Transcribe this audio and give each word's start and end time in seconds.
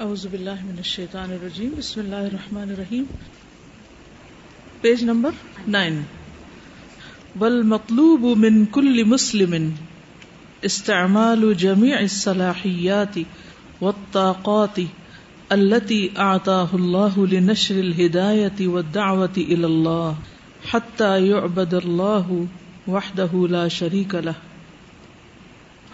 اعوذ 0.00 0.26
باللہ 0.26 0.64
من 0.64 0.74
الشیطان 0.76 1.30
الرجیم، 1.30 1.70
بسم 1.78 2.00
اللہ 2.00 2.14
الرحمن 2.16 2.62
الرحیم۔ 2.62 3.04
Page 4.80 5.04
number 5.04 5.30
nine. 5.68 6.02
والمطلوب 7.40 8.38
من 8.38 8.64
كل 8.64 9.04
مسلم 9.04 9.70
استعمال 10.62 11.54
جميع 11.54 11.96
الصلاحيات 11.96 13.18
والطاقات 13.80 14.80
التي 15.48 16.08
اعطاه 16.16 16.68
الله 16.72 17.24
لنشر 17.30 17.74
الهداية 17.74 18.74
والدعوة 18.74 19.36
الى 19.36 19.64
الله 19.64 20.12
حتى 20.72 21.18
يعبد 21.18 21.74
الله 21.74 22.44
وحده 22.88 23.46
لا 23.50 23.68
شريك 23.68 24.14
له۔ 24.14 24.32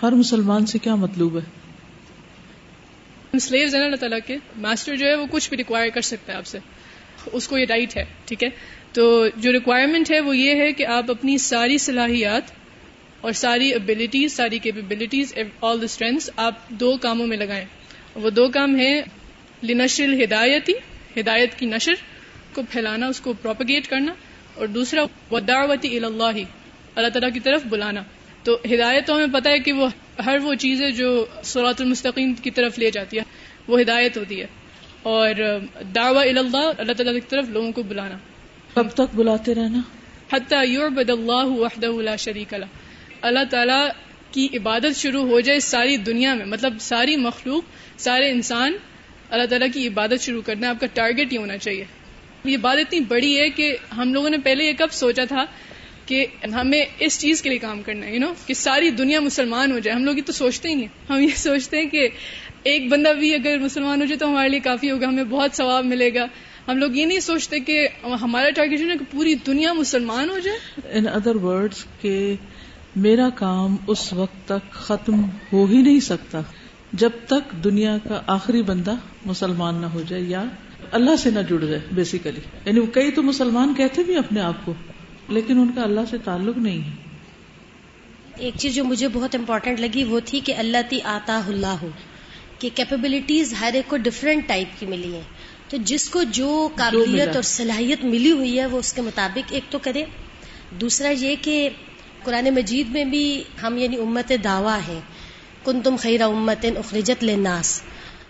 ہر 0.02 0.12
مسلمان 0.12 0.66
سے 0.66 0.78
کیا 0.78 0.94
مطلوب 0.94 1.36
ہے؟ 1.36 1.61
سلیوز 3.40 3.74
ہیں 3.74 3.82
اللہ 3.82 3.96
تعالیٰ 3.96 4.18
کے، 4.26 4.36
ماسٹر 4.56 4.96
جو 4.96 5.06
ہے 5.06 5.14
وہ 5.14 5.26
کچھ 5.30 5.48
بھی 5.48 5.56
ریکوائر 5.56 5.88
کر 5.90 6.00
سکتا 6.00 6.32
ہے 6.32 6.38
آپ 6.38 6.46
سے۔ 6.46 6.58
اس 7.32 7.48
کو 7.48 7.58
یہ 7.58 7.66
رائٹ 7.68 7.96
ہے، 7.96 8.04
ٹھیک 8.24 8.44
ہے؟ 8.44 8.48
تو 8.92 9.26
جو 9.36 9.52
ریکوائرمنٹ 9.52 10.10
ہے 10.10 10.20
وہ 10.20 10.36
یہ 10.36 10.54
ہے 10.54 10.72
کہ 10.72 10.86
آپ 10.86 11.10
اپنی 11.10 11.38
ساری 11.38 11.78
صلاحیات 11.78 12.42
اور 13.20 13.32
ساری 13.32 13.74
ابلیٹیز 13.74 14.32
ساری 14.32 14.58
کیپبلٹیز 14.58 15.34
آل 15.60 15.80
دا 15.80 15.84
اسٹرینتھ 15.84 16.30
آپ 16.36 16.68
دو 16.68 16.96
کاموں 16.96 17.26
میں 17.26 17.36
لگائیں۔ 17.36 17.64
وہ 18.14 18.30
دو 18.30 18.48
کام 18.48 18.74
ہیں، 18.74 19.02
لنشر 19.62 20.24
ہدایتی 20.24 20.72
ہدایت 21.20 21.58
کی 21.58 21.66
نشر 21.66 21.94
کو 22.54 22.62
پھیلانا، 22.70 23.06
اس 23.06 23.20
کو 23.20 23.32
پروپگیٹ 23.32 23.86
کرنا، 23.86 24.14
اور 24.54 24.66
دوسرا 24.66 25.04
وداوتی 25.30 25.96
اللہ 25.96 26.22
اللہ 26.94 27.08
تعالیٰ 27.08 27.32
کی 27.34 27.40
طرف 27.40 27.62
بلانا۔ 27.64 28.02
تو 28.42 28.58
ہدایت 28.64 29.06
تو 29.06 29.16
ہمیں 29.16 29.40
پتہ 29.40 29.48
ہے 29.48 29.58
کہ 29.58 29.72
وہ 29.72 29.88
ہر 30.26 30.38
وہ 30.42 30.54
چیز 30.54 30.82
ہے 30.82 30.90
جو 30.90 31.26
سورات 31.44 31.80
المستقیم 31.80 32.34
کی 32.34 32.50
طرف 32.50 32.78
لے 32.78 32.90
جاتی 32.90 33.18
ہے 33.18 33.22
وہ 33.68 33.80
ہدایت 33.80 34.16
ہوتی 34.16 34.40
ہے۔ 34.40 34.46
اور 35.02 35.34
دعوی 35.94 36.28
اللہ 36.28 36.56
اللہ 36.78 36.92
تعالیٰ 36.92 37.14
کی 37.14 37.20
طرف 37.20 37.48
لوگوں 37.48 37.72
کو 37.72 37.82
بلانا۔ 37.82 38.18
کب 38.74 38.88
تک 38.90 39.14
بلاتے 39.14 39.54
رہنا؟ 39.54 39.80
حتیٰ 40.32 40.64
اللہ 41.08 41.46
وحدہ 41.46 41.86
لا 41.86 42.16
شریک 42.16 42.54
اللہ 42.54 42.64
اللہ 43.22 43.44
تعالیٰ 43.50 43.88
کی 44.30 44.48
عبادت 44.54 44.96
شروع 44.96 45.28
ہو 45.28 45.40
جائے 45.40 45.60
ساری 45.60 45.96
دنیا 45.96 46.34
میں 46.34 46.46
مطلب 46.46 46.74
ساری 46.80 47.16
مخلوق 47.16 47.62
سارے 48.00 48.30
انسان 48.30 48.76
اللہ 49.30 49.46
تعالیٰ 49.46 49.68
کی 49.74 49.88
عبادت 49.88 50.20
شروع 50.20 50.42
کرنا 50.42 50.70
آپ 50.70 50.80
کا 50.80 50.86
ٹارگیٹ 50.86 51.32
ہی 51.32 51.36
ہونا 51.36 51.58
چاہیے۔ 51.58 51.84
یہ 52.44 52.56
بات 52.56 52.78
اتنی 52.78 53.00
بڑی 53.00 53.40
ہے 53.40 53.50
کہ 53.50 53.76
ہم 53.96 54.14
لوگوں 54.14 54.30
نے 54.30 54.38
پہلے 54.38 54.64
یہ 54.64 54.72
کب 54.78 54.88
سوچا 54.92 55.24
تھا 55.24 55.44
کہ 56.06 56.26
ہمیں 56.54 56.84
اس 56.98 57.18
چیز 57.20 57.42
کے 57.42 57.48
لیے 57.50 57.58
کام 57.58 57.82
کرنا 57.82 58.06
ہے 58.06 58.14
یو 58.14 58.20
نو 58.20 58.32
کہ 58.46 58.54
ساری 58.54 58.90
دنیا 58.90 59.20
مسلمان 59.20 59.72
ہو 59.72 59.78
جائے۔ 59.78 59.96
ہم 59.96 60.04
لوگ 60.04 60.16
یہ 60.16 60.22
تو 60.26 60.32
سوچتے 60.32 60.68
ہی 60.68 60.74
نہیں 60.74 60.88
ہم 61.10 61.18
یہ 61.20 61.36
سوچتے 61.36 61.80
ہیں 61.80 61.88
کہ 61.88 62.08
ایک 62.62 62.88
بندہ 62.88 63.12
بھی 63.18 63.34
اگر 63.34 63.58
مسلمان 63.58 64.00
ہو 64.00 64.06
جائے 64.06 64.18
تو 64.18 64.28
ہمارے 64.28 64.48
لیے 64.48 64.60
کافی 64.60 64.90
ہوگا، 64.90 65.08
ہمیں 65.08 65.24
بہت 65.24 65.56
ثواب 65.56 65.84
ملے 65.84 66.14
گا۔ 66.14 66.26
ہم 66.68 66.76
لوگ 66.78 66.96
یہ 66.96 67.06
نہیں 67.06 67.20
سوچتے 67.20 67.60
کہ 67.60 67.86
ہمارا 68.22 68.50
ٹارگیٹ 68.50 68.80
ہے 68.80 68.96
کہ 68.98 69.04
پوری 69.10 69.34
دنیا 69.46 69.72
مسلمان 69.72 70.30
ہو 70.30 70.38
جائے۔ 70.38 70.58
ان 70.92 71.08
ادر 71.08 71.36
ورڈ 71.36 71.74
کہ 72.00 72.34
میرا 72.96 73.28
کام 73.34 73.76
اس 73.86 74.12
وقت 74.12 74.48
تک 74.48 74.70
ختم 74.72 75.24
ہو 75.52 75.64
ہی 75.64 75.82
نہیں 75.82 76.00
سکتا۔ 76.00 76.40
جب 76.92 77.10
تک 77.26 77.52
دنیا 77.64 77.96
کا 78.08 78.20
آخری 78.26 78.62
بندہ 78.62 78.94
مسلمان 79.26 79.80
نہ 79.80 79.86
ہو 79.86 80.02
جائے 80.08 80.22
یا 80.22 80.44
اللہ 80.92 81.16
سے 81.16 81.30
نہ 81.30 81.40
جڑ 81.40 81.64
جائے 81.64 81.80
بیسیکلی 81.92 82.40
یعنی 82.64 82.80
کئی 82.92 83.10
تو 83.10 83.22
مسلمان 83.22 83.74
کہتے 83.74 84.02
بھی 84.02 84.16
اپنے 84.16 84.40
آپ 84.40 84.64
کو۔ 84.64 84.74
لیکن 85.28 85.58
ان 85.58 85.72
کا 85.72 85.82
اللہ 85.82 86.00
سے 86.10 86.18
تعلق 86.18 86.58
نہیں 86.58 86.78
ہے۔ 86.78 86.90
ایک 88.38 88.54
چیز 88.58 88.74
جو 88.74 88.84
مجھے 88.84 89.08
بہت 89.08 89.34
امپورٹنٹ 89.34 89.80
لگی 89.80 90.04
وہ 90.04 90.20
تھی 90.24 90.40
کہ 90.40 90.54
اللہ 90.56 90.76
تی 90.88 90.98
آتا 91.04 91.40
اللہ 91.46 91.66
ہو 91.66 91.88
کہ 92.58 92.70
کیپبلٹیز 92.74 93.54
ہر 93.60 93.70
ایک 93.74 93.90
کو 93.90 93.96
ڈفرینٹ 93.96 94.48
ٹائپ 94.48 94.80
کی 94.80 94.86
ملی 94.86 95.14
ہیں۔ 95.14 95.22
تو 95.68 95.76
جس 95.76 96.10
کو 96.10 96.22
جو 96.22 96.68
قابلیت 96.76 97.34
اور 97.34 97.42
صلاحیت 97.42 98.04
ملی 98.04 98.30
ہوئی 98.30 98.60
ہے 98.60 98.66
وہ 98.66 98.78
اس 98.78 98.92
کے 98.92 99.02
مطابق 99.02 99.52
ایک 99.52 99.64
تو 99.70 99.78
کرے۔ 99.78 100.04
دوسرا 100.70 101.08
یہ 101.08 101.36
کہ 101.40 101.68
قرآن 102.24 102.44
مجید 102.54 102.88
میں 102.88 103.04
بھی 103.04 103.44
ہم 103.62 103.76
یعنی 103.76 103.96
امت 103.96 104.32
دعویٰ 104.44 104.78
ہیں۔ 104.88 105.00
کن 105.64 105.80
تم 105.80 105.96
خیر 105.96 106.20
امت 106.20 106.66
اخرجت 106.76 107.24
لناس 107.24 107.82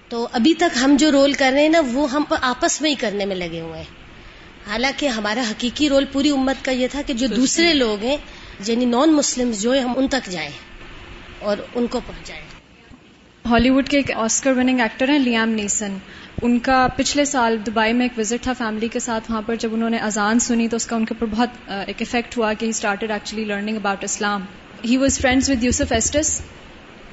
تو 0.09 0.29
ابھی 0.33 0.55
تک 0.55 0.79
ہم 0.85 0.97
جو 0.99 1.11
رول 1.11 1.33
کر 1.33 1.51
رہے 1.55 1.63
ہیں 1.63 1.69
نا 1.69 1.81
وہ 1.93 2.11
ہم 2.11 2.25
آپس 2.41 2.81
میں 2.81 2.91
ہی 2.91 2.95
کرنے 2.95 3.25
میں 3.27 3.37
لگے 3.37 3.61
ہوئے 3.61 3.79
ہیں۔ 3.79 4.02
حالانکہ 4.67 5.07
ہمارا 5.09 5.43
حقیقی 5.51 5.89
رول 5.89 6.05
پوری 6.13 6.31
امت 6.31 6.65
کا 6.65 6.73
یہ 6.73 6.89
تھا 6.91 7.03
کہ 7.07 7.15
جو 7.15 7.27
دوسرے 7.27 7.73
لوگ 7.75 8.05
ہیں 8.05 8.17
یعنی 8.67 8.85
نان 8.85 9.13
مسلم 9.13 9.51
جو 9.61 9.73
ہم 9.85 9.93
ان 9.97 10.09
تک 10.09 10.31
جائیں 10.31 10.51
اور 11.39 11.57
ان 11.75 11.87
کو 11.87 12.01
پہنچائیں۔ 12.07 12.43
ہالی 13.45 13.71
ووڈ 13.71 13.89
کے 13.89 13.97
ایک 13.97 14.11
آسکر 14.15 14.53
وننگ 14.53 14.81
ایکٹر 14.81 15.09
ہیں، 15.09 15.19
لیام 15.19 15.49
نیسن۔ 15.49 15.97
ان 16.43 16.59
کا 16.59 16.87
پچھلے 16.97 17.25
سال 17.25 17.57
دبئی 17.67 17.93
میں 17.93 18.05
ایک 18.05 18.19
وزٹ 18.19 18.45
تھا 18.45 18.53
فیملی 18.53 18.89
کے 18.89 19.01
ساتھ 19.01 19.31
وہاں 19.31 19.43
پر۔ 19.47 19.55
جب 19.55 19.75
انہوں 19.75 19.91
نے 19.91 19.99
اذان 19.99 20.39
سنی 20.39 20.69
تو 20.69 20.77
اس 20.77 20.87
کا 20.87 20.97
ان 20.97 21.05
کے 21.05 21.15
اوپر 21.15 21.27
بہت 21.27 21.49
ایک 21.87 22.03
افیکٹ 22.03 22.37
ہوا 22.37 22.53
کہ 22.53 22.65
he 22.65 22.71
started 22.71 23.11
actually 23.11 23.45
learning 23.45 23.77
about 23.77 24.05
Islam 24.05 24.45
he 24.85 24.97
was 24.97 25.19
friends 25.19 25.51
with 25.51 25.65
Yusuf 25.65 25.93
Estes 25.93 26.41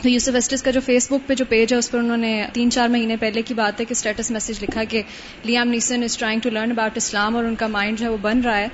تو 0.02 0.10
یوسف 0.10 0.36
ایسٹس 0.36 0.64
کا 0.64 0.72
جو 0.72 0.80
فیس 0.86 1.12
بک 1.12 1.28
پہ 1.28 1.34
جو 1.34 1.46
پیج 1.46 1.74
ہے، 1.74 1.78
اس 1.78 1.92
پر 1.92 1.98
انہوں 2.00 2.18
نے 2.18 2.46
تین 2.54 2.72
چار 2.72 2.90
مہینے 2.90 3.16
پہلے 3.18 3.42
کی 3.42 3.54
بات 3.54 3.80
ہے 3.80 3.86
کہ 3.86 3.92
اسٹیٹس 3.92 4.32
میسج 4.32 4.64
لکھا 4.64 4.84
کہ 4.84 5.02
Liam 5.44 5.68
Neeson 5.68 6.04
is 6.04 6.18
trying 6.18 6.40
to 6.40 6.50
learn 6.50 6.72
about 6.72 6.98
Islam 6.98 7.36
اور 7.36 7.44
ان 7.44 7.56
کا 7.56 7.68
مائنڈ 7.68 8.00
جو 8.00 8.06
ہے 8.06 8.12
وہ 8.12 8.18
بن 8.22 8.42
رہا 8.42 8.58
ہے۔ 8.58 8.68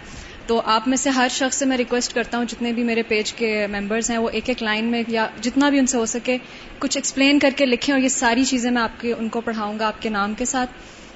تو 0.48 0.62
آپ 0.66 0.88
میں 0.88 0.98
سے 0.98 1.10
ہر 1.10 1.28
شخص 1.32 1.58
سے 1.58 1.66
میں 1.66 1.78
ریکویسٹ 1.78 2.14
کرتا 2.14 2.38
ہوں، 2.38 2.46
جتنے 2.46 2.72
بھی 2.72 2.84
میرے 2.84 3.04
پیج 3.04 3.34
کے 3.34 3.68
ممبرز 3.68 4.12
ہیں، 4.12 4.18
وہ 4.18 4.30
ایک 4.30 4.44
ایک 4.48 4.64
لائن 4.64 4.86
میں 4.86 5.04
یا 5.08 5.28
جتنا 5.42 5.70
بھی 5.70 5.80
ان 5.80 5.86
سے 5.86 5.98
ہو 5.98 6.06
سکے 6.06 6.38
کچھ 6.80 6.98
ایکسپلین 6.98 7.40
کر 7.40 7.50
کے 7.56 7.66
لکھیں 7.66 7.96
اور 7.96 8.02
یہ 8.02 8.10
ساری 8.10 8.44
چیزیں 8.44 8.72
میں 8.72 8.82
آپ 8.82 9.02
کے، 9.02 9.14
ان 9.14 9.30
کو 9.30 9.42
پڑھاؤں 9.42 9.80
گا 9.80 9.88
آپ 9.88 10.02
کے 10.02 10.10
نام 10.10 10.34
کے 10.34 10.46
ساتھ۔ 10.46 10.70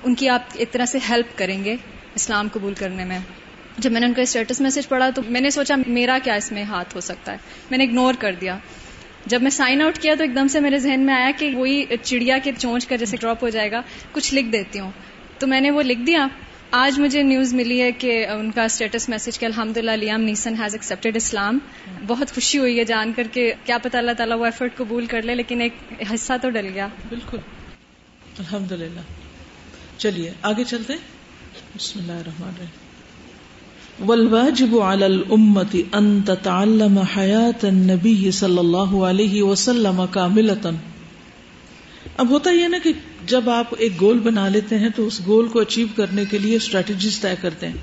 ان 0.04 0.16
کی 0.16 0.30
آپ 0.30 0.42
ایک 0.54 0.72
طرح 0.72 0.86
سے 0.86 0.98
ہیلپ 1.10 1.38
کریں 1.38 1.64
گے 1.64 1.76
اسلام 2.16 2.48
قبول 2.54 2.74
کرنے 2.74 3.06
میں۔ 3.06 3.20
جب 3.78 3.92
میں 3.92 4.00
نے 4.00 4.08
ان 4.08 4.14
کا 4.14 4.22
اسٹیٹس 4.22 4.62
میسج 4.62 4.88
پڑھا 4.88 5.10
تو 5.10 5.22
میں 5.30 5.42
نے 5.42 5.50
سوچا 5.50 5.76
میرا 5.88 6.18
کیا 6.24 6.34
اس 6.34 6.52
میں 6.52 6.64
ہاتھ 6.64 6.96
ہو 6.96 7.02
سکتا 7.02 7.32
ہے؟ 7.32 7.38
میں 7.70 7.78
نے 7.78 7.84
اگنور 7.84 8.14
کر 8.20 8.36
دیا۔ 8.42 8.58
جب 9.30 9.42
میں 9.42 9.52
سائن 9.52 9.82
آؤٹ 9.82 9.98
کیا 9.98 10.16
تو 10.18 10.24
ایک 10.24 10.36
دم 10.36 10.48
سے 10.48 10.60
میرے 10.60 10.80
ذہن 10.80 11.00
میں 11.00 11.14
آیا 11.14 11.32
کہ 11.38 11.56
وہی 11.56 11.86
چڑیا 12.04 12.38
کے 12.38 12.52
چونچ 12.58 12.88
کر 12.88 12.98
جیسے 12.98 13.18
ڈراپ 13.18 13.44
ہو 13.44 13.50
جائے 13.50 13.72
گا، 13.72 13.82
کچھ 14.12 14.34
لکھ 14.34 14.48
دیتی 14.48 14.80
ہوں۔ 14.80 14.92
تو 15.40 15.48
میں 15.48 15.62
نے 15.62 15.72
وہ 15.72 15.82
لکھ 15.82 16.00
دیا۔ 16.00 16.28
آج 16.72 17.00
مجھے 17.00 17.22
نیوز 17.24 17.54
ملی 17.54 17.82
ہے 17.82 17.92
کہ 17.92 18.28
ان 18.28 18.52
کا 18.52 18.64
اسٹیٹس 18.64 19.10
میسج 19.10 19.40
کہ 19.40 19.46
الحمد 19.46 19.78
للہ 19.78 19.92
لیام 19.92 20.22
نیسن 20.22 20.54
ہیز 20.54 20.74
ایکسپٹیڈ 20.76 21.16
اسلام 21.16 21.60
بہت 22.08 22.32
خوشی 22.32 22.58
ہوئی 22.58 22.80
ہے 22.80 22.84
جان 22.84 23.14
کر 23.14 23.28
کے 23.32 23.54
کیا 23.66 23.78
پتہ 23.78 23.98
اللہ 23.98 24.12
تعالیٰ 24.12 24.38
وہ 24.38 24.46
ایفرٹ 24.46 24.78
قبول 24.78 25.06
کر 25.06 25.22
لے، 25.22 25.36
لیکن 25.36 25.62
ایک 25.62 25.74
حصہ 26.14 26.34
تو 26.42 26.50
ڈل 26.50 26.68
گیا۔ 26.74 26.88
بالکل۔ 27.10 27.38
الحمد 28.40 28.72
للہ 28.72 29.00
چلیے، 29.98 30.34
آگے 30.42 30.64
چلتے 30.64 30.94
بسم 31.76 32.00
اللہ 32.00 32.12
الرحمن 32.12 32.48
الرحیم۔ 32.48 32.89
والواجب 34.06 34.80
على 34.80 35.06
الأمة 35.06 36.00
أن 36.00 36.22
تتعلم 36.22 37.00
حياة 37.16 37.68
النبي 37.68 38.32
صلی 38.32 38.58
اللہ 38.58 38.96
علیہ 38.96 39.44
وسلم 39.44 40.06
كاملة. 40.12 40.72
اب 42.18 42.30
ہوتا 42.30 42.52
یہ 42.52 42.68
نا 42.68 42.78
کہ 42.84 42.92
جب 43.26 43.50
آپ 43.50 43.68
ایک 43.78 44.02
گول 44.02 44.20
بنا 44.20 44.48
لیتے 44.48 44.80
ہیں 44.80 44.90
تو 44.96 45.08
اس 45.08 45.22
گول 45.26 45.48
کو 45.48 45.60
اچیو 45.60 45.88
کرنے 45.96 46.26
کے 46.26 46.38
لیے 46.38 46.56
اسٹریٹجیز 46.56 47.20
طے 47.20 47.34
کرتے 47.42 47.68
ہیں. 47.68 47.76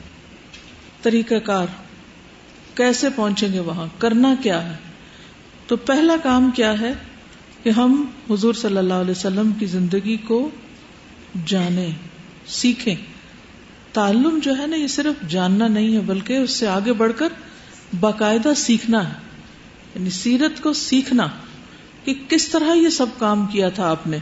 طریقہ 1.03 1.35
کار. 1.35 1.67
کیسے 2.75 3.09
پہنچیں 3.17 3.53
گے 3.53 3.61
وہاں؟ 3.61 3.87
کرنا 3.99 4.35
کیا 4.43 4.71
ہے؟ 4.71 4.75
تو 5.67 5.77
پہلا 5.77 6.17
کام 6.23 6.51
کیا 6.55 6.81
ہے 6.81 6.93
کہ 7.63 7.71
ہم 7.71 8.05
حضور 8.31 8.55
صلی 8.55 8.77
اللہ 8.77 8.95
علیہ 8.95 9.11
وسلم 9.11 9.53
کی 9.59 9.67
زندگی 9.67 10.17
کو 10.17 10.51
جانیں، 11.47 11.91
سیکھیں۔ 12.47 13.16
تعلم 13.97 14.39
جو 14.43 14.59
ہے 14.59 14.67
نا، 14.67 14.77
یہ 14.77 14.87
صرف 14.87 15.29
جاننا 15.29 15.69
نہیں 15.69 15.95
ہے، 15.95 16.01
بلکہ 16.01 16.37
اس 16.37 16.51
سے 16.51 16.67
آگے 16.67 16.93
بڑھ 16.93 17.13
کر 17.17 17.29
باقاعدہ 18.01 18.53
سیکھنا 18.57 19.09
ہے۔ 19.09 19.15
یعنی 19.95 20.11
سیرت 20.11 20.63
کو 20.63 20.73
سیکھنا 20.73 21.29
کہ 22.05 22.15
کس 22.29 22.49
طرح 22.49 22.75
یہ 22.75 22.89
سب 22.89 23.07
کام 23.19 23.47
کیا 23.47 23.69
تھا 23.69 23.91
آپ 23.91 24.07
نے۔ 24.07 24.19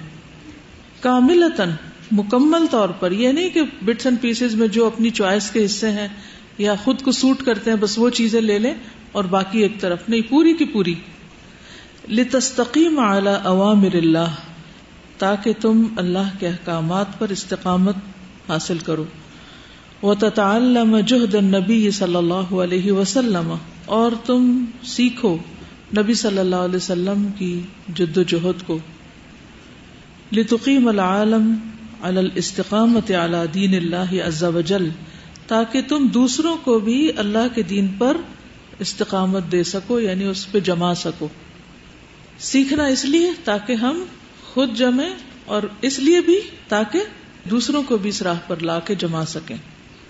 کاملتن 1.00 1.70
مکمل 2.12 2.66
طور 2.70 2.88
پر، 2.88 3.12
یہ 3.12 3.28
نہیں 3.28 3.50
کہ 3.50 3.62
بٹس 3.82 4.06
اینڈ 4.06 4.20
پیسز 4.20 4.54
میں 4.54 4.68
جو 4.68 4.86
اپنی 4.86 5.10
چوائس 5.10 5.50
کے 5.50 5.64
حصے 5.64 5.90
ہیں 5.90 6.08
یا 6.58 6.74
خود 6.74 7.02
کو 7.02 7.12
سوٹ 7.12 7.42
کرتے 7.42 7.70
ہیں، 7.70 7.76
بس 7.76 7.98
وہ 7.98 8.10
چیزیں 8.10 8.40
لے 8.40 8.58
لیں 8.58 8.74
اور 9.12 9.24
باقی 9.24 9.62
ایک 9.62 9.80
طرف۔ 9.80 9.98
نہیں، 10.08 10.20
پوری 10.20 10.54
کی 10.54 10.64
پوری۔ 10.64 10.94
لتستقیم 12.08 12.98
اعلی 12.98 13.30
عوامر 13.44 13.94
اللہ 13.94 14.34
تاکہ 15.18 15.52
تم 15.60 15.86
اللہ 15.96 16.40
کے 16.40 16.48
احکامات 16.48 17.18
پر 17.18 17.28
استقامت 17.28 17.94
حاصل 18.48 18.78
کرو۔ 18.78 19.04
وتتعلم 20.04 20.98
جهد 20.98 21.34
النبي 21.34 21.90
صلی 21.90 22.16
اللہ 22.16 22.54
علیہ 22.64 22.92
وسلم 22.92 23.54
اور 23.84 24.12
تم 24.26 24.64
سیکھو 24.84 25.36
نبی 25.96 26.14
صلی 26.14 26.38
اللہ 26.38 26.56
علیہ 26.56 26.76
وسلم 26.76 27.26
کی 27.38 27.60
جد 27.94 28.16
و 28.16 28.22
جہد 28.22 28.66
کو۔ 28.66 28.78
لتقیم 30.32 30.88
العالم 30.88 31.54
على 32.02 32.18
الاستقامت 32.18 33.10
على 33.10 33.38
دین 33.54 33.74
اللہ 33.74 34.14
عز 34.26 34.44
وجل 34.44 34.88
تاکہ 35.46 35.82
تم 35.88 36.06
دوسروں 36.06 36.56
کو 36.64 36.78
بھی 36.78 37.10
اللہ 37.16 37.54
کے 37.54 37.62
دین 37.62 37.88
پر 37.98 38.16
استقامت 38.78 39.52
دے 39.52 39.64
سکو 39.64 40.00
یعنی 40.00 40.24
اس 40.24 40.52
پہ 40.52 40.60
جما 40.60 40.94
سکو۔ 40.94 41.28
سیکھنا 42.38 42.86
اس 42.86 43.04
لیے 43.04 43.30
تاکہ 43.44 43.72
ہم 43.72 44.04
خود 44.54 44.76
جمیں 44.76 45.10
اور 45.44 45.62
اس 45.80 45.98
لیے 45.98 46.20
بھی 46.20 46.40
تاکہ 46.68 47.00
دوسروں 47.50 47.82
کو 47.82 47.96
بھی 47.96 48.08
اس 48.10 48.22
راہ 48.22 48.38
پر 48.46 48.56
لا 48.60 48.80
کے 48.80 48.94
جما 48.94 49.24
سکیں۔ 49.24 49.56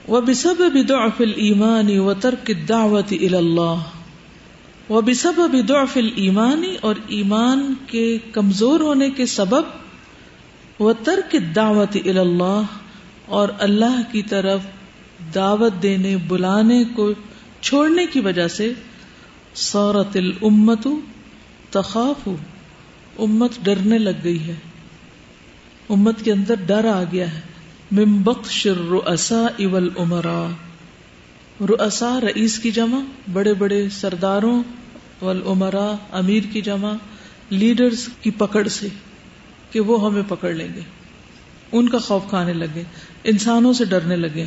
وہ 0.09 0.21
بسب 0.21 0.63
ضعف 0.89 1.21
الایمان 1.21 1.99
و 1.99 2.15
ترک 2.15 2.51
الدعوت 2.59 3.13
الى 3.13 3.37
اللہ 3.37 3.75
وہ 4.89 5.01
بسب 5.01 5.41
ضعف 5.69 5.97
الایمانی 5.97 6.77
اور 6.81 6.95
ایمان 7.07 7.75
کے 7.87 8.19
کمزور 8.33 8.81
ہونے 8.81 9.11
کے 9.11 9.27
سبب 9.27 9.63
وہ 10.79 10.93
ترک 11.05 11.35
الدعوت 11.35 11.97
الى 11.97 12.19
اللہ 12.19 12.63
اور 13.27 13.49
اللہ 13.59 14.01
کی 14.13 14.23
طرف 14.23 14.61
دعوت 15.35 15.73
دینے، 15.83 16.17
بلانے 16.17 16.85
کو 16.85 17.13
چھوڑنے 17.61 18.07
کی 18.07 18.21
وجہ 18.21 18.49
سے 18.49 18.73
سورت 19.55 20.17
الامت 20.17 20.87
تخاف، 21.71 22.29
امت 23.19 23.51
ڈرنے 23.63 23.99
لگ 23.99 24.25
گئی 24.25 24.41
ہے۔ 24.41 24.55
امت 25.89 26.25
کے 26.25 26.33
اندر 26.33 26.55
ڈر 26.67 26.85
آ 26.85 27.03
گیا 27.13 27.35
ہے۔ 27.35 27.54
ممبخش 27.93 28.67
رؤسا 28.67 29.47
اول 29.59 29.89
عمرا 29.97 30.47
رئیس 32.01 32.59
کی 32.59 32.71
جمع، 32.71 33.01
بڑے 33.33 33.55
بڑے 33.55 33.89
سرداروں 33.89 34.63
والعمرا 35.23 35.95
امیر 36.13 36.43
کی 36.53 36.61
جمع، 36.61 36.93
لیڈرز 37.51 38.09
کی 38.21 38.31
پکڑ 38.31 38.69
سے 38.69 38.89
کہ 39.71 39.81
وہ 39.81 40.07
ہمیں 40.07 40.23
پکڑ 40.29 40.53
لیں 40.53 40.69
گے۔ 40.75 40.81
ان 41.73 41.89
کا 41.89 41.99
خوف 41.99 42.23
کھانے 42.29 42.53
لگے، 42.53 42.83
انسانوں 43.25 43.73
سے 43.73 43.85
ڈرنے 43.85 44.17
لگے۔ 44.17 44.45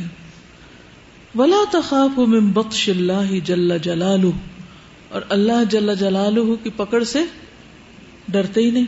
ولا 1.34 1.64
تخاف 1.70 2.18
من 2.18 2.50
بخش 2.50 2.88
اللہ 2.88 3.38
جل 3.44 3.78
جلال 3.78 4.30
اور 5.08 5.22
اللہ 5.28 5.64
جل 5.70 5.94
جلال 5.94 6.56
کی 6.62 6.70
پکڑ 6.70 7.04
سے 7.04 7.24
ڈرتے 8.28 8.60
ہی 8.60 8.70
نہیں۔ 8.70 8.86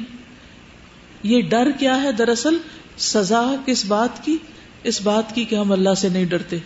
یہ 1.22 1.42
ڈر 1.42 1.70
کیا 1.78 2.02
ہے 2.02 2.12
دراصل؟ 2.12 2.56
سزا 3.00 3.54
کس 3.66 3.84
بات 3.84 4.24
کی؟ 4.24 4.36
اس 4.84 5.02
بات 5.02 5.34
کی 5.34 5.44
کہ 5.44 5.54
ہم 5.54 5.72
اللہ 5.72 5.94
سے 5.96 6.08
نہیں 6.08 6.24
ڈرتے۔ 6.24 6.58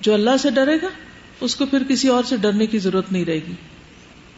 جو 0.00 0.14
اللہ 0.14 0.36
سے 0.40 0.50
ڈرے 0.50 0.76
گا، 0.82 0.88
اس 1.40 1.56
کو 1.56 1.66
پھر 1.66 1.82
کسی 1.88 2.08
اور 2.08 2.24
سے 2.24 2.36
ڈرنے 2.36 2.66
کی 2.66 2.78
ضرورت 2.78 3.12
نہیں 3.12 3.24
رہے 3.24 3.34
گی۔ 3.34 3.52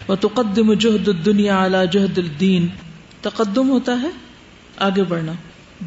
وہ 0.08 0.14
تقدم 0.14 0.72
جہد 0.72 1.24
دنیا 1.24 1.62
اعلی 1.62 1.78
جہد 1.92 2.18
الدین 2.18 2.66
تقدم 3.20 3.70
ہوتا 3.70 4.02
ہے، 4.02 4.08
آگے 4.76 5.02
بڑھنا۔ 5.02 5.32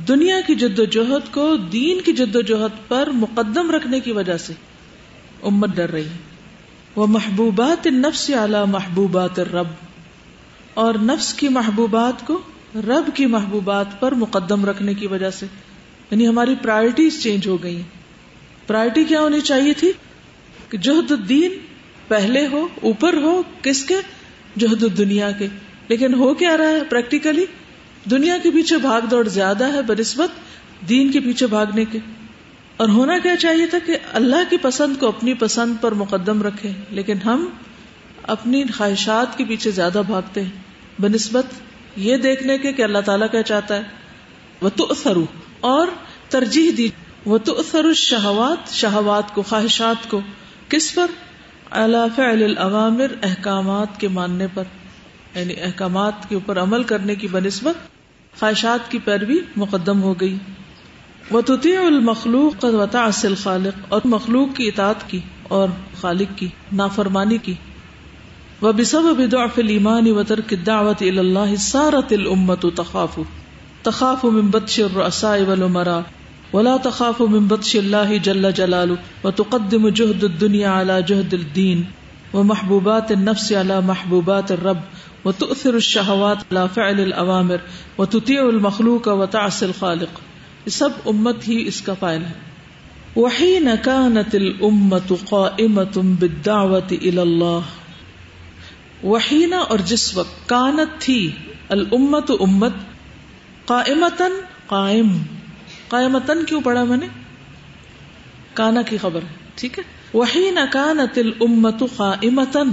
دنیا 0.07 0.41
کی 0.47 0.55
جد 0.55 0.79
و 0.79 0.85
جہد 0.85 1.33
کو 1.33 1.57
دین 1.57 2.01
کی 2.01 2.13
جد 2.13 2.35
و 2.35 2.41
جہد 2.41 2.87
پر 2.87 3.09
مقدم 3.13 3.71
رکھنے 3.71 3.99
کی 3.99 4.11
وجہ 4.11 4.37
سے 4.37 4.53
امت 5.41 5.69
ڈر 5.75 5.89
رہی 5.89 6.05
ہے۔ 6.05 6.17
وہ 6.95 7.07
محبوبات 7.07 7.87
نفس 7.87 8.31
اعلی 8.33 8.71
محبوبات 8.71 9.39
رب 9.39 9.67
اور 10.73 10.93
نفس 11.01 11.33
کی 11.33 11.47
محبوبات 11.47 12.27
کو 12.27 12.41
رب 12.75 13.09
کی 13.13 13.25
محبوبات 13.25 13.99
پر 13.99 14.11
مقدم 14.11 14.65
رکھنے 14.65 14.93
کی 14.93 15.07
وجہ 15.07 15.29
سے 15.29 15.45
یعنی 16.11 16.27
ہماری 16.27 16.55
پرائرٹیز 16.61 17.23
چینج 17.23 17.47
ہو 17.47 17.63
گئی۔ 17.63 17.81
پرائرٹی 18.67 19.03
کیا 19.03 19.21
ہونی 19.21 19.39
چاہیے 19.39 19.73
تھی؟ 19.73 19.91
کہ 20.69 20.77
جہد 20.77 21.11
الدین 21.11 21.51
پہلے 22.07 22.47
ہو، 22.47 22.67
اوپر 22.81 23.13
ہو، 23.13 23.43
کس 23.61 23.83
کے؟ 23.83 23.95
جہد 24.57 24.83
الدنیا 24.83 25.31
کے۔ 25.31 25.47
لیکن 25.87 26.13
ہو 26.13 26.33
کیا 26.33 26.57
رہا 26.57 26.69
ہے 26.69 26.83
پریکٹیکلی 26.89 27.45
دنیا 28.11 28.37
کے 28.43 28.51
پیچھے 28.51 28.77
بھاگ 28.77 29.01
دوڑ 29.01 29.27
زیادہ 29.27 29.73
ہے 29.73 29.81
بنسبت 29.81 30.29
دین 30.89 31.11
کے 31.11 31.19
پیچھے 31.19 31.47
بھاگنے 31.47 31.85
کے۔ 31.85 31.99
اور 32.77 32.89
ہونا 32.89 33.17
کیا 33.17 33.35
چاہیے 33.35 33.65
تھا 33.65 33.77
کہ 33.85 33.97
اللہ 34.13 34.49
کی 34.49 34.57
پسند 34.57 34.97
کو 34.99 35.07
اپنی 35.07 35.33
پسند 35.33 35.73
پر 35.81 35.91
مقدم 35.91 36.43
رکھے 36.43 36.71
لیکن 36.89 37.17
ہم 37.25 37.49
اپنی 38.23 38.63
خواہشات 38.77 39.37
کے 39.37 39.45
پیچھے 39.45 39.71
زیادہ 39.71 40.01
بھاگتے 40.07 40.43
ہیں۔ 40.43 40.49
بنسبت 40.99 41.45
یہ 41.95 42.17
دیکھنے 42.17 42.57
کے 42.57 42.73
کہ 42.73 42.81
اللہ 42.81 42.99
تعالیٰ 43.05 43.27
کیا 43.31 43.43
چاہتا 43.43 43.75
ہے؟ 43.75 43.81
وہ 44.61 44.69
تو 44.75 44.87
اثرو 44.89 45.25
اور 45.59 45.87
ترجیح 46.29 46.71
دی۔ 46.77 46.87
وہ 47.25 47.37
تو 47.37 47.59
اثر 47.59 47.93
شہوات 47.93 48.73
شہوات 48.73 49.35
کو، 49.35 49.41
خواہشات 49.41 50.09
کو۔ 50.09 50.21
کس 50.69 50.95
پر؟ 50.95 51.07
اللہ 51.71 52.07
فعل 52.15 52.43
العوامر 52.43 53.07
احکامات 53.23 53.99
کے 53.99 54.07
ماننے 54.07 54.47
پر۔ 54.53 54.63
یعنی 55.35 55.53
احکامات 55.61 56.29
کے 56.29 56.35
اوپر 56.35 56.59
عمل 56.59 56.83
کرنے 56.83 57.15
کی 57.15 57.27
بنسبت 57.27 57.75
خواہشات 58.39 58.91
کی 58.91 58.99
پیروی 58.99 59.39
مقدم 59.55 60.03
ہو 60.03 60.13
گئی۔ 60.13 60.37
وہ 61.31 61.41
تطیع 61.41 61.81
المخلوق 61.81 62.63
وطا 62.63 63.05
اصل 63.05 63.35
خالق 63.35 63.85
اور 63.89 64.01
مخلوق 64.05 64.55
کی 64.55 64.67
اطاعت 64.67 65.09
کی 65.09 65.19
اور 65.43 65.69
خالق 66.01 66.37
کی، 66.37 66.47
نافرمانی 66.71 67.37
کی۔ 67.37 67.53
وہ 68.61 68.71
بسب 68.71 69.21
ضعف 69.31 69.59
الایمان 69.59 70.11
وترک 70.11 70.53
الدعوت 70.53 71.01
الى 71.01 71.19
الله 71.19 71.55
صارت 71.55 72.13
الامه 72.13 72.71
تخاف. 72.75 73.19
تخاف 73.83 74.25
من 74.25 74.49
بطش 74.49 74.79
الرؤساء 74.79 75.41
والامراء. 75.49 76.01
ولا 76.53 76.77
تخاف 76.77 77.21
من 77.21 77.47
بطش 77.47 77.75
الله 77.75 78.17
جل 78.17 78.53
جلاله 78.53 78.97
وتقدم 79.23 79.89
جهد 79.89 80.23
الدنيا 80.23 80.67
على 80.67 81.01
جهد 81.01 81.33
الدين 81.33 81.81
ومحبوبات 82.33 83.11
النفس 83.11 83.53
على 83.53 83.81
محبوبات 83.81 84.51
الرب. 84.51 84.77
وتؤثر 85.25 85.73
الشهوات 85.73 86.37
على 86.51 86.65
فعل 86.73 86.99
الاوامر 86.99 87.57
وتطيع 87.97 88.41
المخلوق 88.41 89.07
وتعصي 89.07 89.65
الخالق. 89.65 90.19
سب 90.69 90.89
امت 91.05 91.47
ہی 91.47 91.67
اس 91.67 91.81
کا 91.81 91.93
فائل 91.99 92.21
ہے. 92.21 92.33
وہی 93.15 93.59
نکانت 93.59 94.35
الامت 94.35 95.13
قائمت 95.29 95.97
بالدعوت 95.97 96.91
الى 96.91 97.17
اللہ. 97.17 97.59
وحین 99.03 99.53
اور 99.53 99.79
جس 99.79 100.17
وقت 100.17 100.49
کانت 100.49 101.01
تھی، 101.01 101.31
الامت 101.69 102.31
امت 102.39 102.73
قائمتن 103.65 104.33
قائم۔ 104.67 105.17
قائمتن 105.87 106.45
کیوں 106.45 106.61
پڑھا 106.61 106.83
میں 106.83 106.97
نے؟ 106.97 107.07
کانا 108.53 108.81
کی 108.81 108.97
خبر 108.97 109.21
ہے، 109.21 109.35
ٹھیک 109.55 109.79
ہے؟ 109.79 109.83
وہی 110.13 110.51
نکانت 110.51 111.17
الامت 111.17 111.83
قائمتن 111.95 112.69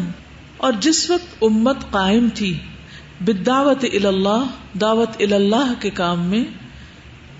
اور 0.56 0.72
جس 0.80 1.10
وقت 1.10 1.42
امت 1.42 1.76
قائم 1.90 2.28
تھی 2.34 2.58
بدعوت 3.20 3.84
اللہ 3.94 4.44
دعوت 4.80 5.22
اللہ 5.32 5.72
کے 5.80 5.90
کام 5.90 6.24
میں 6.24 6.44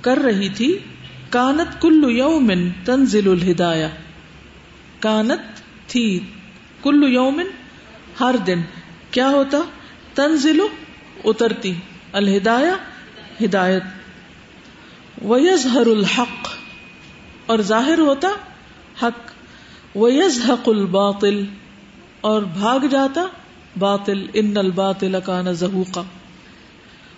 کر 0.00 0.16
رہی 0.16 0.48
تھی، 0.48 0.78
کانت 1.30 1.82
کلو 1.82 2.10
یومن 2.10 2.70
تنزل 2.84 3.30
الہدایا 3.30 3.88
کانت 5.00 5.62
تھی 5.86 6.20
کلو 6.82 7.08
یومن 7.08 7.46
ہر 8.20 8.36
دن 8.46 8.62
کیا 9.10 9.28
ہوتا؟ 9.28 9.58
تنزل 10.14 10.60
اترتی 11.24 11.72
الہدایا 12.12 12.76
ہدایت۔ 13.44 13.82
ویزہر 15.22 15.86
الحق، 15.86 16.48
اور 17.46 17.58
ظاہر 17.58 17.98
ہوتا 17.98 18.28
حق۔ 19.02 19.96
ویزحق 19.96 20.68
الباطل، 20.68 21.44
اور 22.20 22.42
بھاگ 22.42 22.86
جاتا 22.86 23.26
باطل۔ 23.78 24.26
ان 24.34 24.56
الباطل 24.56 25.16
کان 25.24 25.52
زہوقا 25.52 26.02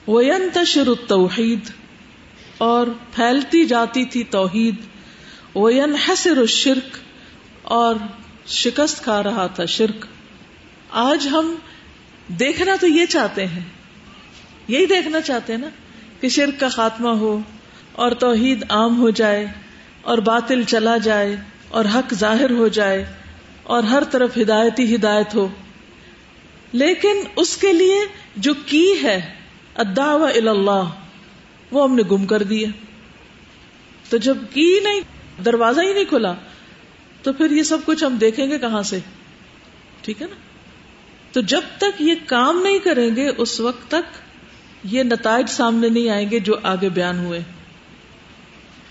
وینتشر 0.09 0.87
التوحید 0.87 1.71
اور 2.59 2.87
پھیلتی 3.15 3.65
جاتی 3.65 4.05
تھی 4.05 4.25
توحید۔ 4.25 4.75
وینحسر 5.57 6.37
الشرک 6.37 6.97
اور 7.63 7.95
شکست 8.47 9.05
کھا 9.05 9.23
رہا 9.23 9.47
تھا 9.47 9.65
شرک۔ 9.65 10.05
آج 10.91 11.29
ہم 11.29 11.55
دیکھنا 12.29 12.77
تو 12.81 12.87
یہ 12.87 13.07
چاہتے 13.07 13.47
ہیں، 13.47 13.63
یہی 14.69 14.87
دیکھنا 14.87 15.21
چاہتے 15.21 15.53
ہیں 15.53 15.61
نا 15.61 15.69
کہ 16.21 16.29
شرک 16.29 16.61
کا 16.61 16.69
خاتمہ 16.69 17.09
ہو 17.09 17.41
اور 17.93 18.13
توحید 18.13 18.65
عام 18.69 19.01
ہو 19.01 19.11
جائے 19.11 19.47
اور 20.03 20.19
باطل 20.19 20.63
چلا 20.63 20.97
جائے 20.97 21.37
اور 21.69 21.85
حق 21.95 22.15
ظاہر 22.15 22.51
ہو 22.51 22.69
جائے 22.69 23.05
اور 23.63 23.83
ہر 23.83 24.05
طرف 24.05 24.39
ہدایتی 24.39 24.95
ہدایت 24.95 25.35
ہو۔ 25.35 25.49
لیکن 26.73 27.23
اس 27.37 27.57
کے 27.57 27.73
لیے 27.73 28.01
جو 28.37 28.55
کی 28.67 28.95
ہے 29.03 29.35
ادعو 29.75 30.25
اللہ، 30.25 30.91
وہ 31.71 31.85
ہم 31.85 31.95
نے 31.97 32.03
گم 32.11 32.27
کر 32.27 32.43
دیا۔ 32.43 32.69
تو 34.11 34.17
جب 34.17 34.37
کی 34.53 34.81
نہیں، 34.83 35.01
دروازہ 35.45 35.81
ہی 35.81 35.93
نہیں 35.93 36.05
کھلا، 36.05 36.35
تو 37.23 37.33
پھر 37.33 37.51
یہ 37.51 37.63
سب 37.63 37.79
کچھ 37.85 38.05
ہم 38.05 38.17
دیکھیں 38.17 38.51
گے 38.51 38.59
کہاں 38.59 38.83
سے؟ 38.83 38.99
ٹھیک 40.03 40.23
ہے 40.23 40.27
نا؟ 40.27 40.48
تو 41.39 41.43
جب 41.43 41.61
تک 41.79 42.03
یہ 42.03 42.15
کام 42.27 42.61
نہیں 42.63 42.79
کریں 42.79 43.17
گے، 43.17 43.31
اس 43.39 43.61
وقت 43.61 43.91
تک 43.91 44.19
یہ 44.85 45.03
نتائج 45.03 45.49
سامنے 45.49 45.89
نہیں 45.89 46.09
آئیں 46.09 46.31
گے 46.31 46.41
جو 46.41 46.55
آگے 46.63 46.89
بیان 46.89 47.19
ہوئے۔ 47.19 47.41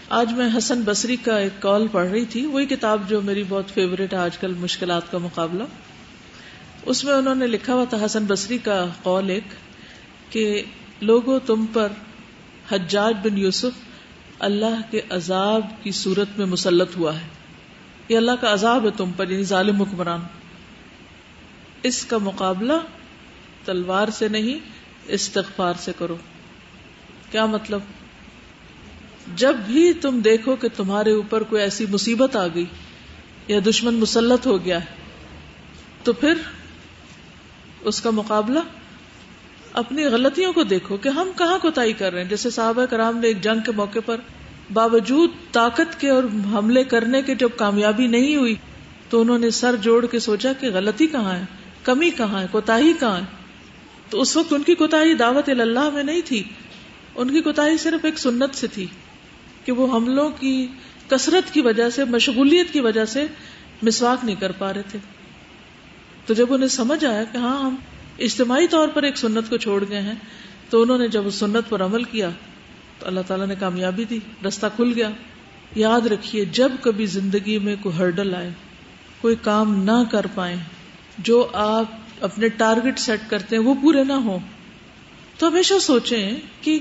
آج 0.09 0.33
میں 0.33 0.49
حسن 0.57 0.81
بصری 0.85 1.15
کا 1.15 1.37
ایک 1.37 1.61
کال 1.61 1.87
پڑھ 1.91 2.07
رہی 2.07 2.25
تھی، 2.25 2.45
وہی 2.45 2.65
کتاب 2.65 3.01
جو 3.07 3.21
میری 3.21 3.43
بہت 3.49 3.69
فیوریٹ 3.73 4.13
ہے 4.13 4.17
آج 4.17 4.37
کل 4.37 4.53
مشکلات 4.53 5.11
کا 5.11 5.17
مقابلہ۔ 5.17 5.63
اس 6.85 7.03
میں 7.03 7.13
انہوں 7.13 7.35
نے 7.35 7.47
لکھا 7.47 7.73
ہوا 7.73 7.85
تھا، 7.85 8.05
حسن 8.05 8.25
بصری 8.27 8.57
کا 8.57 8.85
قول 9.03 9.29
ایک 9.29 9.43
کہ 10.29 10.63
لوگوں 11.01 11.39
تم 11.45 11.65
پر 11.73 11.87
حجاج 12.71 13.13
بن 13.23 13.37
یوسف 13.37 13.85
اللہ 14.39 14.91
کے 14.91 15.01
عذاب 15.09 15.61
کی 15.83 15.91
صورت 15.91 16.37
میں 16.37 16.45
مسلط 16.45 16.97
ہوا 16.97 17.15
ہے۔ 17.15 17.27
یہ 18.09 18.17
اللہ 18.17 18.31
کا 18.41 18.53
عذاب 18.53 18.85
ہے 18.85 18.89
تم 18.97 19.11
پر 19.11 19.29
یعنی 19.29 19.43
ظالم 19.43 19.81
حکمران۔ 19.81 20.19
اس 21.83 22.05
کا 22.05 22.17
مقابلہ 22.17 22.73
تلوار 23.65 24.07
سے 24.07 24.27
نہیں، 24.27 24.59
استغفار 25.07 25.73
سے 25.79 25.91
کرو۔ 25.97 26.17
کیا 27.31 27.45
مطلب؟ 27.45 27.79
جب 29.35 29.55
بھی 29.65 29.93
تم 29.93 30.19
دیکھو 30.19 30.55
کہ 30.55 30.67
تمہارے 30.75 31.11
اوپر 31.11 31.43
کوئی 31.43 31.61
ایسی 31.61 31.85
مصیبت 31.89 32.35
آ 32.35 32.47
گئی 32.55 32.65
یا 33.47 33.59
دشمن 33.69 33.93
مسلط 33.93 34.47
ہو 34.47 34.65
گیا 34.65 34.79
ہے، 34.79 34.85
تو 36.03 36.13
پھر 36.13 36.33
اس 37.81 38.01
کا 38.01 38.09
مقابلہ 38.09 38.59
اپنی 39.73 40.03
غلطیوں 40.03 40.53
کو 40.53 40.63
دیکھو 40.63 40.97
کہ 40.97 41.09
ہم 41.09 41.31
کہاں 41.37 41.59
کوتا 41.59 41.81
کر 41.97 42.13
رہے 42.13 42.21
ہیں۔ 42.21 42.29
جیسے 42.29 42.49
صحابہ 42.49 42.85
کرام 42.85 43.17
نے 43.17 43.27
ایک 43.27 43.41
جنگ 43.41 43.59
کے 43.59 43.71
موقع 43.71 43.99
پر 44.05 44.17
باوجود 44.73 45.29
طاقت 45.51 45.99
کے 45.99 46.09
اور 46.09 46.23
حملے 46.23 46.83
کرنے 46.83 47.21
کے 47.21 47.35
جب 47.35 47.49
کامیابی 47.57 48.07
نہیں 48.07 48.35
ہوئی، 48.35 48.55
تو 49.09 49.21
انہوں 49.21 49.39
نے 49.39 49.49
سر 49.49 49.75
جوڑ 49.75 50.05
کے 50.05 50.19
سوچا 50.19 50.53
کہ 50.53 50.67
غلطی 50.67 51.07
کہاں 51.07 51.35
ہے۔ 51.35 51.43
کمی 51.87 52.09
کہاں 52.09 52.41
ہے؟ 52.41 52.47
کوتا 52.51 52.79
کہاں 52.99 53.17
ہے؟ 53.17 53.25
تو 54.09 54.21
اس 54.21 54.37
وقت 54.37 54.53
ان 54.53 54.63
کی 54.63 54.75
کوتا 54.75 54.97
دعوت 55.19 55.49
اللہ 55.49 55.89
میں 55.89 56.03
نہیں 56.03 56.21
تھی۔ 56.25 56.43
ان 57.15 57.31
کی 57.31 57.41
کوتا 57.41 57.63
صرف 57.79 58.05
ایک 58.05 58.19
سنت 58.19 58.55
سے 58.55 58.67
تھی 58.67 58.85
کہ 59.65 59.71
وہ 59.71 59.97
حملوں 59.97 60.29
کی 60.29 60.67
کثرت 61.07 61.53
کی 61.53 61.61
وجہ 61.61 61.89
سے، 61.89 62.03
مشغولیت 62.03 62.73
کی 62.73 62.79
وجہ 62.79 63.05
سے 63.05 63.25
مسواک 63.81 64.25
نہیں 64.25 64.35
کر 64.39 64.51
پا 64.51 64.73
رہے 64.73 64.81
تھے۔ 64.81 64.99
تو 66.25 66.33
جب 66.33 66.53
انہیں 66.53 66.67
سمجھ 66.67 67.05
آیا 67.05 67.23
کہ 67.23 67.37
ہاں 67.37 67.59
ہم 67.59 67.75
اجتماعی 68.19 68.67
طور 68.67 68.87
پر 68.87 69.03
ایک 69.03 69.17
سنت 69.17 69.49
کو 69.49 69.57
چھوڑ 69.57 69.83
گئے 69.89 70.01
ہیں، 70.01 70.15
تو 70.69 70.81
انہوں 70.81 70.97
نے 70.97 71.07
جب 71.07 71.27
اس 71.27 71.35
سنت 71.35 71.69
پر 71.69 71.85
عمل 71.85 72.03
کیا، 72.03 72.29
تو 72.99 73.07
اللہ 73.07 73.19
تعالیٰ 73.27 73.47
نے 73.47 73.55
کامیابی 73.59 74.03
دی، 74.03 74.19
رستہ 74.47 74.65
کھل 74.75 74.93
گیا۔ 74.95 75.09
یاد 75.75 76.01
رکھیے، 76.01 76.45
جب 76.45 76.71
کبھی 76.81 77.05
زندگی 77.05 77.59
میں 77.59 77.75
کوئی 77.81 77.97
ہرڈل 77.97 78.35
آئے، 78.35 78.49
کوئی 79.21 79.35
کام 79.41 79.83
نہ 79.83 80.03
کر 80.11 80.25
پائے 80.35 80.55
جو 81.17 81.47
آپ 81.53 81.85
اپنے 82.21 82.49
ٹارگٹ 82.49 82.99
سیٹ 82.99 83.19
کرتے 83.29 83.55
ہیں 83.55 83.63
وہ 83.63 83.73
پورے 83.81 84.03
نہ 84.03 84.13
ہوں۔ 84.13 84.39
تو 85.37 85.47
ہمیشہ 85.47 85.73
سوچیں 85.81 86.31
کہ 86.61 86.79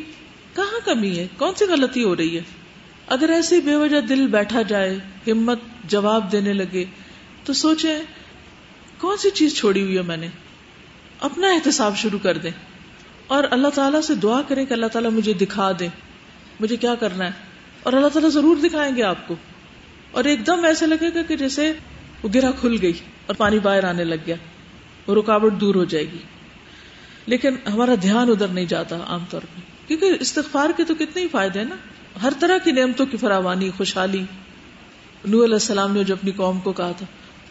کہاں 0.55 0.81
کمی 0.85 1.19
ہے؟ 1.19 1.27
کون 1.37 1.55
سی 1.55 1.65
غلطی 1.65 2.05
ہو 2.05 2.17
رہی 2.17 2.37
ہے؟ 2.37 2.43
اگر 3.07 3.29
ایسی 3.29 3.61
بے 3.61 3.75
وجہ 3.75 4.01
دل 4.01 4.27
بیٹھا 4.27 4.63
جائے، 4.63 4.99
ہمت 5.27 5.59
جواب 5.85 6.33
دینے 6.33 6.53
لگے، 6.53 6.85
تو 7.45 7.53
سوچیں 7.53 7.99
کون 8.99 9.17
سی 9.17 9.31
چیز 9.31 9.55
چھوڑی 9.55 9.83
ہوئی 9.83 9.97
ہے 9.97 10.03
میں 10.03 10.17
نے؟ 10.17 10.29
اپنا 11.21 11.49
احتساب 11.49 11.97
شروع 11.97 12.19
کر 12.19 12.39
دیں۔ 12.39 12.51
اور 13.27 13.45
اللہ 13.51 13.69
تعالیٰ 13.69 14.01
سے 14.01 14.15
دعا 14.15 14.43
کریں 14.49 14.67
کہ 14.67 14.73
اللہ 14.73 14.87
تعالیٰ 14.87 15.11
مجھے 15.11 15.33
دکھا 15.33 15.73
دے۔ 15.81 15.89
مجھے 16.61 16.77
کیا 16.77 16.95
کرنا 16.95 17.25
ہے؟ 17.25 17.31
اور 17.83 17.93
اللہ 17.93 18.09
تعالیٰ 18.09 18.31
ضرور 18.31 18.57
دکھائیں 18.57 18.97
گے 18.97 19.03
آپ 19.03 19.29
کو۔ 19.29 19.35
اور 20.11 20.25
ایک 20.25 20.47
دم 20.47 20.65
ایسے 20.65 20.87
لگے 20.87 21.09
گا 21.15 21.23
کہ 21.23 21.37
جیسے 21.37 21.73
وہ 22.23 22.29
گرا 22.35 22.51
کھل 22.61 22.77
گئی 22.83 22.93
اور 23.27 23.35
پانی 23.35 23.59
باہر 23.59 23.85
آنے 23.85 24.05
لگ 24.05 24.15
گیا۔ 24.27 24.37
وہ 25.07 25.15
رکاوٹ 25.15 25.53
دور 25.61 25.75
ہو 25.75 25.85
جائے 25.85 26.05
گی۔ 26.05 26.19
لیکن 27.27 27.55
ہمارا 27.73 27.95
دھیان 28.03 28.31
ادھر 28.31 28.49
نہیں 28.49 28.65
جاتا 28.65 28.97
عام 29.07 29.25
طور 29.31 29.41
پہ 29.41 29.61
کیونکہ 29.89 30.13
استغفار 30.21 30.71
کے 30.77 30.85
تو 30.85 30.95
کتنے 30.95 31.23
ہی 31.23 31.29
فائدے 31.29 31.59
ہیں 31.59 31.67
نا۔ 31.67 31.77
ہر 32.23 32.33
طرح 32.41 32.59
کی 32.65 32.73
نعمتوں 32.73 33.07
کی 33.07 33.17
فراوانی، 33.17 33.71
خوشحالی۔ 33.77 34.23
نو 35.25 35.45
علیہ 35.45 35.55
السلام 35.55 35.93
نے 35.93 36.05
جو 36.05 36.15
اپنی 36.15 36.33
قوم 36.37 36.61
کو 36.61 36.73
کہا 36.73 36.93
تھا 36.93 37.07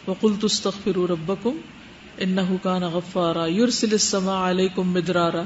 وہ 0.06 0.14
کل 0.20 0.32
ربکم 1.10 1.56
ان 2.18 2.38
کان 2.62 2.82
غفارا۔ 2.82 3.46
یورسل 3.46 3.92
السماء 3.92 4.50
علیکم 4.50 4.92
مدرارا 4.92 5.42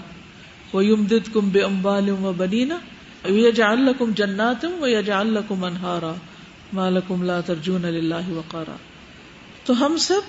ويمددكم 0.75 1.49
باموال 1.49 2.11
وبنين 2.11 2.73
ويجعل 3.25 3.85
لكم 3.85 4.13
جنات 4.13 4.65
ويجعل 4.81 5.27
لكم 5.27 5.65
انهارا 5.65 6.15
ما 6.73 6.91
لكم 6.91 7.23
لا 7.23 7.41
ترجون 7.41 7.83
لله 7.83 8.21
وقارا۔ 8.29 8.77
تو 9.65 9.87
ہم 9.87 9.97
سب 9.97 10.21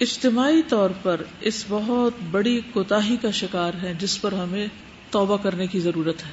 اجتماعی 0.00 0.62
طور 0.68 0.90
پر 1.02 1.20
اس 1.40 1.64
بہت 1.68 2.12
بڑی 2.30 2.60
کوتاہی 2.72 3.16
کا 3.16 3.30
شکار 3.30 3.72
ہیں 3.82 3.94
جس 3.98 4.20
پر 4.20 4.32
ہمیں 4.32 4.66
توبہ 5.10 5.36
کرنے 5.36 5.66
کی 5.66 5.80
ضرورت 5.80 6.24
ہے 6.24 6.30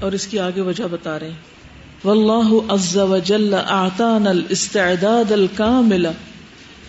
اور 0.00 0.12
اس 0.12 0.26
کی 0.26 0.38
آگے 0.38 0.60
وجہ 0.60 0.84
بتا 0.90 1.18
رہے 1.20 1.30
ہیں۔ 1.30 1.52
واللہ 2.04 2.72
عز 2.72 2.96
وجل 2.96 3.54
اعطانا 3.54 4.30
الاستعداد 4.30 5.32
الكامل 5.32 6.06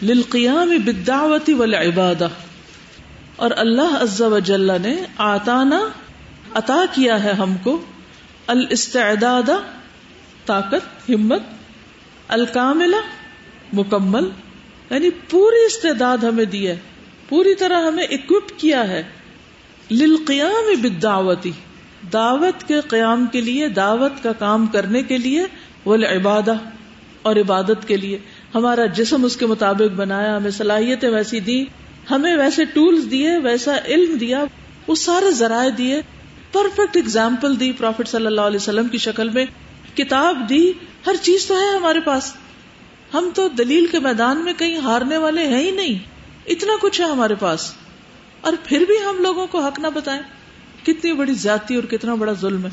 للقیام 0.04 0.74
بالدعوت 0.86 1.50
والعبادہ 1.58 2.28
اور 3.36 3.52
اللہ 3.58 3.96
عز 4.02 4.22
و 4.22 4.40
جل 4.40 4.72
نے 4.82 4.96
آتانا 5.18 5.80
عطا 6.54 6.82
کیا 6.92 7.24
ہے 7.24 7.32
ہم 7.32 7.56
کو 7.64 7.86
الاستعداد 8.48 9.50
طاقت، 10.46 11.10
ہمت، 11.10 11.42
الکاملہ، 12.28 12.96
مکمل 13.74 14.30
یعنی 14.90 15.10
پوری 15.10 15.66
استعداد 15.66 16.18
ہمیں 16.18 16.46
دی 16.46 16.68
ہے، 16.68 16.78
پوری 17.30 17.56
طرح 17.56 17.88
ہمیں 17.88 18.04
اکوپ 18.04 18.52
کیا 18.58 18.88
ہے۔ 18.88 19.04
للقیام 19.92 20.82
بالدعوتی، 20.82 21.52
دعوت 22.14 22.68
کے 22.68 22.82
قیام 22.88 23.26
کے 23.32 23.42
لیے، 23.42 23.68
دعوت 23.68 24.24
کا 24.24 24.32
کام 24.34 24.68
کرنے 24.68 25.04
کے 25.04 25.18
لیے، 25.18 25.44
والعبادہ 25.86 26.54
اور 27.22 27.36
عبادت 27.36 27.88
کے 27.88 27.98
لیے۔ 27.98 28.18
ہمارا 28.56 28.86
جسم 28.86 29.26
اس 29.26 29.38
کے 29.38 29.46
مطابق 29.46 29.96
بنایا، 29.96 30.38
ہمیں 30.38 30.52
صلاحیتیں 30.52 31.10
ویسی 31.10 31.40
دی 31.40 31.66
ہمیں 32.12 32.38
ویسے 32.38 32.66
ٹولز 32.66 33.12
دیے، 33.12 33.38
ویسا 33.38 33.78
علم 33.88 34.18
دیا، 34.18 34.44
وہ 34.88 34.96
سارے 34.96 35.32
ذرائع 35.32 35.70
دیے۔ 35.78 36.02
پرفیکٹ 36.52 36.98
اگزامپل 36.98 37.60
دی 37.60 37.72
پروفیٹ 37.72 38.08
صلی 38.08 38.26
اللہ 38.26 38.42
علیہ 38.42 38.56
وسلم 38.56 38.88
کی 38.88 38.98
شکل 38.98 39.30
میں۔ 39.30 39.46
کتاب 39.98 40.50
دی، 40.50 40.72
ہر 41.08 41.16
چیز 41.22 41.46
تو 41.46 41.56
ہے 41.56 41.76
ہمارے 41.76 42.00
پاس۔ 42.00 42.34
ہم 43.16 43.30
تو 43.36 43.48
دلیل 43.48 43.88
کے 43.88 44.00
میدان 44.00 44.38
میں 44.38 44.54
کہیں 44.54 44.78
ہارنے 44.78 45.18
والے 45.18 45.48
ہیں 45.48 45.60
ہی 45.60 45.72
نہیں۔ 45.72 46.00
اتنا 46.46 46.74
کچھ 46.82 47.02
ہے 47.02 47.06
ہمارے 47.06 47.36
پاس۔ 47.36 47.74
اور 48.42 48.54
پھر 48.64 48.84
بھی 48.88 48.96
ہم 49.10 49.22
لوگوں 49.22 49.48
کو 49.48 49.60
حق 49.60 49.80
نہ 49.80 49.88
بتائیں۔ 49.88 50.22
کتنی 50.86 51.14
بڑی 51.14 51.34
زیادتی 51.34 51.76
اور 51.76 51.84
کتنا 51.84 52.16
بڑا 52.16 52.34
ظلم 52.34 52.66
ہے۔ 52.66 52.70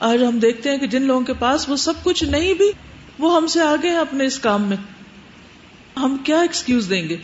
آج 0.00 0.24
ہم 0.24 0.38
دیکھتے 0.38 0.70
ہیں 0.70 0.78
کہ 0.78 0.86
جن 0.86 1.02
لوگوں 1.02 1.20
کے 1.20 1.32
پاس 1.38 1.68
وہ 1.68 1.76
سب 1.76 1.92
کچھ 2.02 2.24
نہیں 2.24 2.54
بھی، 2.54 2.72
وہ 3.18 3.36
ہم 3.36 3.46
سے 3.46 3.60
آگے 3.60 3.88
ہیں 3.88 3.96
اپنے 3.96 4.24
اس 4.24 4.38
کام 4.38 4.62
میں۔ 4.62 4.76
ہم 5.96 6.16
کیا 6.24 6.40
ایکسکیوز 6.40 6.90
دیں 6.90 7.08
گے؟ 7.08 7.16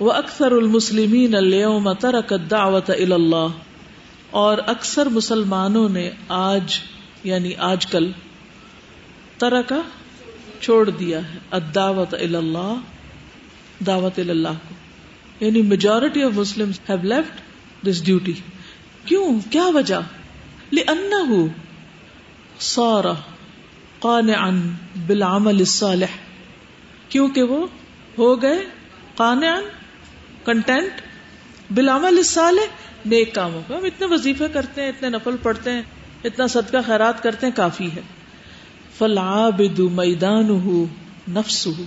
وہ 0.00 0.12
اکثر 0.12 0.52
المسلمین 0.52 1.34
ترک 1.94 2.32
الدعوت 2.32 2.90
اللہ 2.90 3.46
اور 4.30 4.58
اکثر 4.66 5.06
مسلمانوں 5.06 5.88
نے 5.88 6.10
آج 6.28 6.78
یعنی 7.24 7.54
آج 7.58 7.86
کل 7.86 8.12
طرح 9.38 9.62
کا 9.62 9.80
چھوڑ 10.62 10.90
دیا 10.90 11.18
ہے، 11.18 11.38
الدعوت 11.50 12.14
اللہ، 12.14 12.74
دعوت 13.86 14.18
اللہ 14.18 14.48
کو۔ 14.48 14.74
یعنی 15.44 15.62
majority 15.62 16.22
of 16.22 16.32
Muslim 16.34 16.70
have 16.88 16.98
left 17.02 17.40
this 17.86 18.04
duty 18.04 18.32
کیوں؟ 19.04 19.40
کیا 19.50 19.64
وجہ؟ 19.64 19.94
لأنه 20.72 21.44
صار 22.60 23.04
قانعا 23.98 24.50
بالعمل 25.06 25.56
الصالح۔ 25.58 26.06
کیونکہ 27.08 27.42
وہ 27.42 27.66
ہو 28.18 28.42
گئے 28.42 28.58
قانعا 29.14 29.60
کنٹینٹ 30.44 31.00
بالعمل 31.74 32.18
الصالح، 32.18 32.66
نیک 33.06 33.34
کاموں 33.34 33.62
کا۔ 33.68 33.78
ہم 33.78 33.84
اتنے 33.84 34.06
وظیفے 34.06 34.44
کرتے 34.52 34.82
ہیں، 34.82 34.88
اتنے 34.88 35.08
نفل 35.08 35.36
پڑھتے 35.42 35.72
ہیں، 35.72 35.82
اتنا 36.24 36.46
صدقہ 36.46 36.76
خیرات 36.86 37.22
کرتے 37.22 37.46
ہیں، 37.46 37.56
کافی 37.56 37.92
ہے۔ 37.96 38.00
فالعابد 39.02 39.78
میدانه 39.78 40.84
نفسه 41.28 41.84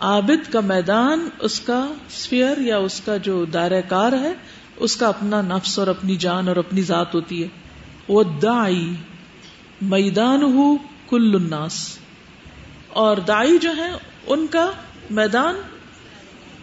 عابد 0.00 0.52
کا 0.52 0.60
میدان 0.60 1.28
اس 1.38 1.60
کا 1.60 1.92
سفیر 2.10 2.58
یا 2.58 2.78
اس 2.78 3.00
کا 3.00 3.16
جو 3.16 3.44
دائرہ 3.44 3.80
کار 3.88 4.12
ہے، 4.12 4.32
اس 4.76 4.96
کا 4.96 5.08
اپنا 5.08 5.42
نفس 5.42 5.78
اور 5.78 5.86
اپنی 5.86 6.16
جان 6.16 6.48
اور 6.48 6.56
اپنی 6.56 6.82
ذات 6.82 7.14
ہوتی 7.14 7.42
ہے۔ 7.42 7.48
وہ 8.08 8.22
دائی 8.22 8.94
میدان 9.82 10.42
ہو 10.42 10.76
کل 11.08 11.34
الناس۔ 11.34 11.98
اور 12.88 13.16
دائی 13.16 13.58
جو 13.58 13.76
ہے 13.76 13.90
ان 14.26 14.46
کا 14.46 14.70
میدان 15.10 15.54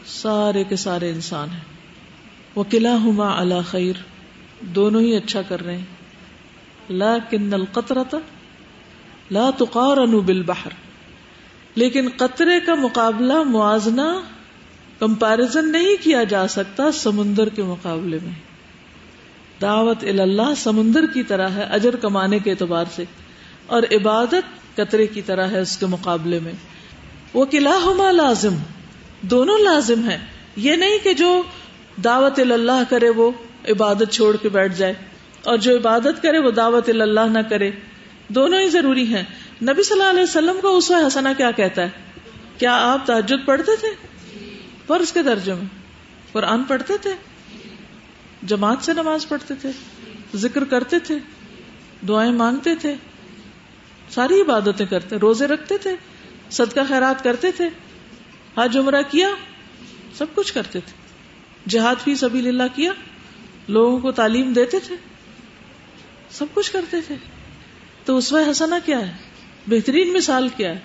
سارے 0.05 0.63
کے 0.63 0.75
سارے 0.75 1.09
انسان 1.09 1.49
ہیں۔ 1.49 1.63
وہ 2.55 2.63
قلعہ 2.69 2.97
ہما 2.97 3.39
اللہ 3.39 3.61
خیر، 3.65 3.93
دونوں 4.61 5.01
ہی 5.01 5.15
اچھا 5.15 5.41
کر 5.41 5.65
رہے 5.65 5.77
ہیں۔ 5.77 5.85
لا 6.89 7.17
کن 7.29 7.53
القطرت 7.53 8.15
لا 9.31 9.49
تقار 9.57 9.97
بالبحر۔ 10.25 10.71
لیکن 11.75 12.07
قطرے 12.17 12.59
کا 12.65 12.75
مقابلہ 12.75 13.41
موازنہ 13.43 14.01
کمپیرزن 14.99 15.71
نہیں 15.71 16.03
کیا 16.03 16.23
جا 16.23 16.47
سکتا 16.47 16.91
سمندر 16.91 17.49
کے 17.49 17.63
مقابلے 17.63 18.19
میں۔ 18.23 18.33
دعوت 19.61 20.03
اللہ 20.03 20.53
سمندر 20.57 21.05
کی 21.13 21.23
طرح 21.23 21.49
ہے 21.49 21.63
اجر 21.71 21.95
کمانے 21.95 22.39
کے 22.39 22.51
اعتبار 22.51 22.85
سے، 22.95 23.03
اور 23.65 23.83
عبادت 23.91 24.75
قطرے 24.75 25.07
کی 25.07 25.21
طرح 25.21 25.47
ہے 25.47 25.59
اس 25.59 25.77
کے 25.77 25.85
مقابلے 25.85 26.39
میں۔ 26.39 26.51
وہ 27.33 27.45
قلعہ 27.45 28.11
لازم، 28.11 28.55
دونوں 29.21 29.57
لازم 29.57 30.09
ہیں۔ 30.09 30.17
یہ 30.55 30.75
نہیں 30.75 30.97
کہ 31.03 31.13
جو 31.13 31.41
دعوت 32.03 32.39
اللہ 32.39 32.81
کرے 32.89 33.09
وہ 33.09 33.29
عبادت 33.69 34.11
چھوڑ 34.11 34.35
کے 34.35 34.49
بیٹھ 34.49 34.77
جائے، 34.77 34.93
اور 35.43 35.57
جو 35.57 35.75
عبادت 35.77 36.21
کرے 36.21 36.39
وہ 36.39 36.51
دعوت 36.51 36.89
اللہ 36.89 37.27
نہ 37.29 37.39
کرے۔ 37.49 37.71
دونوں 38.27 38.59
ہی 38.59 38.69
ضروری 38.69 39.15
ہیں۔ 39.15 39.23
نبی 39.61 39.83
صلی 39.83 39.99
اللہ 39.99 40.11
علیہ 40.11 40.23
وسلم 40.23 40.57
کو 40.61 40.77
اس 40.77 40.91
حسنا 41.07 41.33
کیا 41.33 41.51
کہتا 41.51 41.81
ہے؟ 41.81 41.89
کیا 42.57 42.93
آپ 42.93 43.05
تحجد 43.05 43.45
پڑھتے 43.45 43.75
تھے؟ 43.75 43.87
فرض 44.87 45.11
کے 45.11 45.23
درجے 45.23 45.53
میں۔ 45.53 45.65
قرآن 46.31 46.63
پڑھتے 46.63 46.97
تھے؟ 46.97 47.13
جماعت 48.43 48.77
سے 48.81 48.93
نماز 48.93 49.27
پڑھتے 49.27 49.53
تھے؟ 49.55 49.71
ذکر 50.35 50.63
کرتے 50.63 50.99
تھے؟ 50.99 51.15
دعائیں 52.07 52.31
مانگتے 52.31 52.75
تھے؟ 52.75 52.95
ساری 54.09 54.41
عبادتیں 54.41 54.85
کرتے، 54.85 55.15
روزے 55.15 55.47
رکھتے 55.47 55.77
تھے؟ 55.77 55.95
صدقہ 56.51 56.79
خیرات 56.89 57.23
کرتے 57.23 57.51
تھے؟ 57.51 57.69
حج 58.57 58.77
عمرہ 58.77 59.01
کیا؟ 59.09 59.27
سب 60.13 60.25
کچھ 60.35 60.53
کرتے 60.53 60.79
تھے۔ 60.79 60.91
جہاد 61.69 61.95
فی 62.03 62.15
سبھی 62.15 62.47
اللہ 62.47 62.63
کیا؟ 62.75 62.91
لوگوں 63.67 63.99
کو 63.99 64.11
تعلیم 64.11 64.53
دیتے 64.53 64.79
تھے؟ 64.79 64.95
سب 66.31 66.45
کچھ 66.53 66.71
کرتے 66.71 67.01
تھے۔ 67.01 67.15
تو 68.07 68.17
اس 68.17 68.33
حسنا 68.51 68.79
کیا 68.85 69.07
ہے؟ 69.07 69.11
بہترین 69.67 70.13
مثال 70.13 70.49
کیا 70.57 70.69
ہے؟ 70.69 70.79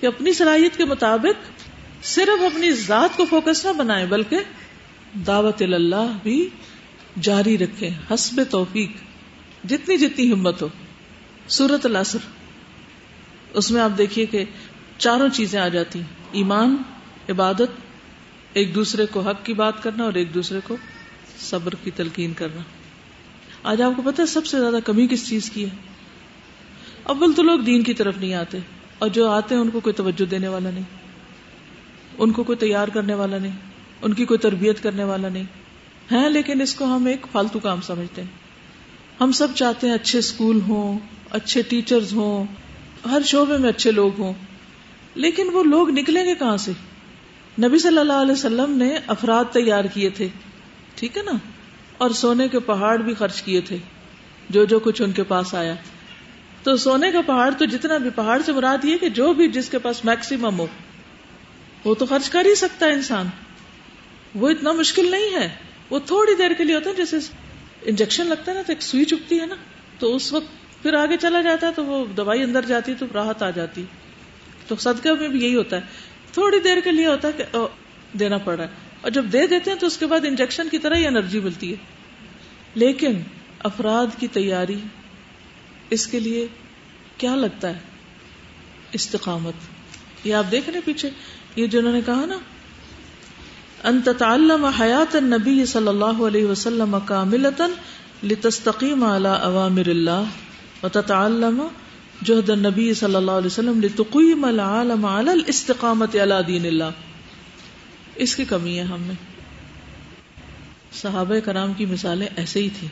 کہ 0.00 0.06
اپنی 0.06 0.32
صلاحیت 0.32 0.76
کے 0.76 0.84
مطابق 0.84 1.62
صرف 2.04 2.42
اپنی 2.42 2.72
ذات 2.72 3.16
کو 3.16 3.24
فوکس 3.24 3.66
نہ 3.66 3.72
بنائے 3.72 4.06
بلکہ 4.06 4.36
دعوت 5.26 5.62
اللہ 5.62 6.12
بھی 6.22 6.48
جاری 7.20 7.58
رکھے 7.58 7.90
حسب 8.14 8.42
توفیق، 8.50 8.90
جتنی 9.64 9.96
جتنی 9.96 10.32
ہمت 10.32 10.62
ہو۔ 10.62 10.68
سورت 11.48 11.86
الاسر 11.86 12.18
اس 13.52 13.70
میں 13.70 13.80
آپ 13.80 13.90
دیکھیے 13.98 14.26
کہ 14.26 14.44
چاروں 14.98 15.28
چیزیں 15.28 15.60
آ 15.60 15.68
جاتی 15.68 15.98
ہیں۔ 15.98 16.06
ایمان، 16.32 16.76
عبادت، 17.28 17.80
ایک 18.52 18.74
دوسرے 18.74 19.06
کو 19.06 19.20
حق 19.20 19.46
کی 19.46 19.54
بات 19.54 19.82
کرنا 19.82 20.04
اور 20.04 20.12
ایک 20.12 20.34
دوسرے 20.34 20.58
کو 20.64 20.76
صبر 21.38 21.74
کی 21.84 21.90
تلقین 21.90 22.32
کرنا۔ 22.32 22.60
آج 23.68 23.82
آپ 23.82 23.92
کو 23.96 24.02
پتا 24.02 24.26
سب 24.26 24.46
سے 24.46 24.60
زیادہ 24.60 24.76
کمی 24.84 25.06
کس 25.06 25.28
چیز 25.28 25.50
کی 25.50 25.64
ہے؟ 25.64 25.70
اول 27.02 27.32
تو 27.32 27.42
لوگ 27.42 27.58
دین 27.58 27.82
کی 27.82 27.94
طرف 27.94 28.18
نہیں 28.18 28.34
آتے، 28.34 28.58
اور 28.98 29.08
جو 29.08 29.30
آتے 29.30 29.54
ہیں 29.54 29.62
ان 29.62 29.70
کو 29.70 29.80
کوئی 29.80 29.92
توجہ 29.92 30.24
دینے 30.24 30.48
والا 30.48 30.70
نہیں، 30.70 30.84
ان 32.18 32.32
کو 32.32 32.44
کوئی 32.44 32.58
تیار 32.58 32.88
کرنے 32.88 33.14
والا 33.14 33.38
نہیں، 33.38 33.52
ان 34.02 34.14
کی 34.14 34.24
کوئی 34.24 34.38
تربیت 34.38 34.82
کرنے 34.82 35.04
والا 35.04 35.28
نہیں۔ 35.28 35.44
ہے 36.12 36.28
لیکن 36.28 36.60
اس 36.60 36.74
کو 36.74 36.84
ہم 36.84 37.06
ایک 37.06 37.26
فالتو 37.32 37.58
کام 37.58 37.80
سمجھتے 37.80 38.22
ہیں۔ 38.22 38.28
ہم 39.20 39.32
سب 39.32 39.48
چاہتے 39.54 39.86
ہیں 39.86 39.94
اچھے 39.94 40.18
اسکول 40.18 40.60
ہوں، 40.68 40.98
اچھے 41.30 41.62
ٹیچرز 41.62 42.12
ہوں، 42.12 42.44
ہر 43.10 43.22
شعبے 43.24 43.56
میں 43.58 43.68
اچھے 43.68 43.90
لوگ 43.90 44.10
ہوں۔ 44.18 44.32
لیکن 45.14 45.50
وہ 45.52 45.64
لوگ 45.64 45.90
نکلیں 45.90 46.24
گے 46.24 46.34
کہاں 46.34 46.56
سے؟ 46.56 46.72
نبی 47.62 47.78
صلی 47.78 47.98
اللہ 47.98 48.12
علیہ 48.12 48.32
وسلم 48.32 48.76
نے 48.76 48.98
افراد 49.06 49.44
تیار 49.52 49.84
کیے 49.84 50.10
تھے، 50.10 50.28
ٹھیک 50.94 51.16
ہے 51.16 51.22
نا؟ 51.22 51.32
اور 51.98 52.10
سونے 52.10 52.48
کے 52.48 52.58
پہاڑ 52.58 52.96
بھی 52.96 53.14
خرچ 53.14 53.42
کیے 53.42 53.60
تھے، 53.60 53.76
جو 54.50 54.64
جو 54.64 54.78
کچھ 54.78 55.02
ان 55.02 55.12
کے 55.12 55.22
پاس 55.22 55.54
آیا۔ 55.54 55.74
تو 56.62 56.76
سونے 56.76 57.12
کا 57.12 57.20
پہاڑ 57.26 57.50
تو 57.58 57.64
جتنا 57.64 57.98
بھی 57.98 58.10
پہاڑ 58.10 58.42
سے 58.46 58.52
مراد 58.52 58.84
یہ 58.84 58.98
کہ 58.98 59.08
جو 59.08 59.32
بھی 59.32 59.48
جس 59.48 59.68
کے 59.68 59.78
پاس 59.78 60.04
میکسیمم 60.04 60.58
ہو، 60.58 60.66
وہ 61.84 61.94
تو 61.94 62.06
خرچ 62.06 62.30
کر 62.30 62.44
ہی 62.44 62.54
سکتا 62.54 62.86
ہے 62.86 62.92
انسان۔ 62.92 63.26
وہ 64.34 64.48
اتنا 64.48 64.72
مشکل 64.72 65.10
نہیں 65.10 65.34
ہے، 65.34 65.48
وہ 65.90 65.98
تھوڑی 65.98 66.34
دیر 66.34 66.50
کے 66.58 66.64
لیے 66.64 66.74
ہوتا 66.74 66.90
ہے، 66.90 66.94
جیسے 66.94 67.16
انجیکشن 67.82 68.26
لگتا 68.26 68.52
ہے 68.52 68.56
نا، 68.56 68.62
تو 68.62 68.72
ایک 68.72 68.82
سوئی 68.82 69.04
چپتی 69.04 69.40
ہے 69.40 69.46
نا۔ 69.46 69.54
تو 69.98 70.16
اس 70.16 70.32
وقت 70.32 70.82
پھر 70.82 70.94
آگے 70.94 71.16
چلا 71.16 71.40
جاتا 71.42 71.66
ہے، 71.66 71.72
تو 71.72 71.84
وہ 71.84 72.04
دوائی 72.04 72.42
اندر 72.42 72.64
جاتی، 72.64 72.94
تو 72.94 73.06
راحت 73.14 73.42
آ 73.42 73.50
جاتی۔ 73.50 73.84
تو 74.66 74.76
صدقہ 74.76 75.08
میں 75.20 75.28
بھی 75.28 75.44
یہی 75.44 75.54
ہوتا 75.54 75.76
ہے۔ 75.76 75.80
تھوڑی 76.32 76.60
دیر 76.60 76.76
کے 76.84 76.92
لیے 76.92 77.06
ہوتا 77.06 77.28
ہے 77.28 77.32
کہ 77.32 77.58
دینا 78.18 78.38
پڑ 78.38 78.56
رہا 78.56 78.64
ہے۔ 78.64 78.87
اور 79.00 79.10
جب 79.10 79.24
دے 79.32 79.46
دیتے 79.46 79.70
ہیں 79.70 79.78
تو 79.78 79.86
اس 79.86 79.96
کے 79.96 80.06
بعد 80.06 80.20
انجیکشن 80.24 80.68
کی 80.68 80.78
طرح 80.78 80.94
ہی 80.94 81.06
انرجی 81.06 81.40
ملتی 81.40 81.70
ہے۔ 81.70 81.76
لیکن 82.74 83.12
افراد 83.64 84.20
کی 84.20 84.26
تیاری 84.26 84.78
اس 85.90 86.06
کے 86.06 86.20
لیے 86.20 86.46
کیا 87.16 87.34
لگتا 87.34 87.68
ہے؟ 87.68 87.80
استقامت۔ 88.92 89.52
یہ 90.24 90.34
آپ 90.34 90.44
دیکھ 90.50 90.70
رہے 90.70 90.80
پیچھے۔ 90.84 91.10
یہ 91.56 91.66
جنہوں 91.66 91.92
نے 91.92 92.00
کہا 92.06 92.26
نا 92.26 92.38
انت 93.84 94.08
تعلم 94.18 94.64
حیات 94.64 95.16
النبی 95.16 95.66
صلی 95.66 95.88
اللہ 95.88 96.26
علیہ 96.26 96.46
وسلم 96.46 96.96
کاملتا 97.04 97.66
لتستقیم 98.22 99.04
على 99.04 99.28
اوامر 99.42 99.88
اللہ 99.88 100.24
وتتعلم 100.82 101.62
جہد 102.24 102.50
النبی 102.50 102.94
صلی 102.94 103.14
اللہ 103.14 103.30
علیہ 103.30 103.46
وسلم 103.46 103.80
لتقیم 103.80 104.44
العالم 104.44 105.04
على 105.04 105.30
الاستقامت 105.30 106.16
على 106.16 106.34
دین 106.46 106.66
اللہ۔ 106.66 107.07
اس 108.18 108.36
کی 108.36 108.44
کمی 108.44 108.78
ہے 108.78 108.82
ہم 108.82 109.02
میں۔ 109.02 109.14
صحابہ 110.92 111.34
کرام 111.44 111.72
کی 111.72 111.86
مثالیں 111.86 112.28
ایسے 112.36 112.62
ہی 112.62 112.68
تھی 112.78 112.88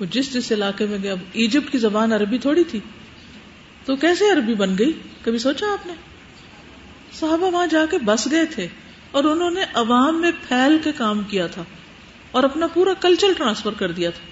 وہ 0.00 0.06
جس 0.10 0.34
جس 0.34 0.52
علاقے 0.52 0.86
میں 0.86 0.98
گیا 1.02 1.14
ایجپٹ 1.32 1.72
کی 1.72 1.78
زبان 1.78 2.12
عربی 2.12 2.38
تھوڑی 2.38 2.64
تھی۔ 2.64 2.80
تو 3.84 3.96
کیسے 3.96 4.30
عربی 4.30 4.54
بن 4.54 4.78
گئی؟ 4.78 4.92
کبھی 5.22 5.38
سوچا 5.38 5.66
آپ 5.72 5.86
نے؟ 5.86 5.92
صحابہ 7.20 7.50
وہاں 7.50 7.66
جا 7.66 7.86
کے 7.90 7.98
بس 7.98 8.28
گئے 8.30 8.46
تھے 8.46 8.66
اور 9.10 9.24
انہوں 9.24 9.50
نے 9.50 9.60
عوام 9.74 10.20
میں 10.20 10.30
پھیل 10.48 10.78
کے 10.84 10.92
کام 10.92 11.22
کیا 11.22 11.46
تھا 11.46 11.64
اور 12.30 12.44
اپنا 12.44 12.66
پورا 12.66 12.90
کلچر 13.00 13.26
ٹرانسفر 13.36 13.72
کر 13.72 13.92
دیا 13.92 14.10
تھا۔ 14.10 14.28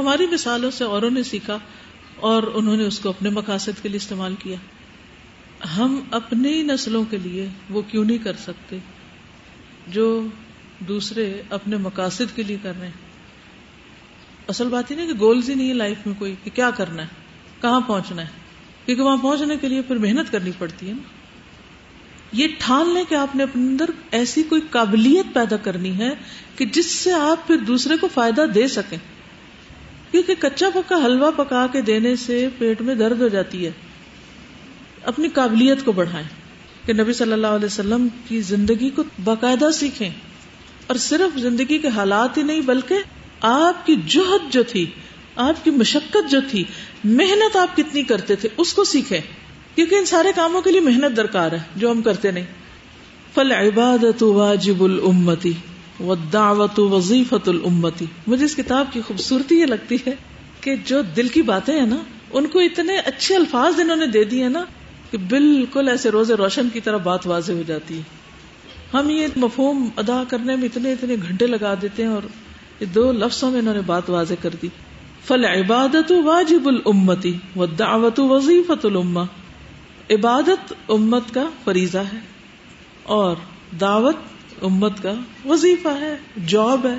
ہماری 0.00 0.26
مثالوں 0.26 0.70
سے 0.70 0.84
اوروں 0.84 1.10
نے 1.10 1.22
سیکھا 1.22 1.58
اور 2.16 2.42
انہوں 2.54 2.76
نے 2.76 2.84
اس 2.84 2.98
کو 2.98 3.08
اپنے 3.08 3.30
مقاصد 3.30 3.82
کے 3.82 3.88
لیے 3.88 3.96
استعمال 3.96 4.34
کیا۔ 4.38 4.56
ہم 5.76 6.00
اپنی 6.10 6.62
نسلوں 6.62 7.04
کے 7.10 7.18
لیے 7.18 7.48
وہ 7.70 7.82
کیوں 7.82 8.04
نہیں 8.04 8.18
کر 8.18 8.32
سکتے؟ 8.32 8.78
جو 9.86 10.26
دوسرے 10.78 11.42
اپنے 11.50 11.76
مقاصد 11.76 12.36
کے 12.36 12.42
لیے 12.42 12.56
کر 12.62 12.72
رہے 12.80 12.86
ہیں۔ 12.86 13.06
اصل 14.48 14.68
بات 14.68 14.90
ہی 14.90 14.96
نہیں 14.96 15.06
کہ 15.06 15.18
گولز 15.18 15.50
ہی 15.50 15.54
نہیں 15.54 15.68
ہے 15.68 15.74
لائف 15.74 16.06
میں 16.06 16.14
کوئی 16.18 16.34
کہ 16.44 16.50
کیا 16.54 16.70
کرنا 16.70 17.02
ہے، 17.02 17.08
کہاں 17.60 17.80
پہنچنا 17.80 18.22
ہے۔ 18.22 18.28
کیونکہ 18.86 19.02
وہاں 19.02 19.16
پہنچنے 19.16 19.56
کے 19.56 19.68
لیے 19.68 19.82
پھر 19.82 19.96
محنت 19.96 20.32
کرنی 20.32 20.50
پڑتی 20.58 20.88
ہے 20.88 20.92
نا۔ 20.92 21.02
یہ 22.32 22.48
ٹھان 22.58 22.94
لیں 22.94 23.04
کہ 23.08 23.14
آپ 23.14 23.36
نے 23.36 23.42
اپنے 23.42 23.62
اندر 23.62 23.84
ایسی 24.10 24.42
کوئی 24.42 24.60
قابلیت 24.70 25.34
پیدا 25.34 25.56
کرنی 25.56 25.98
ہے 25.98 26.10
کہ 26.56 26.64
جس 26.64 26.86
سے 26.86 27.12
آپ 27.12 27.46
پھر 27.46 27.56
دوسرے 27.56 27.96
کو 27.96 28.08
فائدہ 28.14 28.46
دے 28.54 28.68
سکیں۔ 28.68 28.98
کیونکہ 30.10 30.34
کچا 30.38 30.70
پکا 30.74 30.96
حلوہ 31.04 31.30
پکا 31.36 31.66
کے 31.72 31.80
دینے 31.80 32.16
سے 32.16 32.48
پیٹ 32.58 32.80
میں 32.80 32.94
درد 32.94 33.20
ہو 33.20 33.28
جاتی 33.28 33.66
ہے۔ 33.66 33.70
اپنی 35.04 35.28
قابلیت 35.28 35.84
کو 35.84 35.92
بڑھائیں۔ 35.92 36.45
کہ 36.86 36.92
نبی 36.92 37.12
صلی 37.12 37.32
اللہ 37.32 37.46
علیہ 37.46 37.66
وسلم 37.66 38.08
کی 38.28 38.40
زندگی 38.40 38.90
کو 38.90 39.02
باقاعدہ 39.24 39.70
سیکھیں 39.70 40.10
اور 40.86 40.96
صرف 40.96 41.38
زندگی 41.38 41.78
کے 41.78 41.88
حالات 41.88 42.38
ہی 42.38 42.42
نہیں 42.42 42.60
بلکہ 42.60 42.94
آپ 43.40 43.86
کی 43.86 43.96
جوہد 44.06 44.52
جو 44.52 44.62
تھی، 44.62 44.86
آپ 45.36 45.64
کی 45.64 45.70
مشقت 45.70 46.30
جو 46.30 46.40
تھی، 46.50 46.64
محنت 47.04 47.56
آپ 47.56 47.76
کتنی 47.76 48.02
کرتے 48.02 48.36
تھے، 48.36 48.48
اس 48.56 48.74
کو 48.74 48.84
سیکھیں۔ 48.84 49.20
کیونکہ 49.74 49.94
ان 49.94 50.04
سارے 50.04 50.28
کاموں 50.36 50.62
کے 50.62 50.72
لیے 50.72 50.80
محنت 50.80 51.16
درکار 51.16 51.52
ہے، 51.52 51.58
جو 51.76 51.90
ہم 51.90 52.02
کرتے 52.02 52.30
نہیں۔ 52.30 52.44
فل 53.34 53.52
عبادت 53.52 54.22
واجب 54.22 54.82
الامتی 54.82 55.52
و 56.00 56.14
دعوت 56.14 56.78
وظیفت 56.78 57.48
الامتی 57.48 58.04
مجھے 58.26 58.44
اس 58.44 58.56
کتاب 58.56 58.86
کی 58.92 59.00
خوبصورتی 59.00 59.60
یہ 59.60 59.66
لگتی 59.66 59.96
ہے 60.06 60.14
کہ 60.60 60.74
جو 60.86 61.02
دل 61.16 61.28
کی 61.28 61.42
باتیں 61.42 61.80
ہیں 61.80 61.86
نا، 61.86 61.96
ان 62.30 62.46
کو 62.46 62.58
اتنے 62.58 62.96
اچھے 62.96 63.36
الفاظ 63.36 63.80
انہوں 63.80 63.96
نے 63.96 64.06
دے 64.06 64.24
دیے 64.24 64.48
نا 64.48 64.64
کہ 65.16 65.24
بالکل 65.28 65.88
ایسے 65.88 66.10
روزے 66.10 66.34
روشن 66.34 66.68
کی 66.72 66.80
طرح 66.80 66.96
بات 66.96 67.26
واضح 67.26 67.52
ہو 67.52 67.62
جاتی 67.66 67.96
ہے۔ 67.96 68.02
ہم 68.94 69.10
یہ 69.10 69.26
مفہوم 69.36 69.88
ادا 69.96 70.22
کرنے 70.28 70.56
میں 70.56 70.64
اتنے 70.64 70.92
اتنے 70.92 71.16
گھنٹے 71.28 71.46
لگا 71.46 71.74
دیتے 71.82 72.02
ہیں 72.02 72.10
اور 72.10 72.22
یہ 72.80 72.86
دو 72.86 73.12
لفظوں 73.12 73.50
میں 73.50 73.60
انہوں 73.60 73.74
نے 73.74 73.80
بات 73.80 74.10
واضح 74.10 74.34
کر 74.42 74.50
دی۔ 74.62 74.68
فل 75.24 75.44
عبادت 75.44 76.12
واجب 76.24 76.68
الامتی 76.68 77.36
و 77.56 77.66
دعوت 77.66 78.20
وظیفت 78.20 78.86
الما 78.86 79.22
عبادت 80.10 80.72
امت 80.88 81.34
کا 81.34 81.44
فریضہ 81.64 81.98
ہے 81.98 82.18
اور 83.02 83.36
دعوت 83.80 84.16
امت 84.62 85.02
کا 85.02 85.14
وظیفہ 85.44 85.88
ہے 85.88 86.16
جاب 86.46 86.86
ہے۔ 86.86 86.98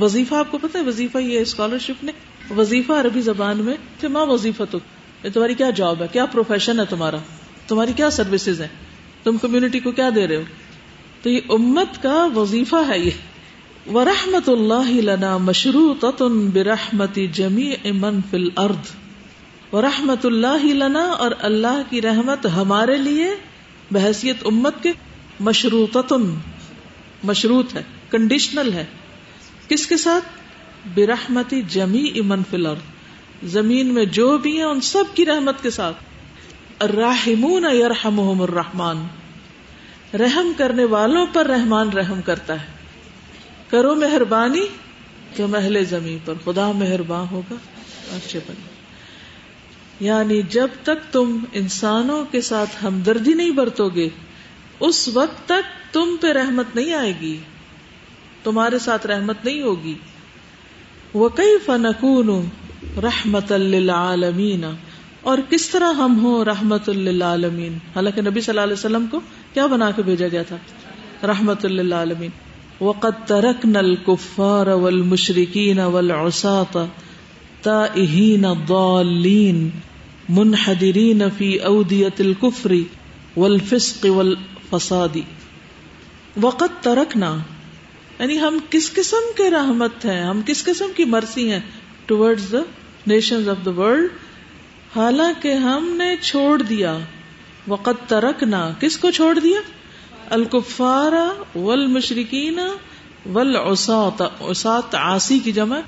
وظیفہ 0.00 0.34
آپ 0.34 0.50
کو 0.50 0.58
پتا 0.58 0.78
ہے، 0.78 0.84
وظیفہ 0.84 1.18
یہ 1.18 1.40
اسکالرشپ 1.40 2.04
نے 2.04 2.12
وظیفہ 2.56 2.92
عربی 2.92 3.20
زبان 3.20 3.56
میں 3.56 3.74
کہ 4.00 4.08
ماں 4.08 4.26
وظیفہ 4.26 4.62
تو 4.70 4.78
تمہاری 5.30 5.54
کیا 5.54 5.70
جاب 5.70 6.02
ہے؟ 6.02 6.06
کیا 6.12 6.24
پروفیشن 6.24 6.80
ہے 6.80 6.84
تمہارا؟ 6.90 7.16
تمہاری 7.68 7.92
کیا 7.92 8.10
سروسز 8.10 8.60
ہیں؟ 8.60 8.68
تم 9.24 9.36
کمیونٹی 9.36 9.80
کو 9.80 9.92
کیا 9.92 10.10
دے 10.14 10.28
رہے 10.28 10.36
ہو؟ 10.36 10.42
تو 11.22 11.30
یہ 11.30 11.40
امت 11.48 12.02
کا 12.02 12.28
وظیفہ 12.36 12.76
ہے 12.88 12.98
یہ۔ 12.98 13.10
ورحمت 13.94 14.48
اللہ 14.48 14.90
لنا 14.90 15.38
مشروط 15.38 16.22
برحمتی 16.52 17.26
جمی 17.26 17.72
امن 17.84 18.20
فل 18.30 18.48
ارد 18.56 18.86
و 19.74 19.82
رحمت 19.82 20.26
اللہ 20.26 20.64
لنا 20.64 21.02
اور 21.02 21.30
اللہ 21.38 21.82
کی 21.90 22.02
رحمت 22.02 22.46
ہمارے 22.46 22.96
لیے 22.96 23.30
بحثیت 23.90 24.36
امت 24.44 24.82
کے 24.82 24.92
مشروط 25.40 25.96
مشروط 27.24 27.74
ہے 27.74 27.82
کنڈیشنل 28.10 28.72
ہے۔ 28.72 28.84
کس 29.68 29.86
کے 29.86 29.96
ساتھ؟ 29.96 30.24
برحمتی 30.94 31.62
جمی 31.68 32.10
امن 32.20 32.42
فل 32.50 32.66
ارد 32.66 32.93
زمین 33.44 33.94
میں 33.94 34.04
جو 34.04 34.38
بھی 34.38 34.56
ہیں، 34.56 34.64
ان 34.64 34.80
سب 34.80 35.04
کی 35.14 35.26
رحمت 35.26 35.62
کے 35.62 35.70
ساتھ۔ 35.70 35.96
الراحمون 36.78 37.64
یرحمہم 37.72 38.42
الرحمن۔ 38.42 38.96
رحم 40.16 40.52
کرنے 40.56 40.84
والوں 40.84 41.26
پر 41.32 41.46
رحمان 41.46 41.88
رحم 41.88 42.22
کرتا 42.22 42.60
ہے۔ 42.60 42.66
کرو 43.70 43.94
مہربانی 43.94 44.66
تو 45.36 45.48
محل 45.48 45.84
زمین 45.84 46.18
پر۔ 46.24 46.34
خدا 46.44 46.72
مہربان 46.72 47.26
ہوگا۔ 47.30 47.54
اچھے 48.12 48.40
بنے۔ 48.46 48.74
یعنی 50.00 50.42
جب 50.42 50.68
تک 50.82 51.12
تم 51.12 51.44
انسانوں 51.52 52.24
کے 52.24 52.40
ساتھ 52.40 52.84
ہمدردی 52.84 53.34
نہیں 53.34 53.50
برتو 53.50 53.88
گے 53.88 54.08
اس 54.80 55.08
وقت 55.08 55.48
تک 55.48 55.94
تم 55.94 56.16
پہ 56.20 56.32
رحمت 56.32 56.76
نہیں 56.76 56.94
آئے 56.94 57.12
گی۔ 57.20 57.38
تمہارے 58.42 58.78
ساتھ 58.78 59.06
رحمت 59.06 59.44
نہیں 59.44 59.62
ہوگی۔ 59.62 59.94
وہ 61.14 61.28
کئی 61.28 61.58
فنکون 61.66 62.44
رحمت 63.02 63.52
للعالمین۔ 63.52 64.64
اور 65.20 65.38
کس 65.50 65.68
طرح 65.68 65.92
ہم 65.92 66.24
ہوں 66.24 66.44
رحمت 66.44 66.88
للعالمین؟ 66.88 67.78
حالانکہ 67.94 68.20
نبی 68.20 68.40
صلی 68.40 68.50
اللہ 68.50 68.60
علیہ 68.60 68.72
وسلم 68.72 69.06
کو 69.10 69.20
کیا 69.54 69.66
بنا 69.66 69.90
کے 69.90 70.02
بھیجا 70.02 70.28
گیا 70.28 70.42
تھا؟ 70.42 70.56
رحمت 71.26 71.66
للعالمین۔ 71.66 72.30
وقد 72.80 73.28
ترکنا 73.28 73.78
الكفار 73.78 74.66
والمشرکین 74.66 75.78
والعصاة 75.78 76.84
تائہین 77.62 78.44
ضالین 78.68 79.70
منحدرین 80.28 81.22
فی 81.38 81.56
اودیت 81.56 82.20
الكفر 82.20 82.72
والفسق 83.36 84.06
والفساد۔ 84.06 85.16
وقت 86.40 86.82
ترکنا 86.82 87.36
یعنی 88.18 88.40
ہم 88.40 88.58
کس 88.70 88.92
قسم 88.92 89.32
کے 89.36 89.50
رحمت 89.50 90.04
ہیں؟ 90.04 90.22
ہم 90.22 90.40
کس 90.46 90.64
قسم 90.64 90.86
کی 90.96 91.04
مرسی 91.04 91.52
ہیں؟ 91.52 91.60
Towards 92.06 92.52
the 92.52 92.58
nation 93.06 93.48
of 93.48 93.64
the 93.66 93.70
world 93.70 94.10
حالانکہ 94.96 95.54
ہم 95.54 95.88
نے 95.96 96.16
چھوڑ 96.22 96.62
دیا. 96.62 96.98
وقت 97.68 98.08
ترکنا. 98.08 98.70
کس 98.80 98.98
کو 98.98 99.10
چھوڑ 99.10 99.38
دیا؟ 99.38 99.60
الکفارا 100.30 101.58
ول 101.58 101.86
مشرقین 101.86 102.58
ول 103.34 103.56
اوسات 103.56 104.94
آسی 104.94 105.38
کی 105.38 105.52
جمع 105.52 105.78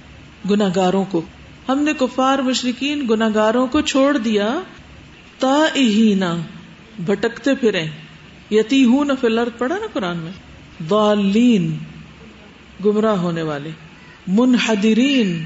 گناگاروں 0.50 1.05
کو. 1.05 1.22
ہم 1.68 1.79
نے 1.79 1.92
کفار 1.98 2.38
مشرقین 2.38 3.07
گناگاروں 3.11 3.66
کو 3.66 3.81
چھوڑ 3.81 4.16
دیا. 4.18 4.61
تا 5.38 5.66
بھٹکتے 6.98 7.55
پھرے 7.55 7.85
یتی 8.50 8.85
ہوں 8.85 9.05
نہ 9.05 9.12
فلر 9.20 9.48
پڑا 9.59 9.74
نا 9.74 9.87
قرآن 9.92 10.16
میں. 10.16 10.33
والین 10.88 11.76
گمراہ 12.85 13.16
ہونے 13.16 13.42
والے. 13.42 13.70
منحدرین. 14.26 15.44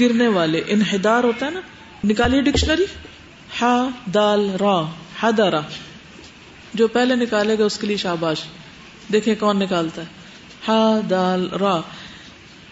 گرنے 0.00 0.28
والے، 0.28 0.62
انحدار 0.66 1.24
ہوتا 1.24 1.46
ہے 1.46 1.50
نا، 1.50 1.60
نکالیے 2.04 2.40
ڈکشنری۔ 2.40 2.84
ہا، 3.62 3.88
دال، 4.14 4.50
را 4.60 4.82
ہدارا 5.22 5.60
جو 6.74 6.88
پہلے 6.88 7.14
نکالے 7.14 7.58
گا، 7.58 7.64
اس 7.64 7.78
کے 7.78 7.86
لیے 7.86 7.96
شاباش۔ 7.96 8.42
دیکھیں 9.12 9.34
کون 9.38 9.58
نکالتا 9.58 10.02
ہے۔ 10.02 10.06
ہا، 10.68 11.00
دال، 11.10 11.48
را۔ 11.60 11.80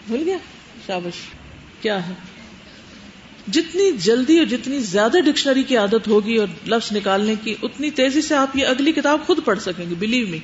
بھول 0.07 0.23
گیا؟ 0.25 0.37
شاباش، 0.87 1.13
کیا 1.81 2.09
ہے؟ 2.09 2.13
جتنی 3.51 3.91
جلدی 3.91 4.37
اور 4.37 4.45
جتنی 4.45 4.79
زیادہ 4.79 5.17
ڈکشنری 5.25 5.63
کی 5.63 5.77
عادت 5.77 6.07
ہوگی 6.07 6.35
اور 6.35 6.47
لفظ 6.67 6.95
نکالنے 6.95 7.35
کی، 7.43 7.55
اتنی 7.61 7.91
تیزی 7.91 8.21
سے 8.21 8.35
آپ 8.35 8.55
یہ 8.55 8.67
اگلی 8.67 8.91
کتاب 8.91 9.19
خود 9.27 9.39
پڑھ 9.45 9.59
سکیں 9.59 9.89
گے 9.89 9.95
بلیو 9.99 10.27
می 10.27 10.39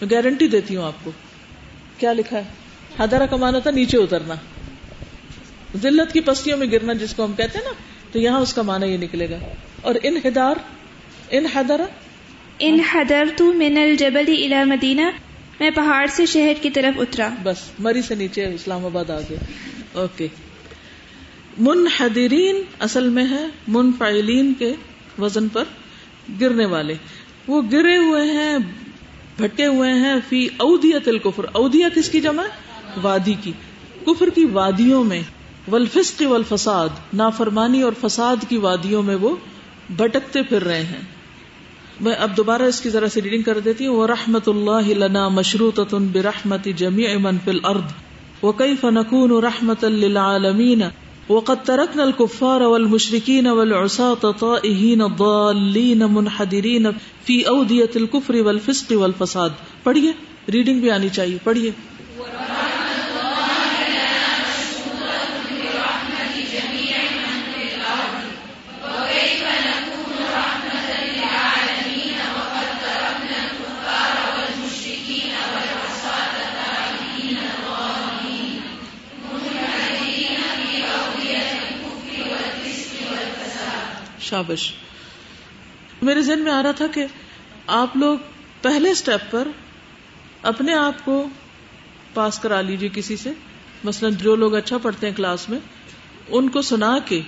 میں 0.00 0.10
گارنٹی 0.10 0.48
دیتی 0.48 0.76
ہوں 0.76 0.84
آپ 0.84 1.04
کو۔ 1.04 1.10
کیا 1.98 2.12
لکھا 2.12 2.38
ہے؟ 2.38 2.44
ہدارا 3.04 3.26
کا 3.26 3.36
مانا 3.36 3.58
تھا 3.58 3.70
نیچے 3.70 3.96
اترنا۔ 3.96 4.34
ذلت 5.76 6.12
کی 6.12 6.20
پستیوں 6.20 6.58
میں 6.58 6.66
گرنا 6.72 6.92
جس 6.92 7.14
کو 7.14 7.24
ہم 7.24 7.32
کہتے 7.32 7.58
ہیں 7.58 7.64
نا 7.64 7.72
تو 8.12 8.18
یہاں 8.18 8.40
اس 8.40 8.54
کا 8.54 8.62
مانا 8.62 8.86
یہ 8.86 8.96
نکلے 8.96 9.30
گا۔ 9.30 9.38
اور 9.80 9.94
ان 10.02 10.16
ہدار 10.24 10.54
ان 11.30 11.46
حدرا 11.46 11.84
ان 12.58 12.80
حدر 12.92 13.24
تو 13.36 13.52
من 13.52 13.76
الجبل 13.76 14.24
الى 14.28 14.64
مدینہ 14.64 15.02
میں 15.60 15.70
پہاڑ 15.70 16.06
سے 16.10 16.26
شہر 16.26 16.52
کی 16.62 16.70
طرف 16.70 17.00
اترا۔ 17.00 17.28
بس 17.42 17.56
مری 17.78 18.02
سے 18.02 18.14
نیچے 18.14 18.46
اسلام 18.46 18.84
آباد 18.84 19.10
آ 19.10 19.20
گیا 19.20 19.38
اوکے۔ 19.92 20.26
منحدرین 21.58 22.62
اصل 22.78 23.08
میں 23.08 23.24
ہے 23.30 23.46
منفعلین 23.68 24.54
کے 24.58 24.72
وزن 25.18 25.48
پر 25.48 25.64
گرنے 26.40 26.66
والے۔ 26.66 26.94
وہ 27.46 27.62
گرے 27.72 27.96
ہوئے 27.96 28.22
ہیں 28.22 28.58
بھٹکے 29.36 29.66
ہوئے 29.66 29.92
ہیں 29.92 30.14
فی 30.28 30.48
اودیت 30.56 31.08
الکفر۔ 31.08 31.44
اودیا 31.52 31.88
کس 31.94 32.10
کی 32.10 32.20
جمع 32.20 32.42
وادی 33.02 33.34
کی۔ 33.42 33.52
کفر 34.06 34.28
کی 34.34 34.44
وادیوں 34.44 35.04
میں۔ 35.04 35.22
والفسق 35.70 36.22
والفساد، 36.26 36.88
نافرمانی 37.14 37.82
اور 37.82 37.92
فساد 38.00 38.36
کی 38.48 38.56
وادیوں 38.56 39.02
میں 39.02 39.16
وہ 39.16 39.36
بھٹکتے 39.96 40.42
پھر 40.42 40.64
رہے 40.64 40.82
ہیں۔ 40.82 41.00
میں 42.00 42.14
اب 42.14 42.36
دوبارہ 42.36 42.62
اس 42.62 42.80
کی 42.80 42.90
ذرا 42.90 43.08
سے 43.08 43.20
ریڈنگ 43.22 43.42
کر 43.42 43.60
دیتی 43.60 43.86
ہوں۔ 43.86 43.96
وہ 43.96 44.06
رحمت 44.06 44.48
اللہ 44.48 44.88
لنا 44.88 45.28
مشروط 45.28 45.94
برحمت 45.94 46.68
جمی 46.76 47.16
من 47.16 47.36
فل 47.44 47.58
ارد 47.64 47.92
وہ 48.42 48.52
کئی 48.52 48.76
فنکون 48.80 49.44
رحمت 49.44 49.84
للعالمین 49.84 50.82
وقد 51.28 51.66
تركنا 51.66 52.02
الكفار 52.02 52.60
والمشركين 52.60 53.46
والعصاة 53.46 54.30
طائهين 54.38 55.02
ضالين 55.18 55.98
منحدرين 55.98 56.86
في 57.24 57.42
أودية 57.48 57.94
الكفر 57.94 58.34
والفسق 58.34 58.92
والفساد۔ 58.92 59.50
پڑھیے، 59.82 60.12
ریڈنگ 60.52 60.80
بھی 60.80 60.90
آنی 60.90 61.08
چاہیے، 61.08 61.38
پڑھیے۔ 61.44 61.70
شابش۔ 84.28 84.72
میرے 86.02 86.22
ذہن 86.22 86.38
میں 86.38 86.52
آ 86.52 86.62
رہا 86.62 86.72
تھا 86.72 86.86
کہ 86.86 87.06
آپ 87.66 87.96
لوگ 87.96 88.18
پہلے 88.62 88.90
اسٹیپ 88.90 89.30
پر 89.30 89.48
اپنے 90.42 90.74
آپ 90.74 91.04
کو 91.04 91.28
پاس 92.14 92.38
کرا 92.38 92.60
لیجیے 92.60 92.88
کسی 92.94 93.16
سے۔ 93.16 93.30
مثلاً 93.84 94.14
جو 94.14 94.36
لوگ 94.36 94.54
اچھا 94.54 94.78
پڑھتے 94.78 95.08
ہیں 95.08 95.16
کلاس 95.16 95.48
میں، 95.48 95.58
ان 96.28 96.48
کو 96.48 96.62
سنا 96.62 96.98
کے 97.04 97.20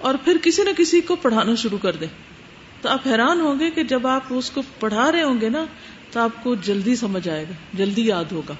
اور 0.00 0.14
پھر 0.24 0.36
کسی 0.42 0.62
نہ 0.62 0.70
کسی 0.76 1.00
کو 1.00 1.16
پڑھانا 1.16 1.54
شروع 1.54 1.78
کر 1.78 1.96
دیں۔ 1.96 2.08
تو 2.80 2.88
آپ 2.88 3.06
حیران 3.06 3.40
ہوں 3.40 3.60
گے 3.60 3.70
کہ 3.70 3.82
جب 3.82 4.06
آپ 4.06 4.22
اس 4.30 4.50
کو 4.50 4.62
پڑھا 4.80 5.12
رہے 5.12 5.22
ہوں 5.22 5.40
گے 5.40 5.48
نا، 5.48 5.64
تو 6.10 6.20
آپ 6.20 6.30
کو 6.42 6.54
جلدی 6.54 6.96
سمجھ 6.96 7.28
آئے 7.28 7.42
گا، 7.42 7.54
جلدی 7.74 8.06
یاد 8.06 8.32
ہوگا۔ 8.32 8.54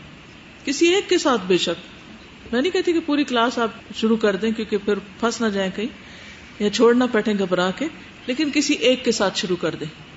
کسی 0.64 0.94
ایک 0.94 1.08
کے 1.08 1.18
ساتھ 1.18 1.42
بے 1.46 1.58
شک۔ 1.58 1.92
میں 2.52 2.62
نہیں 2.62 2.72
کہتی 2.72 2.92
کہ 2.92 3.00
پوری 3.06 3.24
کلاس 3.24 3.58
آپ 3.58 3.68
شروع 3.94 4.16
کر 4.16 4.36
دیں 4.36 4.50
کیونکہ 4.50 4.76
پھر 4.78 4.94
پھنس 5.20 5.40
نہ 5.40 5.46
جائیں 5.46 5.70
کہیں۔ 5.76 6.11
یا 6.62 6.70
چھوڑنا 6.70 7.06
پڑھیں 7.06 7.34
گھبرا 7.38 7.70
کے، 7.70 7.86
لیکن 8.26 8.50
کسی 8.54 8.74
ایک 8.74 9.04
کے 9.04 9.12
ساتھ 9.12 9.38
شروع 9.38 9.56
کر 9.56 9.74
دیں۔ 9.74 10.12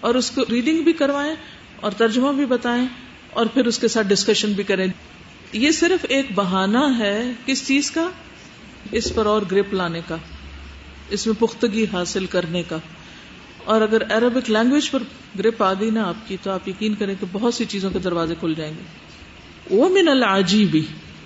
اور 0.00 0.14
اس 0.14 0.30
کو 0.30 0.42
ریڈنگ 0.50 0.82
بھی 0.82 0.92
کروائیں 0.92 1.34
اور 1.80 1.92
ترجمہ 1.92 2.32
بھی 2.32 2.46
بتائیں 2.46 2.86
اور 3.30 3.46
پھر 3.46 3.66
اس 3.66 3.78
کے 3.78 3.88
ساتھ 3.88 4.06
ڈسکشن 4.06 4.52
بھی 4.52 4.64
کریں۔ 4.64 4.86
یہ 5.52 5.70
صرف 5.70 6.06
ایک 6.08 6.26
بہانہ 6.34 6.98
ہے 6.98 7.32
کس 7.46 7.68
چیز 7.68 7.90
کا؟ 7.90 8.10
اس 8.92 9.14
پر 9.14 9.26
اور 9.26 9.42
گرپ 9.50 9.74
لانے 9.74 10.00
کا، 10.08 10.16
اس 11.10 11.26
میں 11.26 11.34
پختگی 11.40 11.86
حاصل 11.92 12.26
کرنے 12.26 12.62
کا۔ 12.62 12.76
اور 13.64 13.80
اگر 13.80 14.02
عربک 14.10 14.50
لینگویج 14.50 14.90
پر 14.90 15.02
گرپ 15.38 15.62
آ 15.62 15.72
گئی 15.80 15.90
نا 15.90 16.08
آپ 16.08 16.28
کی، 16.28 16.36
تو 16.42 16.50
آپ 16.50 16.68
یقین 16.68 16.94
کریں 16.94 17.14
کہ 17.20 17.26
بہت 17.32 17.54
سی 17.54 17.64
چیزوں 17.64 17.90
کے 17.90 17.98
دروازے 17.98 18.34
کھل 18.40 18.54
جائیں 18.56 18.72
گے۔ 18.72 18.82
وہ 19.70 19.88
من 19.88 20.08
العجیبی 20.08 20.82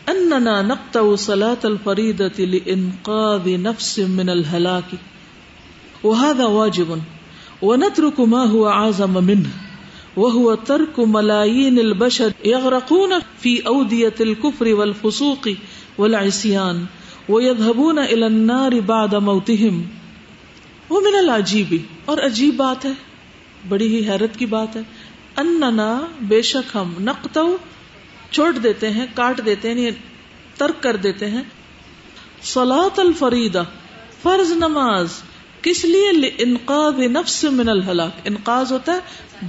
اننا 0.09 0.63
نقطع 0.63 1.15
صلاة 1.15 1.59
الفريدة 1.65 2.45
لإنقاذ 2.45 3.63
نفس 3.63 3.99
من 3.99 4.31
الهلاك. 4.31 4.95
وهذا 6.05 6.45
واجب. 6.45 7.03
ونترك 7.63 8.21
ما 8.21 8.45
هو 8.45 8.67
عازم 8.67 9.25
منه. 9.25 9.49
وهو 10.17 10.55
ترك 10.55 10.99
ملايين 10.99 11.79
البشر 11.79 12.33
يغرقون 12.45 13.13
في 13.39 13.67
أودية 13.67 14.15
الكفر 14.21 14.75
والفسوق 14.75 15.49
والعصيان، 15.99 16.85
ويذهبون 17.29 17.99
إلى 17.99 18.27
النار 18.27 18.81
بعد 18.81 19.15
موتهم. 19.15 19.81
ومن 20.91 21.19
العجيب، 21.23 21.77
اور 22.05 22.19
عجیب 22.19 22.57
بات 22.57 22.85
ہے، 22.85 22.93
بڑی 23.69 23.89
ہی 23.89 24.09
حیرت 24.09 24.37
کی 24.37 24.47
بات 24.47 24.77
ہے 24.77 24.83
اننا 25.37 26.01
بے 26.21 26.43
شک 26.43 26.77
ہم 26.77 26.93
نقطو 27.01 27.57
چھوڑ 28.35 28.53
دیتے 28.53 28.91
ہیں، 28.91 29.07
کاٹ 29.15 29.41
دیتے 29.45 29.71
ہیں 29.71 29.81
یعنی 29.81 29.97
ترک 30.57 30.83
کر 30.83 30.97
دیتے 30.97 31.31
ہیں۔ 31.31 31.43
سلاط 32.43 32.99
الفریدہ 32.99 33.63
فرض 34.23 34.53
نماز، 34.53 35.09
کس 35.63 35.85
لیے؟ 35.85 36.31
انقاذ 36.39 36.99
نفس 36.99 37.45
من 37.45 37.69
الحلاق 37.69 38.11
انقاذ 38.25 38.73
ہوتا 38.73 38.93
ہے، 38.93 38.99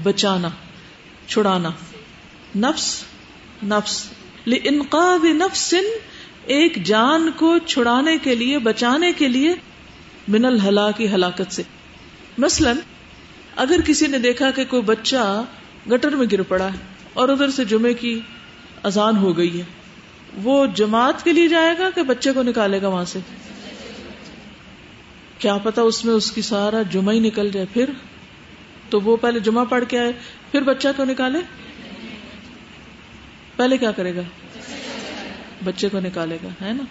بچانا، 0.04 0.50
چھڑانا۔ 1.28 1.70
نفس 2.56 3.04
نفس۔ 3.64 4.06
انقاذ 4.46 5.26
نفس، 5.26 5.74
ایک 6.46 6.86
جان 6.86 7.32
کو 7.36 7.58
چھڑانے 7.58 8.18
کے 8.18 8.36
لیے، 8.36 8.60
بچانے 8.60 9.12
کے 9.12 9.28
لیے 9.28 9.54
من 10.28 10.46
الحلا 10.46 10.92
کی 10.92 11.08
ہلاکت 11.08 11.54
سے۔ 11.54 11.64
مثلا، 12.38 12.74
اگر 13.56 13.82
کسی 13.86 14.08
نے 14.08 14.20
دیکھا 14.20 14.52
کہ 14.52 14.66
کوئی 14.66 14.82
بچہ 14.82 15.44
گٹر 15.92 16.10
میں 16.10 16.28
گر 16.32 16.42
پڑا 16.42 16.66
ہے 16.66 16.78
اور 17.14 17.30
ادھر 17.30 17.50
سے 17.50 17.66
جمعے 17.66 17.94
کی 17.94 18.20
اذان 18.86 19.18
ہو 19.18 19.38
گئی 19.38 19.60
ہے۔ 19.60 19.64
وہ 20.44 20.66
جماعت 20.66 21.24
کے 21.24 21.34
لیے 21.34 21.48
جائے 21.48 21.76
گا 21.80 21.90
کہ 21.96 22.04
بچے 22.04 22.32
کو 22.32 22.44
نکالے 22.44 22.82
گا 22.82 22.88
وہاں 22.88 23.06
سے؟ 23.06 23.20
کیا 25.40 25.58
پتا 25.58 25.82
اس 25.82 26.06
میں 26.06 26.14
اس 26.14 26.32
کی 26.32 26.42
سارا 26.42 26.82
جمعہ 26.82 27.14
ہی 27.14 27.20
نکل 27.20 27.50
جائے۔ 27.52 27.66
پھر 27.74 27.90
تو 28.90 29.02
وہ 29.02 29.18
پہلے 29.18 29.40
جمعہ 29.40 29.66
پڑھ 29.66 29.84
کے 29.88 30.00
آئے، 30.00 30.12
پھر 30.52 30.62
بچہ 30.62 30.88
کو 30.98 31.06
نکالے؟ 31.06 31.40
پہلے 33.56 33.78
کیا 33.78 33.92
کرے 33.92 34.16
گا؟ 34.16 34.22
بچے 35.64 35.90
کو 35.90 36.00
نکالے 36.00 36.38
گا، 36.44 36.66
ہے 36.66 36.74
نا؟ 36.74 36.84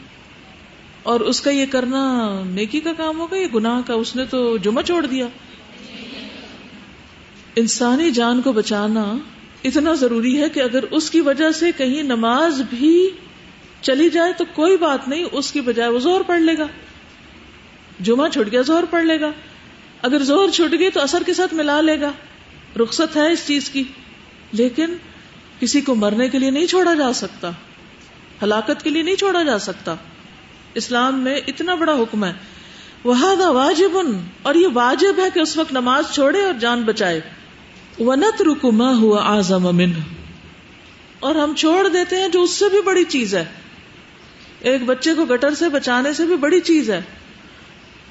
اور 1.02 1.20
اس 1.20 1.40
کا 1.40 1.50
یہ 1.50 1.66
کرنا 1.70 2.30
نیکی 2.46 2.80
کا 2.80 2.92
کام 2.96 3.18
ہوگا 3.18 3.36
یا 3.36 3.46
گناہ 3.54 3.80
کا؟ 3.86 3.94
اس 3.94 4.16
نے 4.16 4.24
تو 4.24 4.56
جمعہ 4.56 4.82
چھوڑ 4.82 5.06
دیا۔ 5.06 5.26
انسانی 7.56 8.10
جان 8.10 8.42
کو 8.42 8.52
بچانا 8.52 9.14
اتنا 9.64 9.94
ضروری 9.94 10.42
ہے 10.42 10.48
کہ 10.48 10.60
اگر 10.60 10.82
اس 10.90 11.10
کی 11.10 11.20
وجہ 11.20 11.50
سے 11.50 11.72
کہیں 11.76 12.02
نماز 12.02 12.62
بھی 12.70 13.10
چلی 13.80 14.10
جائے 14.10 14.32
تو 14.32 14.44
کوئی 14.54 14.76
بات 14.76 15.08
نہیں، 15.08 15.24
اس 15.32 15.52
کی 15.52 15.60
بجائے 15.60 15.90
وہ 15.90 15.98
زور 15.98 16.20
پڑھ 16.20 16.40
لے 16.40 16.58
گا۔ 16.58 16.66
جمعہ 18.00 18.28
چھٹ 18.28 18.52
گیا، 18.52 18.62
زور 18.62 18.82
پڑھ 18.90 19.04
لے 19.04 19.20
گا۔ 19.20 19.30
اگر 20.02 20.22
زور 20.22 20.48
چھٹ 20.48 20.78
گئی 20.78 20.90
تو 20.90 21.00
اثر 21.00 21.22
کے 21.26 21.34
ساتھ 21.34 21.54
ملا 21.54 21.80
لے 21.80 22.00
گا۔ 22.00 22.10
رخصت 22.78 23.16
ہے 23.16 23.32
اس 23.32 23.46
چیز 23.46 23.70
کی۔ 23.70 23.84
لیکن 24.52 24.86
کسی 25.60 25.80
کو 25.80 25.94
مرنے 25.94 26.28
کے 26.28 26.38
لیے 26.38 26.50
نہیں 26.50 26.66
چھوڑا 26.66 26.94
جا 26.94 27.12
سکتا، 27.12 27.50
ہلاکت 28.42 28.82
کے 28.82 28.90
لیے 28.90 29.02
نہیں 29.02 29.16
چھوڑا 29.16 29.42
جا 29.42 29.58
سکتا۔ 29.58 29.94
اسلام 30.74 31.20
میں 31.20 31.40
اتنا 31.46 31.74
بڑا 31.74 31.92
حکم 31.92 32.24
ہے۔ 32.24 32.32
وہ 33.04 33.14
واجب، 33.46 33.90
اور 34.42 34.54
یہ 34.54 34.66
واجب 34.72 35.14
ہے 35.18 35.28
کہ 35.34 35.40
اس 35.40 35.56
وقت 35.56 35.72
نماز 35.72 36.04
چھوڑے 36.12 36.40
اور 36.40 36.54
جان 36.54 36.82
بچائے۔ 36.82 37.20
ونت 37.98 38.42
رکما 38.42 38.96
ہوا 38.96 39.22
آزم 39.24 39.66
امن 39.66 39.92
اور 41.20 41.34
ہم 41.34 41.54
چھوڑ 41.54 41.88
دیتے 41.88 42.16
ہیں 42.16 42.28
جو 42.28 42.42
اس 42.42 42.50
سے 42.50 42.68
بھی 42.68 42.80
بڑی 42.82 43.04
چیز 43.04 43.34
ہے. 43.34 43.44
ایک 44.60 44.84
بچے 44.84 45.14
کو 45.14 45.24
گٹر 45.24 45.54
سے 45.54 45.68
بچانے 45.68 46.12
سے 46.12 46.26
بھی 46.26 46.36
بڑی 46.36 46.60
چیز 46.60 46.90
ہے. 46.90 47.00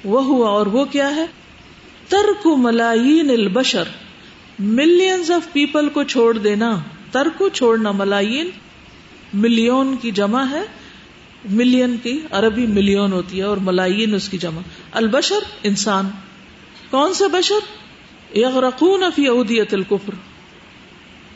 وہ 0.04 0.24
ہوا 0.24 0.48
اور 0.48 0.66
وہ 0.66 0.84
کیا 0.84 1.16
ہے؟ 1.16 1.26
ترک 2.08 2.46
ملائین 2.46 3.30
البشر. 3.30 3.82
ملینز 4.58 5.30
آف 5.30 5.52
پیپل 5.52 5.88
کو 5.88 6.02
چھوڑ 6.02 6.38
دینا. 6.38 6.78
ترک 7.10 7.42
چھوڑنا 7.52 7.90
ملائین. 7.90 8.50
ملین 9.34 9.96
کی 9.96 10.10
جمع 10.10 10.44
ہے. 10.50 10.62
ملین 11.50 11.96
کی 12.02 12.20
عربی 12.30 12.66
ملین 12.66 13.12
ہوتی 13.12 13.38
ہے 13.38 13.42
اور 13.42 13.56
ملائین 13.56 14.14
اس 14.14 14.28
کی 14.28 14.38
جمع. 14.38 14.60
البشر 14.92 15.38
انسان. 15.62 16.10
کون 16.90 17.14
سے 17.14 17.28
بشر؟ 17.28 17.83
یغرقون 18.34 19.04
فی 19.14 19.26
اودیت 19.26 19.74
الکفر۔ 19.74 20.14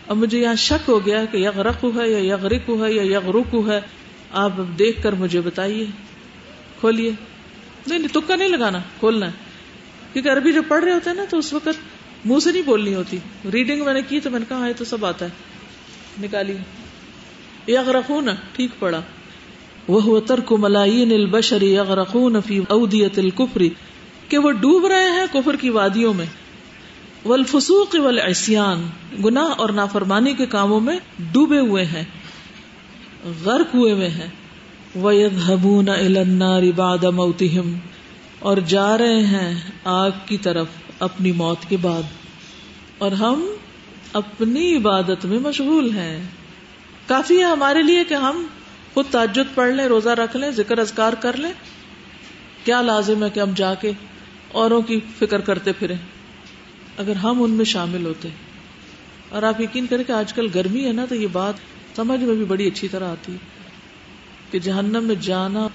اب 0.09 0.17
مجھے 0.17 0.39
یہاں 0.39 0.55
شک 0.55 0.89
ہو 0.89 1.07
گیا 1.07 1.25
کہ 1.25 1.37
یغرقو 1.37 1.91
ہے 2.01 2.09
یا 2.11 2.19
یغرقو 2.19 2.87
ہے 2.87 2.93
یا 2.93 3.03
یغرقو 3.03 3.71
ہے۔ 3.71 3.81
آپ 4.33 4.53
دیکھ 4.79 5.03
کر 5.03 5.13
مجھے 5.13 5.41
بتائیے۔ 5.41 5.87
کھولیے 6.81 7.11
نہیں 7.87 7.99
نہیں 7.99 8.15
تکا 8.15 8.37
نہیں 8.37 8.49
لگانا، 8.49 8.79
کھولنا 8.99 9.27
ہے۔ 9.27 9.33
کیونکہ 10.13 10.29
عربی 10.29 10.53
جب 10.53 10.63
پڑھ 10.69 10.85
رہے 10.85 10.93
ہوتے 10.93 11.11
ہیں 11.11 11.17
نا، 11.17 11.25
تو 11.31 11.39
اس 11.39 11.53
وقت 11.53 11.69
منہ 12.25 12.39
سے 12.39 12.53
نہیں 12.53 12.63
بولنی 12.63 12.95
ہوتی۔ 12.95 13.19
ریڈنگ 13.53 13.85
میں 13.85 13.95
نے 13.95 14.03
کی 14.03 14.21
تو 14.21 14.31
میں 14.31 14.39
نے 14.39 14.45
کہا 14.49 14.57
ہاں 14.57 14.71
تو 14.77 14.85
سب 14.85 15.07
آتا 15.07 15.25
ہے۔ 15.25 15.31
نکالی 16.23 16.57
یغرقون، 17.69 18.29
ٹھیک 18.53 18.71
پڑا 18.79 19.01
وہ 19.89 20.21
ترک 20.21 20.53
ملائین 20.53 21.13
البشر 21.13 21.63
یغرقون 21.63 22.37
فی 22.47 22.61
اودیت 22.69 23.19
الکفری 23.19 23.71
کہ 24.29 24.39
وہ 24.39 24.51
ڈوب 24.51 24.87
رہے 24.87 25.11
ہیں 25.11 25.27
کفر 25.33 25.57
کی 25.57 25.71
وادیوں 25.71 26.15
میں۔ 26.15 26.27
والفسوق 27.29 27.97
والعصیان، 27.99 28.89
گناہ 29.25 29.45
اور 29.45 29.69
نافرمانی 29.69 30.35
کے 30.35 30.47
کاموں 30.47 30.81
میں 30.81 30.99
ڈوبے 31.19 31.59
ہوئے 31.59 31.85
ہیں، 31.85 32.05
غرق 33.45 33.75
ہوئے 33.75 33.93
ہوئے 33.93 34.09
ہیں۔ 34.09 34.29
وَيَذْهَبُونَ 34.99 35.91
إِلَى 35.91 36.19
النَّارِ 36.19 36.73
بَعْدَ 36.75 37.07
مَوْتِهِمْ، 37.07 37.79
اور 38.39 38.57
جا 38.57 38.99
رہے 38.99 39.27
ہیں 39.27 39.61
آگ 39.85 40.11
کی 40.27 40.39
طرف 40.39 40.67
اپنی 40.99 41.33
موت 41.33 41.59
کے 41.69 41.77
بعد۔ 41.77 42.03
اور 42.99 43.13
ہم 43.13 43.47
اپنی 44.13 44.77
عبادت 44.77 45.25
میں 45.25 45.39
مشغول 45.39 45.91
ہیں۔ 45.91 46.25
کافی 47.07 47.39
ہے 47.39 47.45
ہمارے 47.45 47.83
لیے 47.83 48.05
کہ 48.05 48.15
ہم 48.15 48.47
خود 48.95 49.05
تاجد 49.11 49.55
پڑھ 49.55 49.75
لیں، 49.75 49.85
روزہ 49.85 50.09
رکھ 50.09 50.37
لیں، 50.37 50.51
ذکر 50.51 50.79
اذکار 50.79 51.13
کر 51.13 51.37
لیں۔ 51.37 51.53
کیا 52.65 52.83
لازم 52.83 53.25
ہے 53.25 53.31
کہ 53.31 53.41
ہم 53.41 53.51
جا 53.57 53.75
کے 53.75 53.93
اوروں 54.53 54.83
کی 54.83 55.01
فکر 55.19 55.41
کرتے 55.41 55.73
پھریں؟ 55.73 55.97
اگر 56.99 57.17
ہم 57.17 57.43
ان 57.43 57.51
میں 57.51 57.65
شامل 57.65 58.07
ہوتے 58.07 58.29
اور 59.29 59.43
آپ 59.43 59.61
یقین 59.61 59.87
کریں 59.87 60.05
کہ 60.05 60.13
آج 60.13 60.33
کل 60.33 60.47
گرمی 60.55 60.87
ہے 60.87 60.93
نا، 60.93 61.05
تو 61.05 61.15
یہ 61.15 61.27
بات 61.33 61.55
سمجھ 61.97 62.21
میں 62.21 62.35
بھی 62.35 62.45
بڑی 62.45 62.67
اچھی 62.67 62.89
طرح 62.89 63.09
آتی 63.09 63.33
ہے 63.33 63.39
کہ 64.51 64.59
جہنم 64.59 65.05
میں 65.05 65.15
جانا 65.15 65.69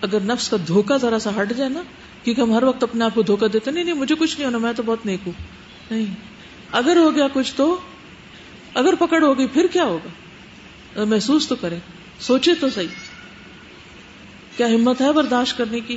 اگر 0.00 0.20
نفس 0.20 0.48
کا 0.48 0.56
دھوکا 0.68 0.96
ذرا 0.96 1.18
سا 1.18 1.30
ہٹ 1.42 1.52
جائے 1.56 1.70
نا، 1.70 1.82
کیونکہ 2.24 2.40
ہم 2.40 2.52
ہر 2.52 2.62
وقت 2.62 2.82
اپنے 2.82 3.04
آپ 3.04 3.14
کو 3.14 3.22
دھوکا 3.22 3.46
دیتے، 3.52 3.70
نہیں 3.70 3.84
نہیں، 3.84 3.94
مجھے 3.94 4.14
کچھ 4.18 4.36
نہیں 4.36 4.46
ہونا، 4.46 4.58
میں 4.58 4.72
تو 4.72 4.82
بہت 4.82 5.06
نیک 5.06 5.20
ہوں۔ 5.26 5.32
نہیں، 5.90 6.14
اگر 6.72 6.96
ہو 6.96 7.14
گیا 7.14 7.26
کچھ 7.32 7.52
تو، 7.56 7.78
اگر 8.74 8.94
پکڑ 8.98 9.22
ہو 9.22 9.38
گئی، 9.38 9.46
پھر 9.46 9.66
کیا 9.72 9.84
ہوگا؟ 9.84 11.04
محسوس 11.04 11.48
تو 11.48 11.56
کرے 11.56 11.78
سوچے 12.20 12.54
تو 12.60 12.70
صحیح۔ 12.70 12.94
کیا 14.56 14.66
ہمت 14.66 15.00
ہے 15.00 15.12
برداشت 15.12 15.58
کرنے 15.58 15.80
کی؟ 15.80 15.96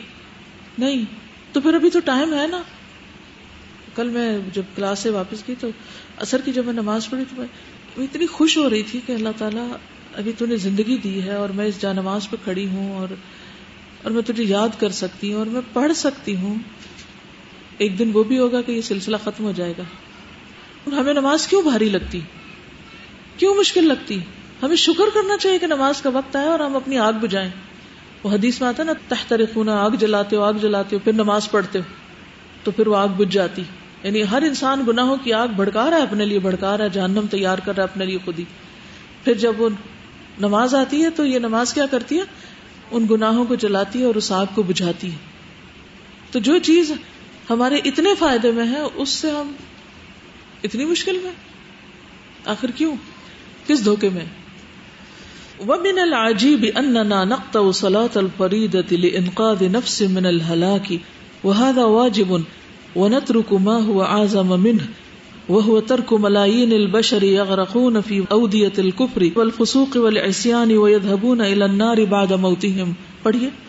نہیں، 0.77 1.05
تو 1.51 1.61
پھر 1.61 1.73
ابھی 1.73 1.89
تو 1.89 1.99
ٹائم 1.99 2.33
ہے 2.33 2.47
نا۔ 2.47 2.61
کل 3.97 4.09
میں 4.09 4.37
جب 4.53 4.63
کلاس 4.75 4.99
سے 4.99 5.09
واپس 5.09 5.43
گئی 5.47 5.55
تو 5.59 5.69
اثر 6.17 6.41
کی 6.45 6.51
جب 6.53 6.65
میں 6.65 6.73
نماز 6.73 7.09
پڑھی 7.09 7.23
تو 7.29 7.41
میں 7.41 7.47
اتنی 7.97 8.27
خوش 8.27 8.57
ہو 8.57 8.69
رہی 8.69 8.83
تھی 8.83 9.01
کہ 9.05 9.11
اللہ 9.11 9.29
تعالیٰ 9.37 9.67
ابھی 10.15 10.31
تو 10.37 10.45
نے 10.45 10.57
زندگی 10.57 10.97
دی 10.97 11.23
ہے 11.23 11.33
اور 11.33 11.49
میں 11.49 11.65
اس 11.65 11.81
جا 11.81 11.93
نماز 11.93 12.29
پہ 12.29 12.35
کھڑی 12.43 12.67
ہوں 12.67 12.95
اور 12.95 13.07
اور 14.03 14.11
میں 14.11 14.21
تجھے 14.21 14.43
یاد 14.43 14.69
کر 14.79 14.89
سکتی 14.89 15.31
ہوں 15.31 15.39
اور 15.39 15.45
میں 15.45 15.61
پڑھ 15.73 15.91
سکتی 15.95 16.35
ہوں۔ 16.35 16.55
ایک 17.77 17.99
دن 17.99 18.11
وہ 18.13 18.23
بھی 18.23 18.39
ہوگا 18.39 18.61
کہ 18.61 18.71
یہ 18.71 18.81
سلسلہ 18.81 19.17
ختم 19.23 19.43
ہو 19.43 19.51
جائے 19.51 19.73
گا۔ 19.77 19.83
اور 20.83 20.93
ہمیں 20.93 21.13
نماز 21.13 21.47
کیوں 21.47 21.61
بھاری 21.61 21.89
لگتی؟ 21.89 22.19
کیوں 23.37 23.55
مشکل 23.55 23.87
لگتی؟ 23.87 24.19
ہمیں 24.63 24.75
شکر 24.75 25.03
کرنا 25.13 25.37
چاہیے 25.37 25.59
کہ 25.59 25.67
نماز 25.67 26.01
کا 26.01 26.09
وقت 26.09 26.35
آئے 26.35 26.47
اور 26.47 26.59
ہم 26.59 26.75
اپنی 26.75 26.97
آگ 26.97 27.13
بجائیں 27.13 27.49
وہ 28.23 28.31
حدیث 28.31 28.61
میں 28.61 28.69
آتا 28.69 28.83
ہے 28.83 28.87
نا 28.87 28.93
تحتر 29.07 29.41
خونہ 29.53 29.71
آگ 29.71 29.89
جلاتے 29.89 30.35
ہو، 30.35 30.41
آگ 30.41 30.53
جلاتے 30.53 30.95
ہو، 30.95 31.01
پھر 31.03 31.13
نماز 31.13 31.51
پڑھتے 31.51 31.79
ہو، 31.79 31.83
تو 32.63 32.71
پھر 32.71 32.87
وہ 32.87 32.95
آگ 32.95 33.07
بج 33.07 33.33
جاتی۔ 33.33 33.63
یعنی 34.03 34.23
ہر 34.31 34.41
انسان 34.41 34.83
گناہوں 34.87 35.17
کی 35.23 35.33
آگ 35.33 35.47
بھڑکا 35.47 35.89
رہا 35.89 35.97
ہے 35.97 36.01
اپنے 36.01 36.25
لیے، 36.25 36.39
بھڑکا 36.39 36.77
رہا 36.77 36.85
ہے، 36.85 36.89
جہنم 36.89 37.25
تیار 37.31 37.57
کر 37.57 37.75
رہا 37.75 37.83
ہے 37.83 37.87
اپنے 37.91 38.05
لیے 38.05 38.17
خود 38.25 38.39
ہی۔ 38.39 38.43
پھر 39.23 39.33
جب 39.33 39.61
وہ 39.61 39.69
نماز 40.39 40.75
آتی 40.75 41.03
ہے 41.03 41.09
تو 41.09 41.25
یہ 41.25 41.39
نماز 41.39 41.73
کیا 41.73 41.85
کرتی 41.85 42.17
ہے؟ 42.17 42.23
ان 42.91 43.07
گناہوں 43.11 43.45
کو 43.45 43.55
جلاتی 43.55 43.99
ہے 43.99 44.05
اور 44.05 44.15
اس 44.15 44.31
آگ 44.31 44.45
کو 44.55 44.63
بجھاتی 44.63 45.11
ہے۔ 45.11 45.17
تو 46.31 46.39
جو 46.39 46.57
چیز 46.57 46.91
ہمارے 47.49 47.75
اتنے 47.75 48.15
فائدے 48.19 48.51
میں 48.51 48.67
ہے، 48.67 48.81
اس 48.95 49.09
سے 49.09 49.31
ہم 49.31 49.51
اتنی 50.63 50.85
مشکل 50.85 51.19
میں؟ 51.23 51.31
آخر 52.45 52.71
کیوں؟ 52.71 52.95
کس 53.67 53.85
دھوکے 53.85 54.09
میں؟ 54.09 54.25
ومن 55.67 55.99
العجیب 55.99 56.65
اننا 56.75 57.23
نقطع 57.23 57.71
صلاة 57.71 58.15
الفریدة 58.15 58.95
لانقاذ 58.95 59.63
نفس 59.63 60.01
من 60.01 60.25
الهلاك 60.25 60.93
وهذا 61.43 61.83
واجب 61.83 62.33
ونترك 62.97 63.53
ما 63.53 63.85
هو 63.85 64.03
اعظم 64.03 64.59
منه، 64.59 64.83
وهو 65.49 65.79
ترك 65.79 66.13
ملايين 66.13 66.71
البشر 66.71 67.23
يغرقون 67.23 68.01
في 68.01 68.23
اوديه 68.31 68.73
الكفر 68.77 69.25
والفسوق 69.35 69.97
والعصيان 69.97 70.77
ويذهبون 70.77 71.41
الى 71.41 71.63
النار 71.63 71.97
بعد 72.09 72.31
موتهم. 72.31 72.91
پڑھیے۔ 73.23 73.66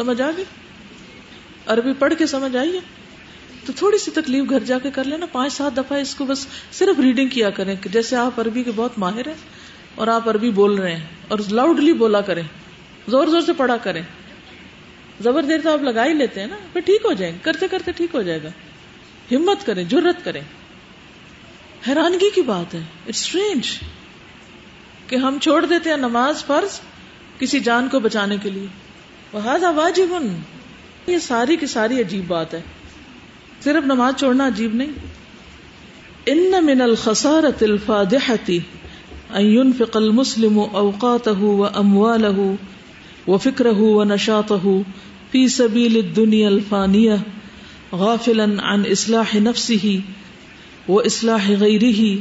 سمجھ 0.00 0.22
آ 0.22 0.30
گئی؟ 0.36 0.44
عربی 1.66 1.92
پڑھ 1.92 2.14
کے 2.18 2.26
سمجھ 2.26 2.56
آئی 2.56 2.74
ہے؟ 2.74 2.80
تو 3.66 3.72
تھوڑی 3.76 3.98
سی 3.98 4.10
تکلیف 4.10 4.50
گھر 4.50 4.58
جا 4.58 4.78
کے 4.78 4.90
کر 4.90 5.04
لینا، 5.04 5.26
پانچ 5.26 5.52
سات 5.52 5.76
دفعہ 5.76 5.98
اس 5.98 6.14
کو 6.14 6.24
بس 6.24 6.46
صرف 6.72 7.00
ریڈنگ 7.00 7.28
کیا 7.28 7.50
کریں 7.50 7.76
جیسے 7.84 8.16
آپ 8.16 8.40
عربی 8.40 8.62
کے 8.62 8.70
بہت 8.76 8.98
ماہر 8.98 9.26
ہیں 9.26 9.34
اور 9.94 10.08
آپ 10.08 10.28
عربی 10.28 10.50
بول 10.50 10.74
رہے 10.74 10.96
ہیں 10.96 11.04
اور 11.28 11.38
لاؤڈلی 11.50 11.92
بولا 11.92 12.20
کریں، 12.20 12.42
زور 13.08 13.26
زور 13.26 13.40
سے 13.40 13.52
پڑھا 13.52 13.76
کریں۔ 13.76 14.02
زبر 15.20 15.42
دیر 15.42 15.58
تو 15.64 15.72
آپ 15.72 15.82
لگا 15.82 16.06
ہی 16.06 16.14
لیتے 16.14 16.40
ہیں 16.40 16.46
نا، 16.46 16.56
پھر 16.72 16.80
ٹھیک 16.80 17.00
ہو 17.04 17.12
جائیں 17.12 17.38
کرتے 17.42 17.68
کرتے 17.68 17.92
ٹھیک 17.92 18.14
ہو 18.14 18.22
جائے 18.22 18.42
گا۔ 18.42 18.48
ہمت 19.36 19.66
کریں 19.66 19.84
جرت 19.84 20.24
کریں۔ 20.24 20.42
حیرانگی 21.88 22.30
کی 22.34 22.42
بات 22.42 22.74
ہے 22.74 22.80
اٹس 23.08 23.08
اسٹرینج 23.08 23.66
کہ 25.06 25.16
ہم 25.16 25.38
چھوڑ 25.42 25.66
دیتے 25.66 25.90
ہیں 25.90 25.96
نماز 25.96 26.44
فرض 26.44 26.80
کسی 27.38 27.60
جان 27.60 27.88
کو 27.88 28.00
بچانے 28.00 28.36
کے 28.42 28.50
لیے۔ 28.50 28.89
واجب۔ 29.32 30.16
یہ 31.06 31.18
ساری 31.18 31.56
کی 31.56 31.66
ساری 31.66 32.00
عجیب 32.00 32.24
بات 32.28 32.54
ہے۔ 32.54 32.60
صرف 33.64 33.84
نماز 33.84 34.14
چھوڑنا 34.18 34.46
عجیب 34.46 34.74
نہیں۔ 34.74 34.90
ان 36.26 36.64
من 36.64 36.80
الخسارت 36.80 37.62
الفادحتی 37.62 38.58
ان 39.30 39.42
ينفق 39.42 39.96
المسلم 39.96 40.60
اوقاته 40.60 41.40
وامواله 41.40 42.54
وفكره 43.28 43.78
ونشاطه 43.78 44.68
في 45.30 45.48
سبيل 45.48 45.96
الدنيا 45.96 46.48
الفانية 46.48 47.16
غافلا 47.92 48.46
عن 48.62 48.82
اصلاح 48.90 49.36
نفسه 49.36 49.98
واصلاح 50.88 51.50
غيره 51.50 52.16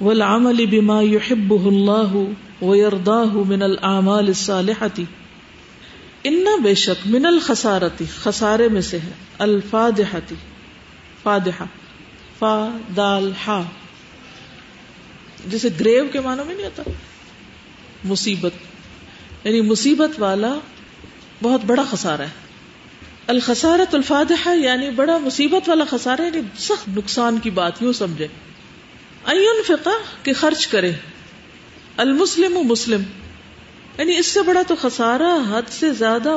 والعمل 0.00 0.66
بما 0.66 1.02
يحبه 1.02 1.68
الله 1.68 2.32
ويرضاه 2.62 3.44
من 3.48 3.62
الاعمال 3.62 4.28
الصالحه 4.28 5.04
ان 6.24 6.44
بے 6.62 6.74
شک 6.74 7.06
من 7.06 7.26
الخسارتی، 7.26 8.04
خسارے 8.22 8.68
میں 8.68 8.80
سے 8.80 8.98
ہے۔ 8.98 9.10
الفادحتی، 9.38 10.34
فادحہ 11.22 11.64
فا 12.38 12.76
دال 12.96 13.32
ہا 13.46 13.62
جسے 15.46 15.68
گریو 15.80 16.04
کے 16.12 16.20
معنی 16.20 16.42
میں 16.46 16.54
نہیں 16.54 16.66
آتا۔ 16.66 16.82
مصیبت۔ 18.04 18.52
یعنی 19.44 19.60
مصیبت 19.60 20.10
والا 20.18 20.54
بہت 21.42 21.60
بڑا 21.64 21.82
خسارہ 21.90 22.22
ہے۔ 22.22 22.48
الخسارت 23.26 23.94
الفادحہ 23.94 24.56
یعنی 24.56 24.90
بڑا 24.90 25.18
مصیبت 25.18 25.68
والا 25.68 25.84
خسارہ 25.90 26.20
یعنی 26.20 26.40
سخت 26.58 26.88
نقصان 26.88 27.38
کی 27.38 27.50
بات، 27.50 27.82
یوں 27.82 27.92
سمجھے 27.92 28.26
این 29.24 29.62
فقہ 29.66 30.24
کہ 30.24 30.32
خرچ 30.32 30.66
کرے۔ 30.66 30.92
المسلم 31.96 32.56
و 32.56 32.62
مسلم۔ 32.62 33.02
یعنی 33.98 34.16
اس 34.16 34.26
سے 34.26 34.42
بڑا 34.42 34.62
تو 34.68 34.74
خسارہ، 34.80 35.56
حد 35.56 35.68
سے 35.68 35.92
زیادہ 35.92 36.36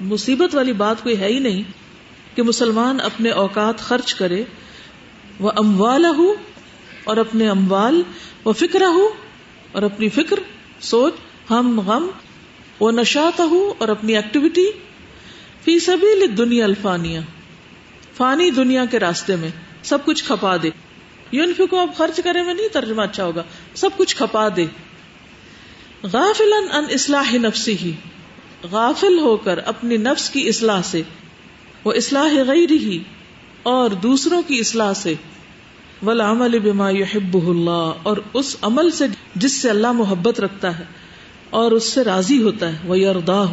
مصیبت 0.00 0.54
والی 0.54 0.72
بات 0.72 1.02
کوئی 1.02 1.20
ہے 1.20 1.26
ہی 1.26 1.38
نہیں 1.38 1.62
کہ 2.36 2.42
مسلمان 2.42 3.00
اپنے 3.00 3.30
اوقات 3.30 3.78
خرچ 3.78 4.14
کرے۔ 4.14 4.44
وہ 5.40 5.50
اموال 5.56 6.04
ہو 6.04 6.34
اور 7.04 7.16
اپنے 7.16 7.48
اموال، 7.48 8.02
وہ 8.44 8.52
فکر 8.52 8.82
ہو 8.82 9.08
اور 9.72 9.82
اپنی 9.82 10.08
فکر، 10.08 10.38
سوچ، 10.80 11.12
ہم، 11.50 11.80
غم، 11.80 12.06
وہ 12.80 12.90
نشات 12.90 13.40
ہو 13.40 13.74
اور 13.78 13.88
اپنی 13.88 14.16
ایکٹیویٹی 14.16 14.66
فی 15.64 15.78
سبھی 15.78 16.26
دنیا 16.26 16.64
الفانیہ۔ 16.64 17.20
فانی 18.16 18.50
دنیا 18.50 18.84
کے 18.84 18.98
راستے 18.98 19.36
میں 19.36 19.48
سب 19.82 20.04
کچھ 20.04 20.24
کھپا 20.24 20.56
دے۔ 20.62 20.70
یونفی 21.32 21.66
کو 21.66 21.78
اب 21.78 21.90
خرچ 21.96 22.20
کرے 22.24 22.42
میں 22.42 22.54
نہیں 22.54 22.68
ترجمہ 22.68 23.02
اچھا 23.02 23.24
ہوگا۔ 23.24 23.42
سب 23.74 23.90
کچھ 23.96 24.16
کھپا 24.16 24.48
دے۔ 24.56 24.66
غافل 26.04 26.52
ان 26.52 26.84
اصلاح 26.90 27.32
نفسی 27.32 27.76
ہی 27.78 27.92
غافل 28.70 29.18
ہو 29.18 29.36
کر 29.36 29.58
اپنی 29.66 29.96
نفس 29.96 30.30
کی 30.30 30.48
اصلاح 30.48 30.82
سے 30.82 31.02
وہ 31.84 31.92
اصلاح 31.92 32.34
غیر 32.46 32.70
ہی 32.70 32.98
اور 33.62 33.90
دوسروں 33.90 34.42
کی 34.46 34.60
اصلاح 34.60 34.92
سے 34.92 35.14
ولامل 36.06 36.58
بما 36.58 36.90
يحب 36.90 37.48
اللہ 37.48 37.92
اور 38.02 38.16
اس 38.34 38.56
عمل 38.62 38.90
سے 38.90 39.06
جس 39.34 39.62
سے 39.62 39.70
اللہ 39.70 39.92
محبت 39.92 40.40
رکھتا 40.40 40.78
ہے 40.78 40.84
اور 41.50 41.72
اس 41.72 41.84
سے 41.84 42.04
راضی 42.04 42.42
ہوتا 42.42 42.72
ہے 42.72 42.76
وہ 42.86 42.98
یردا 42.98 43.44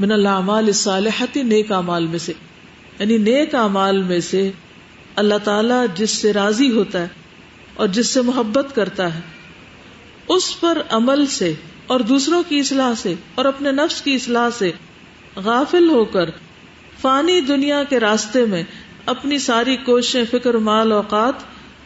من 0.00 0.12
اللہ 0.12 0.72
صالحتی 0.74 1.42
نیک 1.42 1.72
امال 1.72 2.06
میں 2.06 2.18
سے۔ 2.18 2.32
یعنی 2.98 3.18
نیک 3.18 3.54
امال 3.54 4.02
میں 4.02 4.20
سے 4.20 4.50
اللہ 5.16 5.34
تعالی 5.44 5.74
جس 5.94 6.10
سے 6.10 6.32
راضی 6.32 6.70
ہوتا 6.70 7.02
ہے 7.02 7.08
اور 7.74 7.88
جس 7.88 8.06
سے 8.06 8.20
محبت 8.20 8.74
کرتا 8.74 9.14
ہے 9.14 9.20
اس 10.30 10.60
پر 10.60 10.82
عمل 10.90 11.26
سے 11.26 11.54
اور 11.86 12.00
دوسروں 12.00 12.42
کی 12.48 12.58
اصلاح 12.58 12.94
سے 12.94 13.14
اور 13.34 13.44
اپنے 13.44 13.72
نفس 13.72 14.02
کی 14.02 14.14
اصلاح 14.14 14.50
سے 14.50 14.72
غافل 15.36 15.90
ہو 15.90 16.04
کر 16.04 16.30
فانی 17.00 17.40
دنیا 17.40 17.84
کے 17.84 18.00
راستے 18.00 18.44
میں 18.44 18.62
اپنی 19.06 19.38
ساری 19.38 19.76
کوششیں، 19.76 20.24
فکر، 20.30 20.54
مال، 20.54 20.92
اوقات 20.92 21.32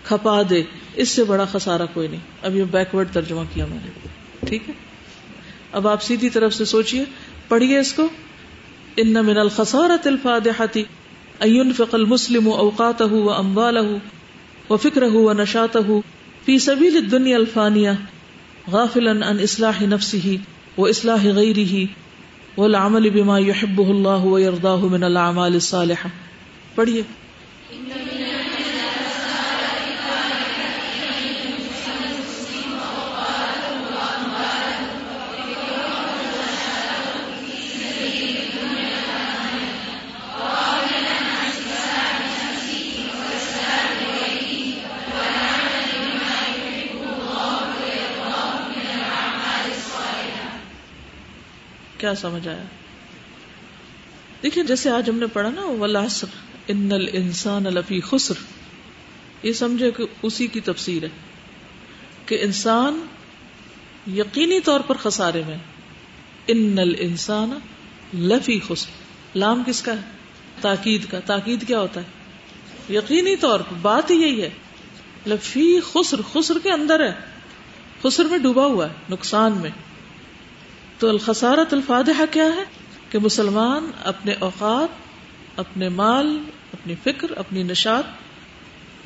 کھپا 0.04 0.42
دے۔ 0.50 0.62
اس 0.94 1.08
سے 1.08 1.24
بڑا 1.24 1.44
خسارا 1.44 1.86
کوئی 1.86 2.08
نہیں۔ 2.08 2.20
اب 2.42 2.56
یہ 2.56 2.64
بیکورڈ 2.64 3.08
ترجمہ 3.12 3.40
کیا 3.54 3.66
میں 3.66 3.78
نے۔ 3.84 4.08
ٹھیک 4.46 4.68
ہے؟ 4.68 4.74
اب 5.72 5.88
آپ 5.88 6.02
سیدھی 6.02 6.30
طرف 6.30 6.54
سے 6.54 6.64
سوچیے 6.64 7.04
پڑھیے 7.48 7.78
اس 7.78 7.92
کو۔ 7.92 8.08
ان 8.96 9.12
من 9.12 9.38
الخسارت 9.38 10.06
الفادحتی 10.06 10.84
اینفق 11.40 11.94
المسلم 11.94 12.48
اوقاته 12.52 13.16
وامواله 13.16 13.96
وفکره 14.70 15.14
ونشاته 15.14 15.98
في 16.44 16.58
سبيل 16.58 16.96
الدنيا 16.96 17.36
الفانية 17.36 17.92
غافلا 18.72 19.26
عن 19.26 19.40
اصلاح 19.40 19.82
نفسه 19.82 20.38
واصلاح 20.76 21.24
غيره 21.24 21.86
والعمل 22.56 23.10
بما 23.10 23.38
يحبه 23.38 23.90
الله 23.90 24.24
ويرضاه 24.24 24.76
من 24.76 25.02
الاعمال 25.02 25.54
الصالحه 25.54 26.08
پڑھیے۔ 26.74 27.02
کیا 52.04 52.14
سمجھ 52.14 52.48
آیا؟ 52.48 52.62
دیکھیے، 54.42 54.64
جیسے 54.64 54.90
آج 54.90 55.10
ہم 55.10 55.18
نے 55.18 55.26
پڑھا 55.26 55.50
نا 55.50 55.62
ولاسر 55.62 56.26
ان 56.68 56.92
الانسان 56.92 57.64
لفی 57.64 58.00
خسر۔ 58.00 58.34
یہ 59.42 59.52
سمجھے 59.52 59.90
کہ 59.90 60.04
اسی 60.22 60.46
کی 60.46 60.60
تفسیر 60.60 61.02
ہے 61.02 61.08
کہ 62.26 62.38
انسان 62.42 63.06
یقینی 64.10 64.60
طور 64.60 64.80
پر 64.80 64.96
خسارے 64.96 65.42
میں 65.46 65.56
ان 66.46 66.78
الانسان 66.78 67.58
لفی 68.18 68.60
خسر۔ 68.68 68.90
لام 69.38 69.62
کس 69.66 69.82
کا 69.82 69.92
ہے؟ 69.92 70.02
تاکید 70.60 71.06
کا۔ 71.10 71.20
تاکید 71.20 71.66
کیا 71.66 71.80
ہوتا 71.80 72.00
ہے؟ 72.00 72.06
یقینی 72.94 73.36
طور 73.36 73.60
پر، 73.60 73.74
بات 73.82 74.10
ہی 74.10 74.16
یہی 74.16 74.42
ہے۔ 74.42 74.50
لفی 75.26 75.80
خسر 75.92 76.20
خسر 76.32 76.54
کے 76.62 76.70
اندر 76.70 77.00
ہے۔ 77.00 77.12
خسر 78.02 78.24
میں 78.24 78.38
ڈوبا 78.38 78.66
ہوا 78.66 78.88
ہے، 78.88 78.94
نقصان 79.10 79.52
میں۔ 79.52 79.70
تو 80.98 81.08
الخسارت 81.08 81.74
الفادحہ 81.74 82.24
کیا 82.30 82.44
ہے؟ 82.44 82.64
کہ 83.10 83.18
مسلمان 83.18 83.90
اپنے 84.04 84.34
اوقات، 84.38 84.88
اپنے 85.56 85.88
مال، 85.88 86.38
اپنی 86.72 86.94
فکر، 87.04 87.30
اپنی 87.36 87.62
نشات 87.62 88.04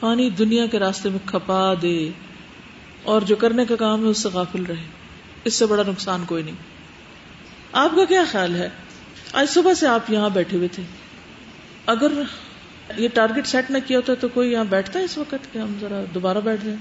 پانی 0.01 0.31
دنیا 0.31 0.67
کے 0.67 0.79
راستے 0.79 1.09
میں 1.09 1.19
کھپا 1.27 1.75
دے 1.83 2.11
اور 3.03 3.23
جو 3.23 3.37
کرنے 3.37 3.65
کا 3.65 3.77
کام 3.77 4.05
ہے 4.05 4.09
اس 4.09 4.23
سے 4.23 4.29
غافل 4.29 4.67
رہے۔ 4.67 4.87
اس 5.45 5.55
سے 5.55 5.67
بڑا 5.67 5.83
نقصان 5.87 6.25
کوئی 6.25 6.43
نہیں۔ 6.43 6.55
آپ 7.73 7.91
کا 7.97 8.05
کیا 8.05 8.25
خیال 8.31 8.57
ہے؟ 8.57 8.69
آج 9.33 9.51
صبح 9.51 9.75
سے 9.75 9.87
آپ 9.87 10.11
یہاں 10.11 10.31
بیٹھے 10.31 10.57
ہوئے 10.57 10.69
تھے۔ 10.69 10.83
اگر 11.87 12.13
یہ 12.97 13.09
ٹارگیٹ 13.15 13.47
سیٹ 13.47 13.71
نہ 13.71 13.79
کیا 13.87 13.97
ہوتا 13.97 14.15
تو 14.15 14.29
کوئی 14.29 14.53
یہاں 14.53 14.65
بیٹھتا 14.65 14.99
ہے 14.99 15.05
اس 15.05 15.19
وقت 15.19 15.53
کہ 15.53 15.59
ہم 15.59 15.73
ذرا 15.81 16.05
دوبارہ 16.15 16.39
بیٹھ 16.45 16.65
جائیں؟ 16.65 16.79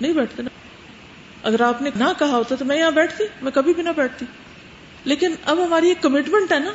نہیں 0.00 0.12
بیٹھتے 0.12 0.42
نا۔ 0.42 0.55
اگر 1.46 1.60
آپ 1.60 1.82
نے 1.82 1.90
نہ 1.96 2.04
کہا 2.18 2.36
ہوتا 2.36 2.56
تو 2.56 2.64
میں 2.64 2.78
یہاں 2.78 2.90
بیٹھتی، 2.90 3.24
میں 3.42 3.52
کبھی 3.52 3.74
بھی 3.74 3.82
نہ 3.82 3.88
بیٹھتی۔ 3.96 4.26
لیکن 5.04 5.34
اب 5.44 5.64
ہماری 5.64 5.88
ایک 5.88 6.02
کمٹمنٹ 6.02 6.52
ہے 6.52 6.58
نا، 6.58 6.72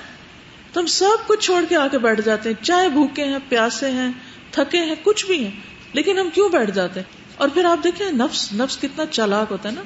تو 0.73 0.79
ہم 0.79 0.86
سب 0.86 1.27
کچھ 1.27 1.45
چھوڑ 1.45 1.63
کے 1.69 1.75
آ 1.75 1.88
کے 1.88 1.97
بیٹھ 1.97 2.21
جاتے 2.21 2.49
ہیں۔ 2.49 2.63
چاہے 2.63 2.89
بھوکے 2.89 3.23
ہیں، 3.23 3.38
پیاسے 3.49 3.91
ہیں، 3.91 4.12
تھکے 4.51 4.77
ہیں، 4.77 4.95
کچھ 5.03 5.25
بھی 5.25 5.43
ہیں، 5.43 5.51
لیکن 5.93 6.19
ہم 6.19 6.29
کیوں 6.34 6.49
بیٹھ 6.49 6.71
جاتے 6.71 6.99
ہیں؟ 6.99 7.17
اور 7.36 7.49
پھر 7.53 7.65
آپ 7.65 7.84
دیکھیں، 7.84 8.12
نفس 8.12 8.53
نفس 8.53 8.77
کتنا 8.77 9.05
چالاک 9.05 9.51
ہوتا 9.51 9.69
ہے 9.69 9.73
نا۔ 9.73 9.81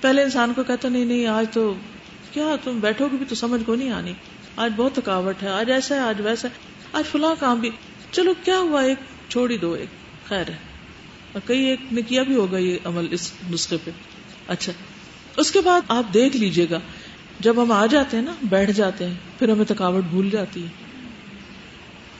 پہلے 0.00 0.22
انسان 0.22 0.54
کو 0.54 0.62
کہتا، 0.62 0.88
نہیں 0.88 1.04
نہیں، 1.04 1.26
آج 1.26 1.46
تو 1.52 1.74
کیا 2.32 2.56
تم 2.64 2.80
بیٹھو 2.80 3.08
گے 3.12 3.16
بھی 3.16 3.26
تو 3.28 3.34
سمجھ 3.34 3.62
کو 3.66 3.74
نہیں 3.74 3.90
آنی۔ 3.90 4.12
آج 4.56 4.72
بہت 4.76 4.94
تھکاوٹ 4.94 5.42
ہے، 5.42 5.48
آج 5.48 5.70
ایسا 5.70 5.94
ہے، 5.94 6.00
آج 6.00 6.20
ویسا 6.20 6.48
ہے۔ 6.48 6.54
آج 6.92 7.04
فلاں 7.06 7.34
کام 7.40 7.60
بھی۔ 7.60 7.70
چلو، 8.12 8.34
کیا 8.44 8.58
ہوا؟ 8.58 8.82
ایک 8.82 8.98
چھوڑی 9.28 9.58
دو، 9.58 9.72
ایک 9.72 9.88
خیر 10.28 10.48
ہے۔ 10.48 10.56
اور 11.32 11.40
کئی 11.46 11.64
ایک 11.64 11.80
نے 11.92 12.02
کیا 12.02 12.22
بھی 12.22 12.34
ہوگا 12.34 12.58
یہ 12.58 12.76
عمل 12.84 13.06
اس 13.10 13.32
نسخے 13.50 13.76
پہ۔ 13.84 13.90
اچھا۔ 14.48 14.72
اس 15.36 15.50
کے 15.50 15.60
بعد 15.60 15.80
آپ 15.88 16.14
دیکھ 16.14 16.36
لیجیے 16.36 16.66
گا۔ 16.70 16.80
جب 17.40 17.62
ہم 17.62 17.72
آ 17.72 17.86
جاتے 17.86 18.16
ہیں 18.16 18.24
نا، 18.24 18.34
بیٹھ 18.42 18.70
جاتے 18.70 19.06
ہیں، 19.06 19.14
پھر 19.38 19.48
ہمیں 19.48 19.64
تھکاوٹ 19.64 20.04
بھول 20.04 20.30
جاتی 20.30 20.62
ہے۔ 20.62 20.68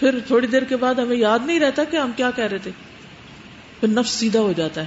پھر 0.00 0.18
تھوڑی 0.26 0.46
دیر 0.46 0.64
کے 0.64 0.76
بعد 0.76 0.94
ہمیں 0.94 1.16
یاد 1.16 1.38
نہیں 1.44 1.60
رہتا 1.60 1.84
کہ 1.84 1.96
ہم 1.96 2.10
کیا 2.16 2.30
کہہ 2.30 2.44
رہے 2.44 2.58
تھے۔ 2.58 2.70
پھر 3.80 3.88
نفس 3.88 4.10
سیدھا 4.10 4.40
ہو 4.40 4.52
جاتا 4.56 4.80
ہے۔ 4.80 4.86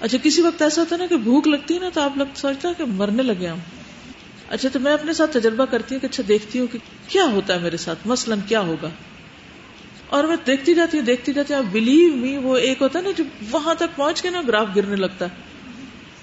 اچھا 0.00 0.18
کسی 0.22 0.42
وقت 0.42 0.62
ایسا 0.62 0.80
ہوتا 0.80 0.96
ہے 0.96 1.00
نا 1.00 1.06
کہ 1.06 1.16
بھوک 1.16 1.48
لگتی 1.48 1.74
ہے 1.74 1.78
نا، 1.78 1.88
تو 1.94 2.00
آپ 2.00 2.16
لوگ 2.16 2.26
سوچتا 2.34 2.68
ہے 2.68 2.74
کہ 2.78 2.84
مرنے 2.84 3.22
لگے 3.22 3.46
ہم۔ 3.46 3.58
اچھا 4.48 4.68
تو 4.72 4.80
میں 4.80 4.92
اپنے 4.92 5.12
ساتھ 5.12 5.32
تجربہ 5.32 5.64
کرتی 5.64 5.94
ہوں 5.94 6.00
کہ 6.00 6.06
اچھا 6.06 6.22
دیکھتی 6.28 6.58
ہوں 6.58 6.66
کہ 6.72 6.78
کیا 7.08 7.24
ہوتا 7.24 7.54
ہے 7.54 7.58
میرے 7.58 7.76
ساتھ۔ 7.76 7.98
مثلاً 8.06 8.38
کیا 8.48 8.60
ہوگا؟ 8.60 8.88
اور 10.06 10.24
میں 10.24 10.36
دیکھتی 10.46 10.74
جاتی 10.74 10.98
ہوں، 10.98 11.04
دیکھتی 11.04 11.32
جاتی 11.32 11.54
ہوں۔ 11.54 11.62
بلیو 11.72 12.16
می 12.16 12.36
وہ 12.36 12.56
ایک 12.56 12.82
ہوتا 12.82 12.98
ہے 12.98 13.04
نا 13.04 13.10
جو 13.16 13.24
وہاں 13.50 13.74
تک 13.74 13.96
پہنچ 13.96 14.22
کے 14.22 14.30
نا 14.30 14.42
گراف 14.46 14.66
گرنے 14.76 14.96
لگتا 14.96 15.24
ہے۔ 15.24 15.55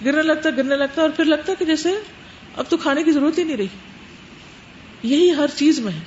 گرنے 0.06 0.22
لگتا 0.22 0.50
گرنے 0.50 0.76
لگتا 0.76 1.02
اور 1.02 1.10
پھر 1.10 1.26
لگتا 1.26 1.54
کہ 1.60 1.66
جیسے 1.66 1.92
اب 2.58 2.66
تو 2.70 2.78
کھانے 2.78 3.04
کی 3.04 3.12
ضرورت 3.12 3.40
ہی 3.40 3.44
نہیں 3.44 3.58
رہی۔ 3.58 3.68
یہی 5.04 5.36
ہر 5.36 5.46
چیز 5.56 5.80
میں 5.80 5.92
ہے۔ 5.92 6.00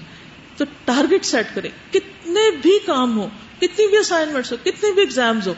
تو 0.56 0.64
ٹارگیٹ 0.84 1.24
سیٹ 1.24 1.46
کرے 1.54 1.68
کتنے 1.90 2.50
بھی 2.62 2.78
کام 2.86 3.18
ہو، 3.18 3.28
کتنی 3.60 3.88
بھی 3.88 3.96
اسائنمنٹس 3.96 4.52
ہو 4.52 4.56
کتنے 4.64 4.92
بھی 4.92 5.00
ایگزامز 5.02 5.48
ہو۔ 5.48 5.54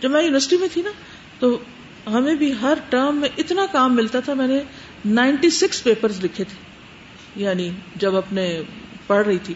جب 0.00 0.10
میں 0.10 0.22
یونیورسٹی 0.22 0.56
میں 0.56 0.68
تھی 0.72 0.82
نا، 0.82 0.90
تو 1.38 1.58
ہمیں 2.06 2.34
بھی 2.34 2.52
ہر 2.62 2.74
ٹرم 2.88 3.16
میں 3.16 3.28
اتنا 3.38 3.66
کام 3.72 3.96
ملتا 3.96 4.20
تھا۔ 4.20 4.34
میں 4.34 4.48
نے 4.48 4.62
نائنٹی 5.04 5.50
سکس 5.50 5.84
پیپر 5.84 6.08
لکھے 6.22 6.44
تھے۔ 6.44 6.56
یعنی 7.36 7.70
جب 7.96 8.16
اپنے 8.16 8.62
پڑھ 9.06 9.26
رہی 9.26 9.38
تھی۔ 9.38 9.54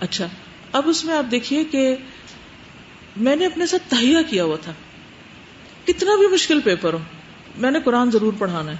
اچھا 0.00 0.28
اب 0.72 0.88
اس 0.88 1.04
میں 1.04 1.14
آپ 1.14 1.30
دیکھیے 1.30 1.64
کہ 1.64 1.96
میں 3.16 3.36
نے 3.36 3.46
اپنے 3.46 3.66
ساتھ 3.66 3.90
تہیا 3.90 4.22
کیا 4.22 4.44
ہوا 4.44 4.56
تھا۔ 4.62 4.72
کتنا 5.84 6.16
بھی 6.16 6.26
مشکل 6.26 6.60
پیپر 6.60 6.92
ہو۔ 6.92 6.98
میں 7.58 7.70
نے 7.70 7.78
قرآن 7.84 8.10
ضرور 8.10 8.32
پڑھانا 8.38 8.70
ہے۔ 8.70 8.76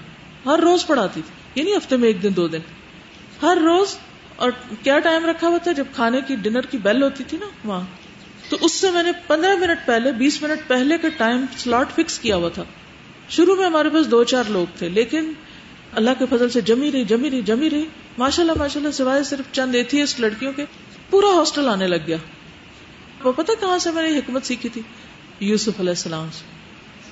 ہر 0.46 0.58
روز 0.58 0.86
پڑھاتی 0.86 1.20
تھی۔ 1.26 1.60
یعنی 1.60 1.76
ہفتے 1.76 1.96
میں 1.96 2.08
ایک 2.08 2.22
دن، 2.22 2.36
دو 2.36 2.48
دن۔ 2.48 2.58
ہر 3.42 3.58
روز، 3.64 3.98
اور 4.36 4.50
کیا 4.82 4.98
ٹائم 4.98 5.26
رکھا 5.26 5.48
ہوا 5.48 5.58
تھا؟ 5.58 5.72
جب 5.72 5.84
کھانے 5.94 6.20
کی، 6.26 6.36
ڈنر 6.36 6.60
کی 6.60 6.78
بیل 6.78 7.02
ہوتی 7.02 7.24
تھی 7.24 7.38
نا 7.38 7.46
وہاں۔ 7.64 7.80
تو 8.48 8.56
اس 8.60 8.72
سے 8.72 8.90
میں 8.90 9.02
نے 9.02 9.12
پندرہ 9.26 9.54
منٹ 9.54 9.86
پہلے، 9.86 10.12
بیس 10.12 10.42
منٹ 10.42 10.68
پہلے 10.68 10.98
کا 10.98 11.08
ٹائم 11.16 11.44
سلاٹ 11.56 11.92
فکس 11.92 12.18
کیا 12.18 12.36
ہوا 12.36 12.48
تھا۔ 12.48 12.64
شروع 13.28 13.56
میں 13.56 13.66
ہمارے 13.66 13.88
پاس 13.88 14.10
دو 14.10 14.24
چار 14.24 14.44
لوگ 14.48 14.66
تھے، 14.78 14.88
لیکن 14.88 15.32
اللہ 15.92 16.10
کے 16.18 16.24
فضل 16.30 16.50
سے 16.50 16.60
جمی 16.60 16.92
رہی 16.92 17.04
جمی 17.04 17.30
رہی 17.30 17.42
جمی 17.42 17.70
رہی۔ 17.70 17.84
ماشاء 18.18 18.42
اللہ 18.42 18.52
ماشاء 18.58 18.80
اللہ 18.80 18.92
سوائے 18.92 19.22
صرف 19.22 19.52
چند 19.52 19.74
ایتھیسٹ 19.74 20.20
لڑکیوں 20.20 20.52
کے، 20.52 20.64
پورا 21.10 21.26
ہاسٹل 21.26 21.68
آنے 21.68 21.86
لگ 21.86 21.96
گیا۔ 22.06 22.16
وہ 23.24 23.32
پتا 23.32 23.52
کہاں 23.60 23.78
سے 23.78 23.90
میں 23.90 24.10
نے 24.10 24.18
حکمت 24.18 24.46
سیکھی 24.46 24.68
تھی؟ 24.68 24.82
یوسف 25.40 25.80
علیہ 25.80 25.90
السلام 25.90 26.28
سے۔ 26.32 26.63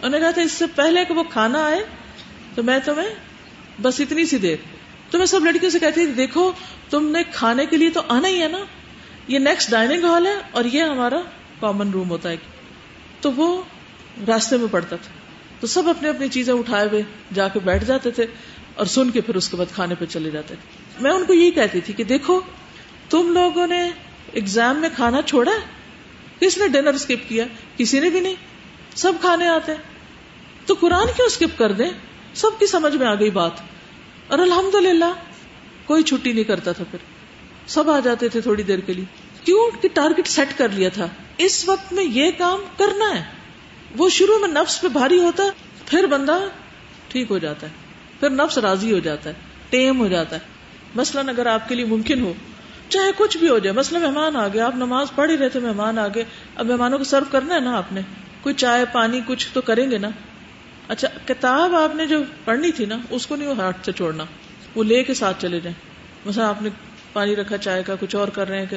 انہوں 0.03 0.21
نے 0.21 0.25
کہا 0.25 0.31
تھا 0.31 0.43
اس 0.43 0.53
سے 0.53 0.65
پہلے 0.75 1.05
کہ 1.05 1.15
وہ 1.15 1.23
کھانا 1.23 1.65
آئے 1.65 1.85
تو 2.55 2.63
میں 2.63 2.79
تمہیں 2.85 3.09
بس 3.83 4.01
اتنی 4.01 4.25
سی 4.25 4.39
دیر 4.39 4.57
تو 5.11 5.19
میں 5.19 5.27
سب 5.27 5.45
لڑکیوں 5.45 5.71
سے 5.71 5.79
کہتی 5.79 6.07
تھی، 6.07 6.13
دیکھو، 6.13 6.53
تم 6.91 7.09
نے 7.09 7.23
کھانے 7.33 7.67
کے 7.67 7.77
لیے 7.77 7.91
تو 7.91 8.01
آنا 8.09 8.29
ہی 8.29 8.43
ہے 8.43 8.49
نا۔ 8.49 8.59
یہ 9.29 9.39
نیکسٹ 9.39 9.71
ڈائننگ 9.71 10.05
ہال 10.05 10.27
ہے 10.27 10.35
اور 10.51 10.65
یہ 10.65 10.83
ہمارا 10.83 11.21
کامن 11.61 11.91
روم 11.91 12.11
ہوتا 12.11 12.31
ہے۔ 12.31 12.37
تو 13.21 13.33
وہ 13.33 13.63
راستے 14.29 14.57
میں 14.57 14.67
پڑتا 14.71 14.97
تھا۔ 14.97 15.13
تو 15.61 15.67
سب 15.67 15.89
اپنی 15.89 16.09
اپنی 16.09 16.29
چیزیں 16.29 16.55
اٹھائے 16.55 16.89
ہوئے، 16.89 17.03
جا 17.35 17.49
کے 17.49 17.59
بیٹھ 17.65 17.85
جاتے 17.85 18.11
تھے 18.11 18.27
اور 18.75 18.87
سن 18.87 19.11
کے 19.11 19.21
پھر 19.21 19.35
اس 19.35 19.49
کے 19.49 19.57
بعد 19.57 19.75
کھانے 19.75 19.95
پہ 19.95 20.05
چلے 20.05 20.31
جاتے 20.31 20.55
تھے۔ 20.55 20.95
میں 21.01 21.11
ان 21.11 21.25
کو 21.25 21.35
یہی 21.35 21.51
کہتی 21.51 21.81
تھی 21.81 21.93
کہ 21.93 22.05
دیکھو، 22.05 22.41
تم 23.11 23.33
لوگوں 23.33 23.67
نے 23.67 23.91
اگزام 24.35 24.77
میں 24.77 24.89
کھانا 24.97 25.23
چھوڑا 25.23 25.53
کس 26.41 26.59
نے 26.59 26.69
ڈنر 26.69 26.95
اسکپ 26.95 27.29
کیا؟ 27.29 27.45
کسی 27.77 28.01
نے 28.01 28.11
بھی 28.11 28.21
نہیں۔ 28.21 28.35
سب 28.95 29.13
کھانے 29.21 29.49
آتے 29.49 29.73
تو 30.67 30.75
قرآن 30.81 31.07
کیوں 31.17 31.27
اسکپ 31.27 31.59
کر 31.59 31.73
دیں 31.73 31.91
سب 32.35 32.51
کی 32.59 32.67
سمجھ 32.67 32.97
میں 32.97 33.07
آ 33.07 33.15
گئی 33.15 33.31
بات۔ 33.31 33.51
اور 34.29 34.39
الحمد 34.39 34.75
للہ 34.75 35.13
کوئی 35.85 36.03
چھٹی 36.03 36.33
نہیں 36.33 36.45
کرتا 36.45 36.73
تھا 36.73 36.85
پھر۔ 36.91 36.99
سب 37.67 37.91
آ 37.91 38.01
جاتے 38.01 38.29
تھے 38.29 38.41
تھوڑی 38.41 38.63
دیر 38.63 38.79
کے 38.79 38.93
لیے۔ 38.93 39.05
کیوں؟ 39.45 39.83
کہ 39.83 39.89
ٹارگیٹ 39.95 40.27
سیٹ 40.27 40.59
کر 40.59 40.69
لیا 40.69 40.89
تھا۔ 40.89 41.09
اس 41.39 41.69
وقت 41.69 41.93
میں 41.93 42.05
یہ 42.05 42.31
کام 42.39 42.61
کرنا 42.79 43.19
ہے۔ 43.19 43.25
وہ 43.97 44.09
شروع 44.09 44.39
میں 44.39 44.49
نفس 44.49 44.81
پہ 44.81 44.89
بھاری 44.89 45.19
ہوتا 45.19 45.43
ہے 45.43 45.51
پھر 45.87 46.07
بندہ 46.07 46.39
ٹھیک 47.09 47.31
ہو 47.31 47.39
جاتا 47.39 47.67
ہے۔ 47.67 47.73
پھر 48.21 48.31
نفس 48.31 48.59
راضی 48.59 48.93
ہو 48.93 48.99
جاتا 48.99 49.31
ہے، 49.31 49.35
ٹیم 49.71 50.01
ہو 50.01 50.09
جاتا 50.09 50.37
ہے۔ 50.37 50.41
مثلاً 50.95 51.29
اگر 51.29 51.47
آپ 51.47 51.69
کے 51.69 51.75
لیے 51.75 51.85
ممکن 51.85 52.21
ہو، 52.21 52.33
چاہے 52.89 53.11
کچھ 53.17 53.39
بھی 53.39 53.49
ہو 53.49 53.59
جائے 53.59 53.77
مسئلہ 53.77 53.99
مہمان 53.99 54.37
آ 54.37 54.49
گئے 54.49 54.61
آپ 54.61 54.77
نماز 54.77 55.07
پڑھ 55.15 55.31
ہی 55.31 55.39
رہے 55.39 55.49
تھے، 55.49 55.61
مہمان 55.61 55.99
آ 55.99 56.09
گئے۔ 56.09 56.25
اب 56.57 56.67
مہمانوں 56.67 56.99
کو 56.99 57.05
سرو 57.05 57.25
کرنا 57.31 57.55
ہے 57.55 57.61
نا 57.61 57.77
آپ 57.77 57.93
نے؟ 57.93 58.01
کوئی 58.41 58.55
چائے، 58.55 58.85
پانی 58.93 59.21
کچھ 59.27 59.49
تو 59.53 59.61
کریں 59.61 59.91
گے 59.91 59.99
نا؟ 59.99 60.09
اچھا 60.89 61.09
کتاب 61.27 61.75
آپ 61.75 61.95
نے 61.95 62.07
جو 62.07 62.19
پڑھنی 62.45 62.73
تھی 62.73 62.85
نا، 62.85 62.99
اس 63.11 63.27
کو 63.27 63.37
نہیں 63.37 63.49
وہ 63.49 63.57
ہاتھ 63.57 63.85
سے 63.85 63.93
چھوڑنا، 63.93 64.25
وہ 64.75 64.85
لے 64.85 65.05
کے 65.05 65.15
ساتھ 65.15 65.43
چلے 65.43 65.61
جائیں۔ 65.61 65.77
مثلا 66.27 66.49
آپ 66.49 66.63
نے 66.63 66.69
پانی 67.13 67.37
رکھا، 67.37 67.59
چائے 67.59 67.83
کا 67.83 67.95
کچھ 68.01 68.17
اور 68.17 68.29
کر 68.29 68.49
رہے 68.49 68.59
ہیں 68.59 68.67
کہ 68.67 68.77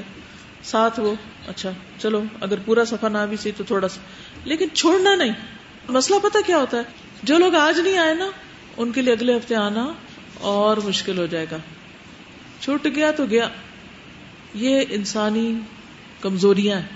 ساتھ 0.63 0.99
وہ 0.99 1.15
اچھا 1.47 1.71
چلو، 1.99 2.23
اگر 2.41 2.55
پورا 2.65 2.85
سفر 2.85 3.09
نہ 3.09 3.17
بھی 3.29 3.37
سی 3.37 3.51
تو 3.57 3.63
تھوڑا 3.63 3.87
سا۔ 3.87 4.01
لیکن 4.45 4.67
چھوڑنا 4.73 5.15
نہیں، 5.15 5.31
مسئلہ 5.89 6.19
پتا 6.19 6.39
کیا 6.45 6.57
ہوتا 6.57 6.77
ہے؟ 6.77 6.83
جو 7.23 7.37
لوگ 7.37 7.55
آج 7.55 7.79
نہیں 7.79 7.97
آئے 7.97 8.13
نا، 8.13 8.29
ان 8.77 8.91
کے 8.91 9.01
لیے 9.01 9.13
اگلے 9.13 9.37
ہفتے 9.37 9.55
آنا 9.55 9.93
اور 10.39 10.77
مشکل 10.77 11.17
ہو 11.17 11.25
جائے 11.25 11.45
گا۔ 11.51 11.57
چھوٹ 12.59 12.87
گیا 12.95 13.11
تو 13.11 13.25
گیا۔ 13.25 13.49
یہ 14.53 14.83
انسانی 14.89 15.59
کمزوریاں 16.21 16.79
ہیں۔ 16.79 16.87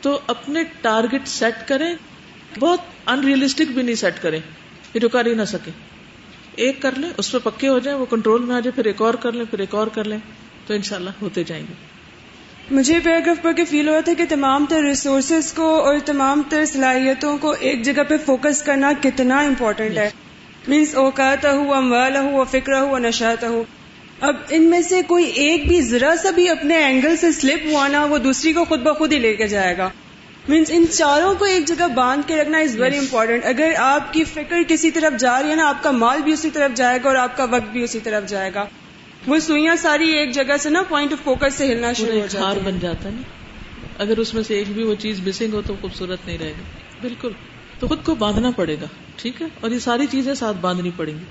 تو 0.00 0.20
اپنے 0.26 0.62
ٹارگٹ 0.80 1.28
سیٹ 1.28 1.68
کریں۔ 1.68 1.94
بہت 2.60 2.80
ان 3.06 3.24
ریئلسٹک 3.24 3.72
بھی 3.74 3.82
نہیں 3.82 3.94
سیٹ 3.94 4.22
کریں 4.22 4.40
یہ 4.94 5.00
جو 5.00 5.08
کر 5.08 5.26
ہی 5.26 5.34
نہ 5.34 5.44
سکے 5.44 5.70
ایک 6.56 6.82
کر 6.82 6.90
لیں 6.96 7.10
اس 7.16 7.32
پہ 7.32 7.38
پکے 7.44 7.68
ہو 7.68 7.78
جائیں 7.78 7.98
وہ 7.98 8.06
کنٹرول 8.10 8.42
میں 8.42 8.56
آ 8.56 8.60
جائے 8.60 8.72
پھر 8.74 8.84
ایک 8.84 9.02
اور 9.02 9.14
کر 9.14 9.32
لیں 9.32 9.44
پھر 9.50 9.58
ایک 9.58 9.74
اور 9.74 9.86
کر 9.86 10.04
لیں 10.04 10.18
تو 10.66 10.74
انشاءاللہ 10.74 11.10
ہوتے 11.22 11.44
جائیں 11.44 11.62
گے۔ 11.68 11.74
مجھے 12.70 12.98
پیراگراف 13.04 13.42
پڑھ 13.42 13.56
کے 13.56 13.64
فیل 13.64 13.88
ہوا 13.88 14.00
تھا 14.00 14.12
کہ 14.18 14.24
تمام 14.28 14.66
تر 14.66 14.82
ریسورسز 14.82 15.52
کو 15.52 15.80
اور 15.80 15.98
تمام 16.04 16.42
تر 16.48 16.64
صلاحیتوں 16.64 17.38
کو 17.38 17.54
ایک 17.60 17.82
جگہ 17.82 18.02
پہ 18.08 18.16
فوکس 18.26 18.62
کرنا 18.62 18.92
کتنا 19.02 19.40
امپورٹنٹ 19.40 19.96
ہے۔ 19.96 20.10
مینس 20.68 20.94
اوقات 20.94 21.44
ہو 21.44 21.74
اموال 21.74 22.16
ہو 22.16 22.44
فکر 22.44 22.80
ہو 22.80 22.98
نشاط 22.98 23.44
ہو 23.44 23.64
اب 24.20 24.36
ان 24.50 24.62
میں 24.62 24.80
سے 24.82 25.02
کوئی 25.02 25.24
ایک 25.24 25.68
بھی 25.68 25.82
ذرا 25.82 26.14
سا 26.22 26.30
بھی 26.30 26.48
اپنے 26.48 26.76
اینگل 26.76 27.16
سے 27.16 27.32
سلپ 27.32 27.66
ہوا 27.66 27.88
نا 27.88 28.04
وہ 28.04 28.18
دوسری 28.18 28.52
کو 28.52 28.64
خود 28.64 28.80
بخود 28.80 29.12
ہی 29.12 29.18
لے 29.18 29.34
کے 29.36 29.48
جائے 29.48 29.76
گا۔ 29.78 29.90
مینس 30.48 30.70
ان 30.70 30.84
چاروں 30.90 31.34
کو 31.38 31.44
ایک 31.44 31.66
جگہ 31.66 31.88
باندھ 31.88 32.28
کے 32.28 32.36
رکھنا 32.36 32.58
از 32.58 32.80
ویری 32.80 32.98
امپورٹینٹ 32.98 33.44
اگر 33.44 33.70
آپ 33.78 34.12
کی 34.12 34.24
فکر 34.24 34.56
کسی 34.68 34.90
طرف 34.90 35.20
جا 35.20 35.42
رہی 35.42 35.50
ہے 35.50 35.54
نا 35.54 35.68
آپ 35.68 35.82
کا 35.82 35.90
مال 35.90 36.22
بھی 36.22 36.32
اسی 36.32 36.50
طرف 36.50 36.76
جائے 36.76 36.98
گا 37.04 37.08
اور 37.08 37.16
آپ 37.16 37.36
کا 37.36 37.44
وقت 37.44 37.72
بھی 37.72 37.82
اسی 37.82 38.00
طرف 38.00 38.28
جائے 38.28 38.50
گا۔ 38.54 38.64
وہ 39.26 39.38
سوئیاں 39.38 39.76
ساری 39.76 40.12
ایک 40.12 40.32
جگہ 40.32 40.56
سے 40.56 40.70
نا 40.70 40.82
پوائنٹ 40.82 41.12
آف 41.12 41.24
فوکس 41.24 41.54
سے 41.54 41.72
ہلنا 41.72 41.92
شروع 41.92 42.20
ہو 42.20 42.26
جاتا 42.30 42.54
بن 42.64 42.78
جاتا 42.80 43.08
ہے 43.08 43.14
نا۔ 43.14 43.22
اگر 43.98 44.18
اس 44.18 44.34
میں 44.34 44.42
سے 44.42 44.54
ایک 44.54 44.72
بھی 44.72 44.82
وہ 44.82 44.94
چیز 44.94 45.20
مسنگ 45.26 45.54
ہو 45.54 45.62
تو 45.66 45.74
خوبصورت 45.80 46.18
نہیں 46.26 46.38
رہے 46.38 46.50
گا 46.50 46.78
بالکل۔ 47.02 47.30
تو 47.78 47.86
خود 47.88 48.04
کو 48.04 48.14
باندھنا 48.14 48.50
پڑے 48.50 48.74
گا 48.74 48.86
ٹھیک 49.16 49.42
ہے؟ 49.42 49.46
اور 49.60 49.70
یہ 49.70 49.78
ساری 49.78 50.06
چیزیں 50.10 50.34
ساتھ 50.34 50.56
باندھنی 50.60 50.90
پڑیں 50.96 51.14
گی۔ 51.14 51.24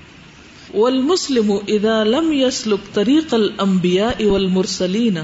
والمسلم 0.78 1.52
اذا 1.68 2.04
لم 2.04 2.32
يسلك 2.32 2.94
طريق 2.94 3.34
الانبياء 3.34 4.24
والمرسلين 4.24 5.18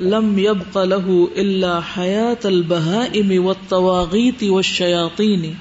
لم 0.00 0.38
يبق 0.38 0.76
له 0.76 1.24
الا 1.36 1.80
حياه 1.96 2.48
البهائم 2.48 3.46
والطواغيت 3.46 4.42
والشياطين. 4.42 5.52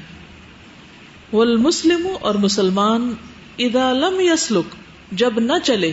والمسلم 1.33 2.07
اور 2.21 2.35
مسلمان 2.35 3.13
اذا 3.57 3.93
لم 3.93 4.19
يسلك، 4.19 4.75
جب 5.11 5.39
نہ 5.39 5.53
چلے، 5.63 5.91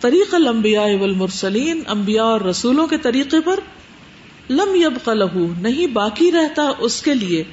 طریق 0.00 0.34
الانبیاء 0.34 0.88
والمرسلین، 1.00 1.82
انبیاء 1.86 2.24
اور 2.24 2.40
رسولوں 2.40 2.86
کے 2.86 2.96
طریقے 2.96 3.40
پر 3.40 3.60
لم 4.50 4.74
یبق 4.74 5.08
له، 5.08 5.52
نہیں 5.60 5.86
باقی 5.86 6.32
رہتا 6.32 6.70
اس 6.78 7.02
کے 7.02 7.14
لیے 7.14 7.44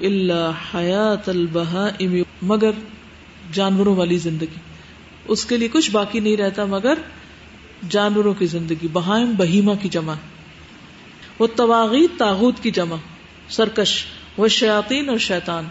اللہ 0.00 0.50
حیات 0.74 1.28
البہائم، 1.28 2.22
مگر 2.42 2.70
جانوروں 3.52 3.96
والی 3.96 4.16
زندگی۔ 4.16 4.60
اس 5.28 5.44
کے 5.44 5.56
لیے 5.56 5.68
کچھ 5.72 5.90
باقی 5.90 6.20
نہیں 6.20 6.36
رہتا، 6.36 6.64
مگر 6.64 6.94
جانوروں 7.90 8.34
کی 8.34 8.46
زندگی، 8.46 8.88
بہائم 8.92 9.32
بہیما 9.36 9.74
کی 9.74 9.88
جمع، 9.88 10.14
وہ 11.38 11.46
تواغیت، 11.46 12.18
تاغوت 12.18 12.54
کی 12.62 12.70
جمع، 12.70 12.96
سرکش، 13.48 14.04
وہ 14.36 14.48
شیاطین 14.48 15.08
اور 15.08 15.18
شیطان۔ 15.18 15.64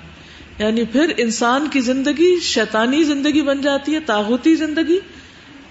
یعنی 0.59 0.85
پھر 0.85 1.13
انسان 1.17 1.67
کی 1.73 1.79
زندگی 1.79 2.39
شیطانی 2.39 3.03
زندگی 3.03 3.41
بن 3.41 3.61
جاتی 3.61 3.93
ہے، 3.95 3.99
تاغوتی 3.99 4.55
زندگی 4.55 4.99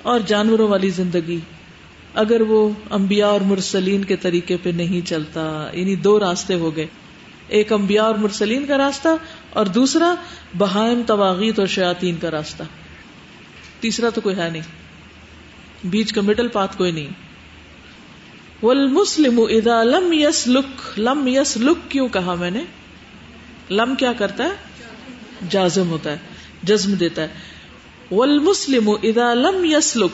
اور 0.03 0.21
جانوروں 0.27 0.69
والی 0.69 0.91
زندگی۔ 0.91 1.39
اگر 2.15 2.41
وہ 2.41 2.71
انبیاء 2.91 3.27
اور 3.27 3.41
مرسلین 3.41 4.05
کے 4.05 4.17
طریقے 4.17 4.57
پہ 4.63 4.71
نہیں 4.71 5.07
چلتا 5.07 5.71
یعنی 5.73 5.97
دو 5.97 6.21
راستے 6.21 6.55
ہو 6.55 6.77
گئے۔ 6.77 6.87
ایک 7.49 7.73
انبیاء 7.73 8.05
اور 8.05 8.15
مرسلین 8.15 8.67
کا 8.67 8.79
راستہ 8.79 9.09
اور 9.51 9.67
دوسرا 9.67 10.15
بہائم 10.59 11.03
تواغیت 11.07 11.59
اور 11.59 11.67
شیاطین 11.67 12.17
کا 12.21 12.31
راستہ۔ 12.31 12.63
تیسرا 13.81 14.11
تو 14.11 14.21
کوئی 14.21 14.37
ہے 14.37 14.51
نہیں۔ 14.51 14.84
بیچ 15.85 16.13
کا 16.13 16.21
مڈل 16.21 16.49
پاتھ 16.49 16.79
کوئی 16.79 16.93
نہیں۔ 16.93 17.09
والمسلم 18.63 19.41
اذا 19.49 19.83
لم 19.83 20.13
يسلك 20.13 20.99
لم 20.99 21.29
يسلك 21.29 21.89
کیوں 21.89 22.09
کہا 22.09 22.35
میں 22.35 22.51
نے؟ 22.51 22.65
لم 23.71 23.95
کیا 23.95 24.13
کرتا 24.13 24.45
ہے؟ 24.45 24.49
جازم 25.51 25.89
ہوتا 25.89 26.13
ہے، 26.13 26.17
جزم 26.63 26.95
دیتا 26.95 27.23
ہے۔ 27.23 27.29
والمسلم 28.11 28.91
اذا 29.03 29.35
لم 29.35 29.65
يسلك، 29.65 30.11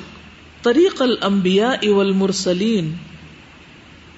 طريق 0.63 1.03
الانبياء 1.03 1.89
والمرسلين، 1.89 2.93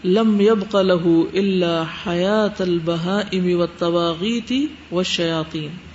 لم 0.05 0.41
يبق 0.41 0.77
له 0.77 1.21
الا 1.35 1.83
حياه 1.83 2.55
البهائم 2.59 3.59
والطواغيت 3.59 4.53
والشياطين۔ 4.93 5.92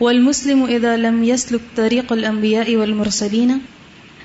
والمسلم 0.00 0.64
اذا 0.64 0.96
لم 0.96 1.24
يسلك 1.24 1.60
طريق 1.76 2.12
الانبياء 2.12 2.76
والمرسلين 2.76 3.58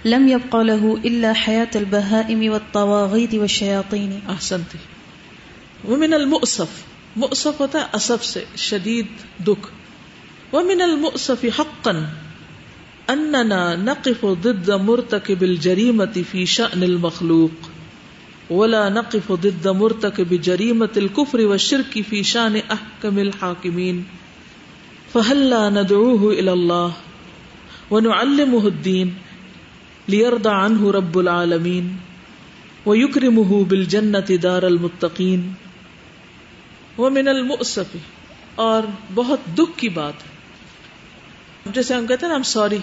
لم 0.05 0.28
يبق 0.28 0.55
له 0.55 0.97
الا 1.05 1.34
حياه 1.34 1.67
البهائم 1.76 2.51
والطواغيت 2.51 3.36
والشياطين. 3.36 4.20
احسنت 4.30 4.76
ومن 5.86 6.13
المؤسف 6.13 6.67
مؤسف 7.15 7.59
ہوتا 7.59 7.80
ہے 7.80 7.84
اسف 7.93 8.26
سے، 8.26 8.43
شدید 8.55 9.05
دکھ. 9.47 9.67
ومن 10.53 10.82
المؤسف 10.82 11.45
حقا، 11.59 12.05
اننا 13.09 13.76
نقف 13.76 14.26
ضد 14.26 14.70
مرتكب 14.70 15.43
الجريمه 15.43 16.24
في 16.32 16.45
شان 16.45 16.84
المخلوق. 16.84 17.70
ولا 18.49 18.89
نقف 18.89 19.32
ضد 19.32 19.67
مرتكب 19.67 20.41
جريمه 20.41 20.89
الكفر 20.97 21.41
والشرك 21.41 22.01
في 22.09 22.24
شان 22.24 22.55
احكم 22.55 23.20
الحاكمين 23.20 24.05
فهلا 25.14 25.70
ندعوه 25.70 26.34
الى 26.34 26.51
الله 26.51 26.89
ونعلمه 27.91 28.62
الدين 28.66 29.14
ليرضى 30.07 30.51
عنه 30.51 30.91
رب 30.91 31.18
العالمين 31.18 31.88
وہ 32.86 32.97
یکرم 32.97 33.39
بل 33.64 33.86
دار 34.43 34.64
المتقین 34.64 35.51
وہ 36.97 37.10
من 37.10 37.28
المصف 37.28 37.95
اور 38.55 38.84
بہت 39.14 39.39
دکھ 39.57 39.78
کی 39.78 39.89
بات 39.89 40.14
ہے۔ 40.14 41.72
جیسے 41.74 41.93
ہم 41.93 42.07
کہتے 42.07 42.26
ہیں 42.26 42.32
نا، 42.32 42.36
ہم 42.36 42.43
سوری، 42.43 42.78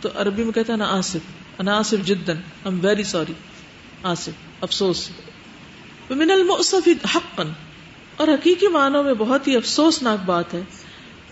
تو 0.00 0.08
عربی 0.14 0.44
میں 0.44 0.52
کہتے 0.52 0.72
ہیں 0.72 0.78
نا 0.78 0.86
آصف، 0.90 1.60
انا 1.60 1.78
آصف 1.78 2.06
جدن 2.06 2.36
ہم 2.64 2.78
ویری 2.82 3.02
سوری 3.02 3.32
آصف، 4.02 4.30
افسوس۔ 4.60 5.08
من 6.10 6.30
المصف 6.30 6.88
حقا، 7.16 7.42
اور 8.16 8.28
حقیقی 8.28 8.68
معنوں 8.68 9.02
میں 9.04 9.14
بہت 9.14 9.48
ہی 9.48 9.56
افسوسناک 9.56 10.18
بات 10.26 10.54
ہے۔ 10.54 10.62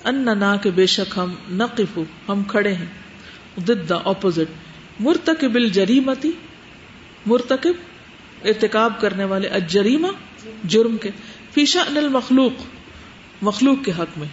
ان 0.06 0.28
کے 0.62 0.70
بے 0.70 0.86
شک 0.86 1.18
ہم 1.18 1.34
نقف، 1.50 1.98
ہم 2.28 2.42
کھڑے 2.44 2.74
ہیں۔ 2.74 2.86
ضد 3.66 3.92
اپوزٹ 4.04 4.52
مرتکب 5.00 5.54
الجریمتی 5.54 6.30
مرتکب 7.26 7.72
ارتکاب 8.44 9.00
کرنے 9.00 9.24
والے 9.24 9.48
اجریما 9.48 10.08
جرم 10.64 10.96
کے۔ 10.96 11.10
فی 11.50 11.66
شأن 11.66 11.96
المخلوق، 11.96 12.52
مخلوق 13.42 13.84
کے 13.84 13.92
حق 13.98 14.18
میں۔ 14.18 14.28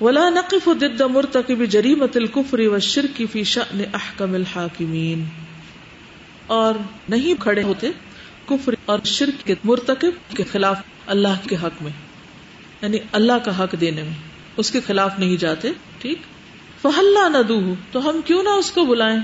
ولا 0.00 0.28
نقف 0.28 0.68
ضد 0.80 1.00
مرتکب 1.00 1.64
جریمت 1.64 2.16
الکفر 2.16 2.60
والشرک 2.60 3.22
فی 3.32 3.44
شأن 3.44 3.82
احکم 3.94 4.34
الحاکمین۔ 4.34 5.24
اور 6.46 6.74
نہیں 7.08 7.40
کھڑے 7.40 7.62
ہوتے 7.62 7.88
کفر 8.46 8.74
اور 8.84 8.98
شرک 9.04 9.46
کے 9.46 9.54
مرتکب 9.64 10.36
کے 10.36 10.44
خلاف 10.44 10.80
اللہ 11.06 11.48
کے 11.48 11.56
حق 11.62 11.82
میں 11.82 11.92
یعنی 12.82 12.98
اللہ 13.12 13.32
کا 13.44 13.64
حق 13.64 13.74
دینے 13.80 14.02
میں۔ 14.02 14.29
اس 14.60 14.70
کے 14.70 14.80
خلاف 14.86 15.18
نہیں 15.18 15.36
جاتے، 15.36 15.68
ٹھیک؟ 15.98 16.18
فہلہ 16.82 17.28
نہ 17.28 17.42
دو 17.42 17.74
تو 17.92 18.10
ہم 18.10 18.20
کیوں 18.24 18.42
نہ 18.42 18.48
اس 18.48 18.70
کو 18.70 18.84
بلائیں؟ 18.84 19.18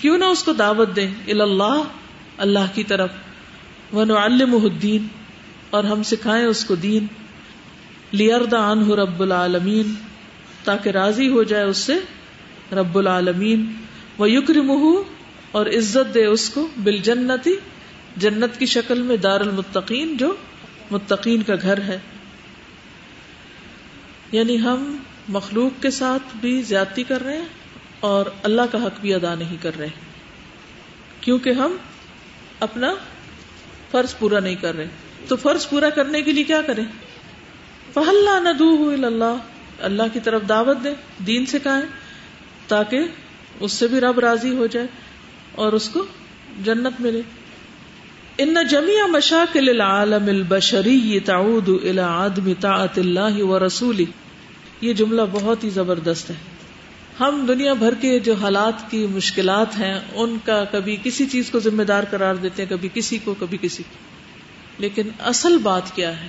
کیوں 0.00 0.18
نہ 0.18 0.24
اس 0.24 0.44
کو 0.44 0.52
دعوت 0.52 0.96
دیں؟ 0.96 1.10
اللہ 1.28 1.82
اللہ 2.38 2.74
کی 2.74 2.84
طرف۔ 2.84 3.10
وہ 3.92 4.04
نعلم 4.04 4.54
الدین 4.54 5.06
اور 5.70 5.84
ہم 5.84 6.02
سکھائیں 6.02 6.46
اس 6.46 6.64
کو 6.64 6.74
دین۔ 6.74 7.06
لیرد 8.12 8.54
عنہ 8.54 8.90
رب 8.94 9.22
العالمین 9.22 9.94
تاکہ 10.64 10.88
راضی 10.88 11.28
ہو 11.28 11.42
جائے 11.42 11.64
اس 11.64 11.76
سے 11.76 11.94
رب 12.72 12.98
العالمین۔ 12.98 13.72
وہ 14.18 14.30
یکرم 14.30 14.72
اور 15.50 15.66
عزت 15.66 16.14
دے 16.14 16.24
اس 16.24 16.50
کو 16.50 16.68
بال 16.84 16.98
جنتی 16.98 17.54
جنت 18.16 18.58
کی 18.58 18.66
شکل 18.66 19.02
میں 19.02 19.16
دار 19.16 19.40
المتقین 19.40 20.16
جو 20.16 20.34
متقین 20.90 21.42
کا 21.42 21.54
گھر 21.62 21.80
ہے۔ 21.80 21.98
یعنی 24.34 24.60
ہم 24.60 24.96
مخلوق 25.28 25.82
کے 25.82 25.90
ساتھ 25.90 26.36
بھی 26.36 26.62
زیادتی 26.62 27.02
کر 27.02 27.24
رہے 27.24 27.36
ہیں 27.36 27.44
اور 28.00 28.26
اللہ 28.42 28.62
کا 28.72 28.86
حق 28.86 29.00
بھی 29.00 29.14
ادا 29.14 29.34
نہیں 29.34 29.56
کر 29.62 29.70
رہے۔ 29.78 29.88
کیونکہ 31.20 31.50
ہم 31.50 31.76
اپنا 32.60 32.94
فرض 33.90 34.18
پورا 34.18 34.40
نہیں 34.40 34.54
کر 34.54 34.76
رہے۔ 34.76 34.86
تو 35.28 35.36
فرض 35.36 35.68
پورا 35.68 35.90
کرنے 35.90 36.22
کے 36.22 36.32
لیے 36.32 36.44
کیا 36.44 36.62
کریں؟ 36.62 36.84
فہلہ 37.94 38.40
ندو 38.40 38.90
اللہ 38.90 39.36
اللہ 39.80 40.02
کی 40.12 40.20
طرف 40.20 40.42
دعوت 40.48 40.84
دے 40.84 40.90
دین 41.26 41.46
سے 41.46 41.58
کہیں، 41.58 41.88
تاکہ 42.68 43.00
اس 43.60 43.72
سے 43.72 43.86
بھی 43.86 44.00
رب 44.00 44.18
راضی 44.18 44.56
ہو 44.56 44.66
جائے 44.66 44.86
اور 45.52 45.72
اس 45.72 45.88
کو 45.88 46.06
جنت 46.64 47.00
ملے۔ 47.00 47.20
ان 48.38 48.56
جميع 48.70 49.06
مشاكل 49.06 49.68
العالم 49.68 50.26
البشری 50.26 51.20
تعود 51.20 51.68
الى 51.68 51.98
عدم 51.98 52.52
طاعت 52.60 52.98
اللہ 52.98 53.42
و 53.42 53.66
رسولی 53.66 54.04
یہ 54.84 54.92
جملہ 54.92 55.22
بہت 55.32 55.64
ہی 55.64 55.70
زبردست 55.70 56.30
ہے۔ 56.30 56.34
ہم 57.20 57.44
دنیا 57.48 57.72
بھر 57.72 57.94
کے 57.94 58.18
جو 58.18 58.34
حالات 58.34 58.90
کی 58.90 59.06
مشکلات 59.06 59.78
ہیں، 59.78 60.00
ان 60.12 60.36
کا 60.44 60.64
کبھی 60.64 60.96
کسی 61.02 61.26
چیز 61.26 61.50
کو 61.50 61.58
ذمہ 61.58 61.82
دار 61.82 62.04
قرار 62.10 62.34
دیتے 62.34 62.62
ہیں، 62.62 62.70
کبھی 62.70 62.88
کسی 62.94 63.18
کو، 63.24 63.34
کبھی 63.38 63.58
کسی 63.60 63.82
کو۔ 63.82 63.98
لیکن 64.78 65.08
اصل 65.18 65.58
بات 65.58 65.94
کیا 65.94 66.20
ہے؟ 66.20 66.28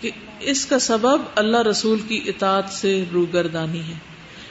کہ 0.00 0.10
اس 0.40 0.66
کا 0.66 0.78
سبب 0.78 1.22
اللہ 1.34 1.62
رسول 1.62 1.98
کی 2.08 2.20
اطاعت 2.26 2.70
سے 2.70 3.04
روگردانی 3.12 3.80
ہے۔ 3.80 3.94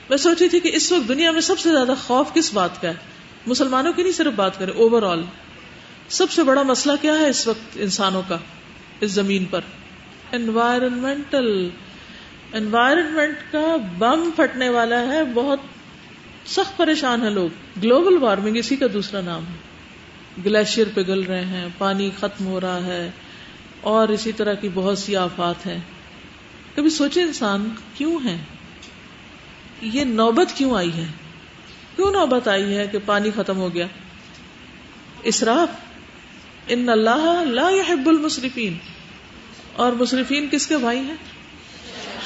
میں 0.09 0.17
سوچی 0.17 0.49
تھی 0.49 0.59
کہ 0.59 0.71
اس 0.73 0.91
وقت 0.91 1.07
دنیا 1.07 1.31
میں 1.31 1.41
سب 1.41 1.59
سے 1.59 1.71
زیادہ 1.71 1.93
خوف 2.07 2.33
کس 2.33 2.53
بات 2.53 2.81
کا 2.81 2.87
ہے؟ 2.87 2.93
مسلمانوں 3.47 3.93
کی 3.93 4.01
نہیں 4.03 4.13
صرف 4.13 4.33
بات 4.33 4.59
کریں 4.59 4.73
اوور 4.73 5.03
آل 5.03 5.21
سب 6.09 6.31
سے 6.31 6.43
بڑا 6.43 6.63
مسئلہ 6.63 6.93
کیا 7.01 7.13
ہے 7.13 7.29
اس 7.29 7.47
وقت 7.47 7.77
انسانوں 7.79 8.21
کا، 8.27 8.37
اس 8.99 9.11
زمین 9.11 9.45
پر؟ 9.45 9.61
انوائرمنٹل 10.31 11.69
انوائرمنٹ 12.55 13.51
کا 13.51 13.75
بم 13.97 14.29
پھٹنے 14.35 14.69
والا 14.69 14.99
ہے، 14.99 15.23
بہت 15.33 15.59
سخت 16.45 16.77
پریشان 16.77 17.21
ہے 17.21 17.29
لوگ۔ 17.29 17.49
گلوبل 17.83 18.23
وارمنگ 18.23 18.57
اسی 18.57 18.75
کا 18.75 18.85
دوسرا 18.93 19.21
نام 19.21 19.43
ہے۔ 19.43 19.57
گلیشیئر 20.45 20.87
پگھل 20.93 21.23
رہے 21.23 21.45
ہیں، 21.45 21.67
پانی 21.77 22.09
ختم 22.19 22.45
ہو 22.45 22.61
رہا 22.61 22.85
ہے، 22.85 23.11
اور 23.81 24.07
اسی 24.07 24.31
طرح 24.31 24.53
کی 24.53 24.69
بہت 24.73 24.97
سی 24.97 25.15
آفات 25.15 25.65
ہیں۔ 25.65 25.79
کبھی 26.75 26.89
سوچے 26.89 27.21
انسان 27.21 27.69
کیوں 27.93 28.19
ہے 28.25 28.37
یہ 29.81 30.03
نوبت 30.03 30.57
کیوں 30.57 30.77
آئی 30.77 30.93
ہے؟ 30.93 31.05
کیوں 31.95 32.11
نوبت 32.11 32.47
آئی 32.47 32.77
ہے 32.77 32.87
کہ 32.87 32.97
پانی 33.05 33.29
ختم 33.35 33.57
ہو 33.57 33.73
گیا؟ 33.73 33.87
اسراف 35.23 35.69
ان 36.67 36.89
اللہ 36.89 37.43
لا 37.45 37.69
يحب 37.69 38.09
المصرفین 38.09 38.77
اور 39.73 39.91
مصرفین 39.91 40.47
کس 40.51 40.67
کے 40.67 40.77
بھائی 40.77 40.99
ہیں؟ 40.99 41.15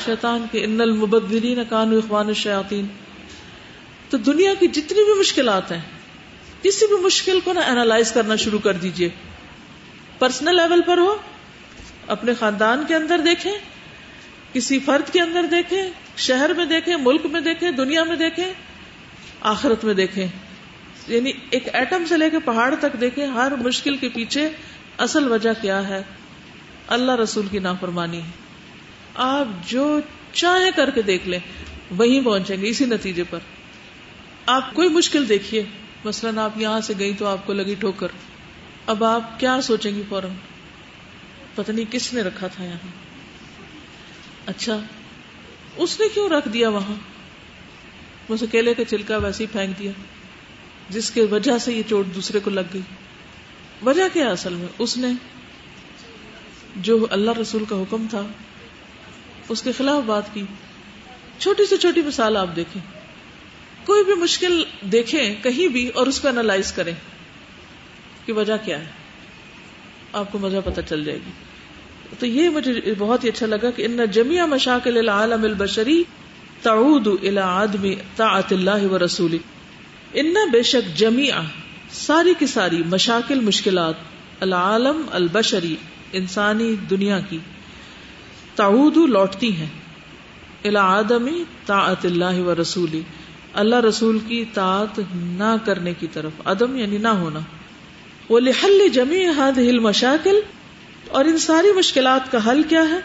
شیطان 0.05 0.45
کے 0.51 0.63
ان 0.63 0.81
المبدلین 0.81 1.59
کانو 1.69 1.97
اخوان 1.97 2.27
الشیاطین۔ 2.27 2.87
تو 4.09 4.17
دنیا 4.17 4.53
کی 4.53 4.67
جتنی 4.67 5.03
بھی 5.03 5.19
مشکلات 5.19 5.71
ہیں، 5.71 5.81
کسی 6.61 6.87
بھی 6.87 7.05
مشکل 7.05 7.39
کو 7.43 7.53
نا 7.53 7.61
اینالائز 7.61 8.11
کرنا 8.11 8.35
شروع 8.35 8.59
کر 8.59 8.73
دیجیے۔ 8.73 9.09
پرسنل 10.19 10.55
لیول 10.55 10.81
پر 10.81 10.97
ہو، 10.97 11.15
اپنے 12.07 12.33
خاندان 12.39 12.83
کے 12.87 12.95
اندر 12.95 13.19
دیکھیں، 13.19 13.51
کسی 14.53 14.79
فرد 14.79 15.13
کے 15.13 15.21
اندر 15.21 15.43
دیکھیں، 15.43 15.83
شہر 16.17 16.51
میں 16.57 16.65
دیکھیں، 16.65 16.95
ملک 16.95 17.25
میں 17.25 17.41
دیکھیں، 17.41 17.71
دنیا 17.71 18.03
میں 18.03 18.15
دیکھیں، 18.15 18.53
آخرت 19.41 19.83
میں 19.83 19.93
دیکھیں۔ 19.93 20.27
یعنی 21.07 21.31
ایک 21.49 21.75
ایٹم 21.75 22.03
سے 22.09 22.17
لے 22.17 22.29
کے 22.29 22.39
پہاڑ 22.39 22.75
تک 22.79 23.01
دیکھیں، 23.01 23.27
ہر 23.27 23.51
مشکل 23.55 23.97
کے 23.97 24.09
پیچھے 24.09 24.49
اصل 24.97 25.31
وجہ 25.31 25.53
کیا 25.61 25.87
ہے؟ 25.87 26.03
اللہ 26.87 27.11
رسول 27.11 27.47
کی 27.47 27.59
نافرمانی۔ 27.59 28.21
ہے 28.21 28.48
آپ 29.13 29.69
جو 29.69 29.99
چاہیں 30.33 30.71
کر 30.75 30.89
کے 30.89 31.01
دیکھ 31.01 31.27
لیں، 31.27 31.39
وہیں 31.97 32.25
پہنچیں 32.25 32.57
گے، 32.61 32.69
اسی 32.69 32.85
نتیجے 32.85 33.23
پر۔ 33.29 33.39
آپ 34.45 34.73
کوئی 34.73 34.89
مشکل 34.89 35.29
دیکھیے۔ 35.29 35.63
مثلاً 36.03 36.37
آپ 36.37 36.51
یہاں 36.55 36.81
سے 36.81 36.93
گئی 36.99 37.13
تو 37.13 37.25
آپ 37.25 37.45
کو 37.45 37.53
لگی 37.53 37.75
ٹھوکر۔ 37.75 38.07
اب 38.85 39.03
آپ 39.03 39.39
کیا 39.39 39.61
سوچیں 39.61 39.95
گی 39.95 40.01
فوراً؟ 40.09 40.29
پتہ 41.55 41.71
نہیں 41.71 41.85
کس 41.91 42.13
نے 42.13 42.21
رکھا 42.21 42.47
تھا 42.47 42.63
یہاں۔ 42.63 42.87
اچھا 44.45 44.79
اس 45.77 45.99
نے 45.99 46.05
کیوں 46.13 46.29
رکھ 46.29 46.49
دیا 46.49 46.69
وہاں؟ 46.69 46.95
بس 48.31 48.43
اکیلے 48.43 48.73
کا 48.73 48.85
چلکا 48.85 49.17
ویسے 49.17 49.43
ہی 49.43 49.49
پھینک 49.51 49.79
دیا، 49.79 49.91
جس 50.89 51.11
کی 51.11 51.21
وجہ 51.21 51.57
سے 51.57 51.73
یہ 51.73 51.83
چوٹ 51.89 52.05
دوسرے 52.15 52.39
کو 52.39 52.49
لگ 52.49 52.61
گئی۔ 52.73 52.81
وجہ 53.85 54.03
کیا 54.13 54.29
اصل 54.29 54.53
میں؟ 54.53 54.67
اس 54.79 54.97
نے 54.97 55.07
جو 56.75 57.07
اللہ 57.09 57.31
رسول 57.41 57.65
کا 57.65 57.75
حکم 57.75 58.07
تھا 58.09 58.27
اس 59.49 59.61
کے 59.61 59.71
خلاف 59.71 60.03
بات 60.05 60.33
کی۔ 60.33 60.43
چھوٹی 61.39 61.65
سے 61.65 61.77
چھوٹی 61.77 62.01
مثال 62.01 62.37
آپ 62.37 62.47
دیکھیں۔ 62.55 62.81
کوئی 63.85 64.03
بھی 64.03 64.13
مشکل 64.13 64.63
دیکھیں 64.81 65.35
کہیں 65.43 65.67
بھی 65.67 65.87
اور 65.87 66.07
اس 66.07 66.19
کو 66.19 66.27
انالائز 66.27 66.71
کریں 66.71 66.93
کہ 68.25 68.33
وجہ 68.33 68.53
کیا 68.65 68.79
ہے۔ 68.79 68.85
آپ 70.13 70.31
کو 70.31 70.39
مزہ 70.39 70.57
پتہ 70.65 70.81
چل 70.89 71.03
جائے 71.03 71.17
گی۔ 71.17 71.31
تو 72.19 72.25
یہ 72.25 72.49
مجھے 72.49 72.93
بہت 72.97 73.23
ہی 73.23 73.29
اچھا 73.29 73.45
لگا 73.45 73.71
کہ 73.71 73.85
ان 73.85 73.99
جمیا 74.11 74.45
مشاکل 74.45 74.97
العالم 74.97 75.43
البشری 75.43 76.03
تعود 76.61 77.07
الى 77.07 77.37
عدم 77.37 77.87
طاعت 78.15 78.53
اللہ 78.53 78.87
و 78.91 79.05
رسولی۔ 79.05 79.37
ان 80.13 80.33
بے 80.51 80.63
شک 80.63 80.97
جمی 80.97 81.29
ساری 81.91 82.33
کی 82.39 82.47
ساری 82.47 82.83
مشاکل 82.85 83.39
مشکلات 83.39 83.93
العالم 84.39 85.01
البشری 85.11 85.75
انسانی 86.13 86.75
دنیا 86.89 87.19
کی۔ 87.19 87.37
تعود 88.59 88.97
لوٹتی 88.97 89.55
ہیں۔ 89.55 89.67
آدمی 90.77 91.43
طاعت 91.65 92.05
اللہ 92.05 92.39
و 92.39 92.55
رسولی 92.61 93.01
اللہ 93.53 93.75
رسول 93.75 94.19
کی 94.19 94.45
طاعت 94.53 94.99
نہ 95.15 95.55
کرنے 95.65 95.93
کی 95.93 96.07
طرف، 96.13 96.31
عدم 96.45 96.75
یعنی 96.75 96.97
نہ 96.97 97.07
ہونا۔ 97.07 97.39
وہ 98.29 98.39
لحل 98.39 98.87
جمی 98.87 99.27
حد 99.27 99.57
ہل 99.57 99.79
مشاکل 99.79 100.39
اور 101.07 101.25
ان 101.25 101.37
ساری 101.37 101.73
مشکلات 101.73 102.31
کا 102.31 102.51
حل 102.51 102.63
کیا 102.63 102.83
ہے؟ 102.89 102.99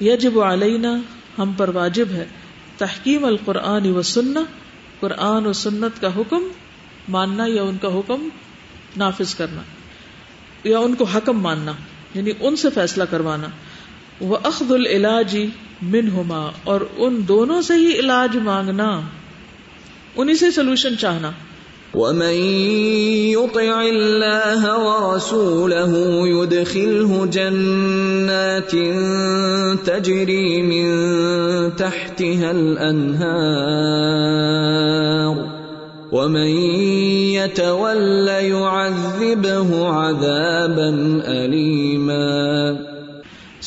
یجب 0.00 0.40
علینا، 0.40 1.00
ہم 1.38 1.52
پر 1.52 1.68
واجب 1.68 2.08
ہے۔ 2.10 2.26
تحکیم 2.78 3.24
القرآن 3.24 3.90
و 3.90 4.02
سننا 4.02 4.40
قرآن 5.00 5.46
و 5.46 5.52
سنت 5.52 6.00
کا 6.00 6.08
حکم 6.16 6.48
ماننا 7.08 7.44
یا 7.46 7.62
ان 7.62 7.76
کا 7.82 7.88
حکم 7.88 8.28
نافذ 8.96 9.34
کرنا۔ 9.34 9.62
یا 10.64 10.78
ان 10.78 10.94
کو 10.94 11.04
حکم 11.04 11.40
ماننا 11.40 11.72
یعنی 12.14 12.30
ان 12.40 12.56
سے 12.56 12.68
فیصلہ 12.74 13.04
کروانا۔ 13.04 13.46
وہ 14.20 14.36
اخد 14.42 14.72
العلاج 14.72 15.38
من 15.82 16.08
ہوما 16.08 16.50
اور 16.64 16.80
ان 16.96 17.20
دونوں 17.28 17.62
سے 17.62 17.74
ہی 17.74 17.98
علاج 17.98 18.36
مانگنا 18.36 19.00
انہیں 20.16 20.36
سے 20.36 20.50
سولوشن 20.50 20.98
چاہنا۔ 20.98 21.30
ومن 21.94 22.34
يطع 23.32 23.82
الله 23.82 24.62
ورسوله 24.86 25.92
يدخله 26.26 27.26
جنات 27.26 28.72
تجري 29.84 30.62
من 30.62 30.86
تحتها 31.70 32.50
الانهار 32.50 33.26
ومن 36.12 36.50
يتول 37.36 38.28
يعذبه 38.28 39.70
عذابا 39.88 40.88
اليما 41.26 42.85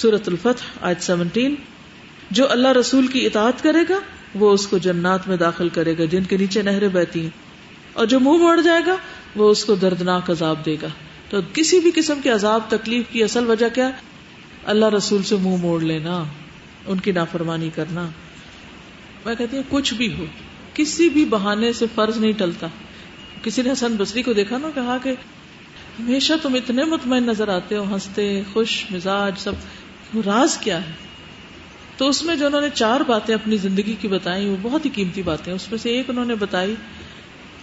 سورة 0.01 0.19
الفتح، 0.27 0.63
آیت 0.81 1.01
17 1.01 1.55
جو 2.31 2.51
اللہ 2.51 2.67
رسول 2.67 3.07
کی 3.07 3.25
اطاعت 3.25 3.63
کرے 3.63 3.79
گا، 3.89 3.99
وہ 4.35 4.51
اس 4.51 4.67
کو 4.67 4.77
جنات 4.77 5.27
میں 5.27 5.37
داخل 5.37 5.69
کرے 5.69 5.97
گا، 5.97 6.05
جن 6.05 6.23
کے 6.23 6.37
نیچے 6.37 6.61
نہریں 6.61 6.87
بہتی 6.87 7.21
ہیں۔ 7.21 7.29
اور 7.93 8.05
جو 8.05 8.19
منہ 8.19 8.37
موڑ 8.37 8.61
جائے 8.61 8.81
گا، 8.87 8.95
وہ 9.35 9.49
اس 9.49 9.65
کو 9.65 9.75
دردناک 9.75 10.29
عذاب 10.29 10.65
دے 10.65 10.75
گا۔ 10.81 10.87
تو 11.29 11.37
کسی 11.53 11.79
بھی 11.79 11.91
قسم 11.95 12.19
کے 12.23 12.29
عذاب، 12.29 12.61
تکلیف 12.67 13.05
کی 13.11 13.23
اصل 13.23 13.49
وجہ 13.49 13.65
کیا؟ 13.75 13.89
اللہ 14.63 14.85
رسول 14.85 15.23
سے 15.23 15.35
منہ 15.35 15.57
موڑ 15.57 15.81
لینا، 15.81 16.23
ان 16.87 16.99
کی 16.99 17.11
نافرمانی 17.11 17.69
کرنا۔ 17.75 18.07
میں 19.25 19.35
کہتی 19.35 19.57
ہوں، 19.57 19.63
کچھ 19.69 19.93
بھی 19.93 20.13
ہو، 20.13 20.25
کسی 20.73 21.09
بھی 21.09 21.25
بہانے 21.25 21.73
سے 21.73 21.85
فرض 21.95 22.17
نہیں 22.17 22.31
ٹلتا۔ 22.31 22.67
کسی 23.43 23.61
نے 23.61 23.71
حسن 23.71 23.95
بصری 23.97 24.23
کو 24.23 24.33
دیکھا 24.33 24.57
نا، 24.57 24.69
کہا 24.75 24.97
کہ 25.03 25.09
ہمیشہ 25.99 26.33
تم 26.41 26.53
اتنے 26.53 26.83
مطمئن 26.83 27.23
نظر 27.23 27.47
آتے 27.47 27.77
ہو، 27.77 27.83
ہنستے، 27.83 28.41
خوش 28.53 28.85
مزاج، 28.91 29.33
سب۔ 29.37 29.51
راز 30.16 30.57
کیا 30.57 30.88
ہے؟ 30.88 30.91
تو 31.97 32.07
اس 32.07 32.24
میں 32.24 32.36
جو 32.36 32.45
انہوں 32.45 32.62
نے 32.62 32.68
چار 32.74 33.01
باتیں 33.01 33.36
اپنی 33.36 33.57
زندگی 33.57 33.95
کی 34.01 34.07
بتائی 34.07 34.49
وہ 34.49 34.55
بہت 34.62 34.86
ہی 34.86 34.89
قیمتی 34.89 35.22
باتیں 35.22 35.53
اس 35.53 35.72
میں 35.72 35.80
سے 35.80 35.89
ایک 35.89 36.10
انہوں 36.10 36.26
نے 36.26 36.36
بتائی 36.36 36.76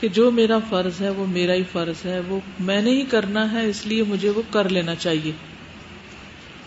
کہ 0.00 0.08
جو 0.08 0.30
میرا 0.30 0.58
فرض 0.70 1.00
ہے، 1.00 1.10
وہ 1.10 1.26
میرا 1.26 1.52
ہی 1.52 1.62
فرض 1.72 2.06
ہے۔ 2.06 2.20
وہ 2.20 2.40
میں 2.60 2.82
نے 2.82 2.90
ہی 2.90 3.02
کرنا 3.02 3.52
ہے، 3.52 3.66
اس 3.66 3.86
لیے 3.86 4.02
مجھے 4.02 4.30
وہ 4.30 4.42
کر 4.50 4.68
لینا 4.68 4.94
چاہیے۔ 4.94 5.32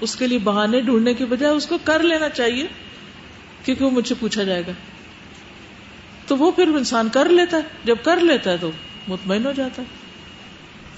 اس 0.02 0.16
کے 0.16 0.28
لیے 0.28 0.38
بہانے 0.38 0.82
ڈھونڈنے 0.82 1.14
کی 1.14 1.26
بجائے 1.26 1.54
اس 1.54 1.66
کو 1.66 1.78
کر 1.84 2.04
لینا 2.04 2.30
چاہیے، 2.30 2.68
کیونکہ 3.66 3.86
وہ 3.86 3.92
مجھ 3.92 4.08
سے 4.08 4.16
پوچھا 4.20 4.44
جائے 4.44 4.64
گا۔ 4.68 4.72
تو 6.28 6.38
وہ 6.38 6.52
پھر 6.52 6.68
انسان 6.68 7.10
کر 7.10 7.30
لیتا 7.30 7.58
ہے۔ 7.58 7.62
جب 7.84 7.96
کر 8.04 8.20
لیتا 8.20 8.52
ہے 8.52 8.58
تو 8.62 8.72
مطمئن 9.08 9.46
ہو 9.46 9.52
جاتا 9.52 9.82
ہے۔ 9.82 9.99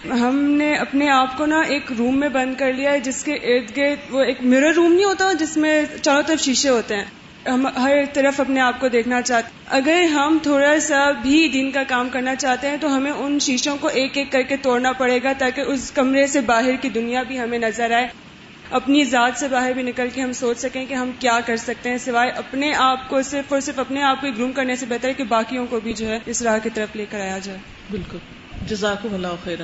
ہم 0.09 0.51
نے 0.57 0.75
اپنے 0.75 1.09
آپ 1.09 1.37
کو 1.37 1.45
نا 1.45 1.61
ایک 1.61 1.91
روم 1.97 2.19
میں 2.19 2.29
بند 2.29 2.55
کر 2.55 2.73
لیا 2.73 2.91
ہے، 2.91 2.99
جس 2.99 3.23
کے 3.23 3.33
ارد 3.33 3.77
گرد 3.77 4.13
وہ 4.13 4.21
ایک 4.21 4.37
مرر 4.41 4.73
روم 4.73 4.93
نہیں 4.93 5.03
ہوتا، 5.03 5.33
جس 5.33 5.57
میں 5.57 5.85
چاروں 6.01 6.21
طرف 6.21 6.41
شیشے 6.41 6.69
ہوتے 6.69 6.95
ہیں۔ 6.95 7.05
ہم 7.47 7.67
ہر 7.67 7.95
طرف 8.13 8.39
اپنے 8.39 8.59
آپ 8.59 8.79
کو 8.79 8.87
دیکھنا 8.87 9.21
چاہتے 9.21 9.49
اگر 9.67 10.03
ہم 10.03 10.37
تھوڑا 10.43 10.79
سا 10.79 11.11
بھی 11.11 11.47
دن 11.47 11.71
کا 11.71 11.83
کام 11.83 12.09
کرنا 12.09 12.35
چاہتے 12.35 12.69
ہیں، 12.69 12.77
تو 12.81 12.97
ہمیں 12.97 13.11
ان 13.11 13.39
شیشوں 13.39 13.77
کو 13.81 13.87
ایک 13.87 14.17
ایک 14.17 14.31
کر 14.31 14.41
کے 14.41 14.57
توڑنا 14.57 14.91
پڑے 14.91 15.19
گا، 15.23 15.33
تاکہ 15.37 15.61
اس 15.61 15.91
کمرے 15.91 16.27
سے 16.27 16.41
باہر 16.41 16.75
کی 16.81 16.89
دنیا 16.89 17.23
بھی 17.23 17.39
ہمیں 17.39 17.59
نظر 17.59 17.91
آئے۔ 17.91 18.07
اپنی 18.71 19.03
ذات 19.03 19.31
سے 19.35 19.47
باہر 19.47 19.73
بھی 19.73 19.83
نکل 19.83 20.07
کے 20.13 20.21
ہم 20.21 20.33
سوچ 20.33 20.59
سکیں 20.59 20.85
کہ 20.85 20.93
ہم 20.93 21.11
کیا 21.19 21.39
کر 21.45 21.57
سکتے 21.57 21.89
ہیں، 21.89 21.97
سوائے 21.97 22.29
اپنے 22.29 22.73
آپ 22.73 23.09
کو 23.09 23.21
صرف 23.21 23.53
اور 23.53 23.61
صرف 23.61 23.79
اپنے 23.79 24.01
آپ 24.01 24.21
کو 24.21 24.27
گروم 24.37 24.51
کرنے 24.51 24.75
سے 24.75 24.85
بہتر 24.89 25.07
ہے 25.07 25.13
کہ 25.13 25.23
باقیوں 25.23 25.65
کو 25.65 25.79
بھی 25.79 25.93
جو 25.93 26.07
ہے 26.07 26.19
اس 26.25 26.41
راہ 26.41 26.57
کی 26.63 26.69
طرف 26.73 26.95
لے 26.95 27.05
کر 27.09 27.19
آیا 27.19 27.37
جائے۔ 27.37 27.57
بالکل۔ 27.91 28.17
جزاکم 28.67 29.13
اللہ 29.13 29.27
خیرا۔ 29.43 29.63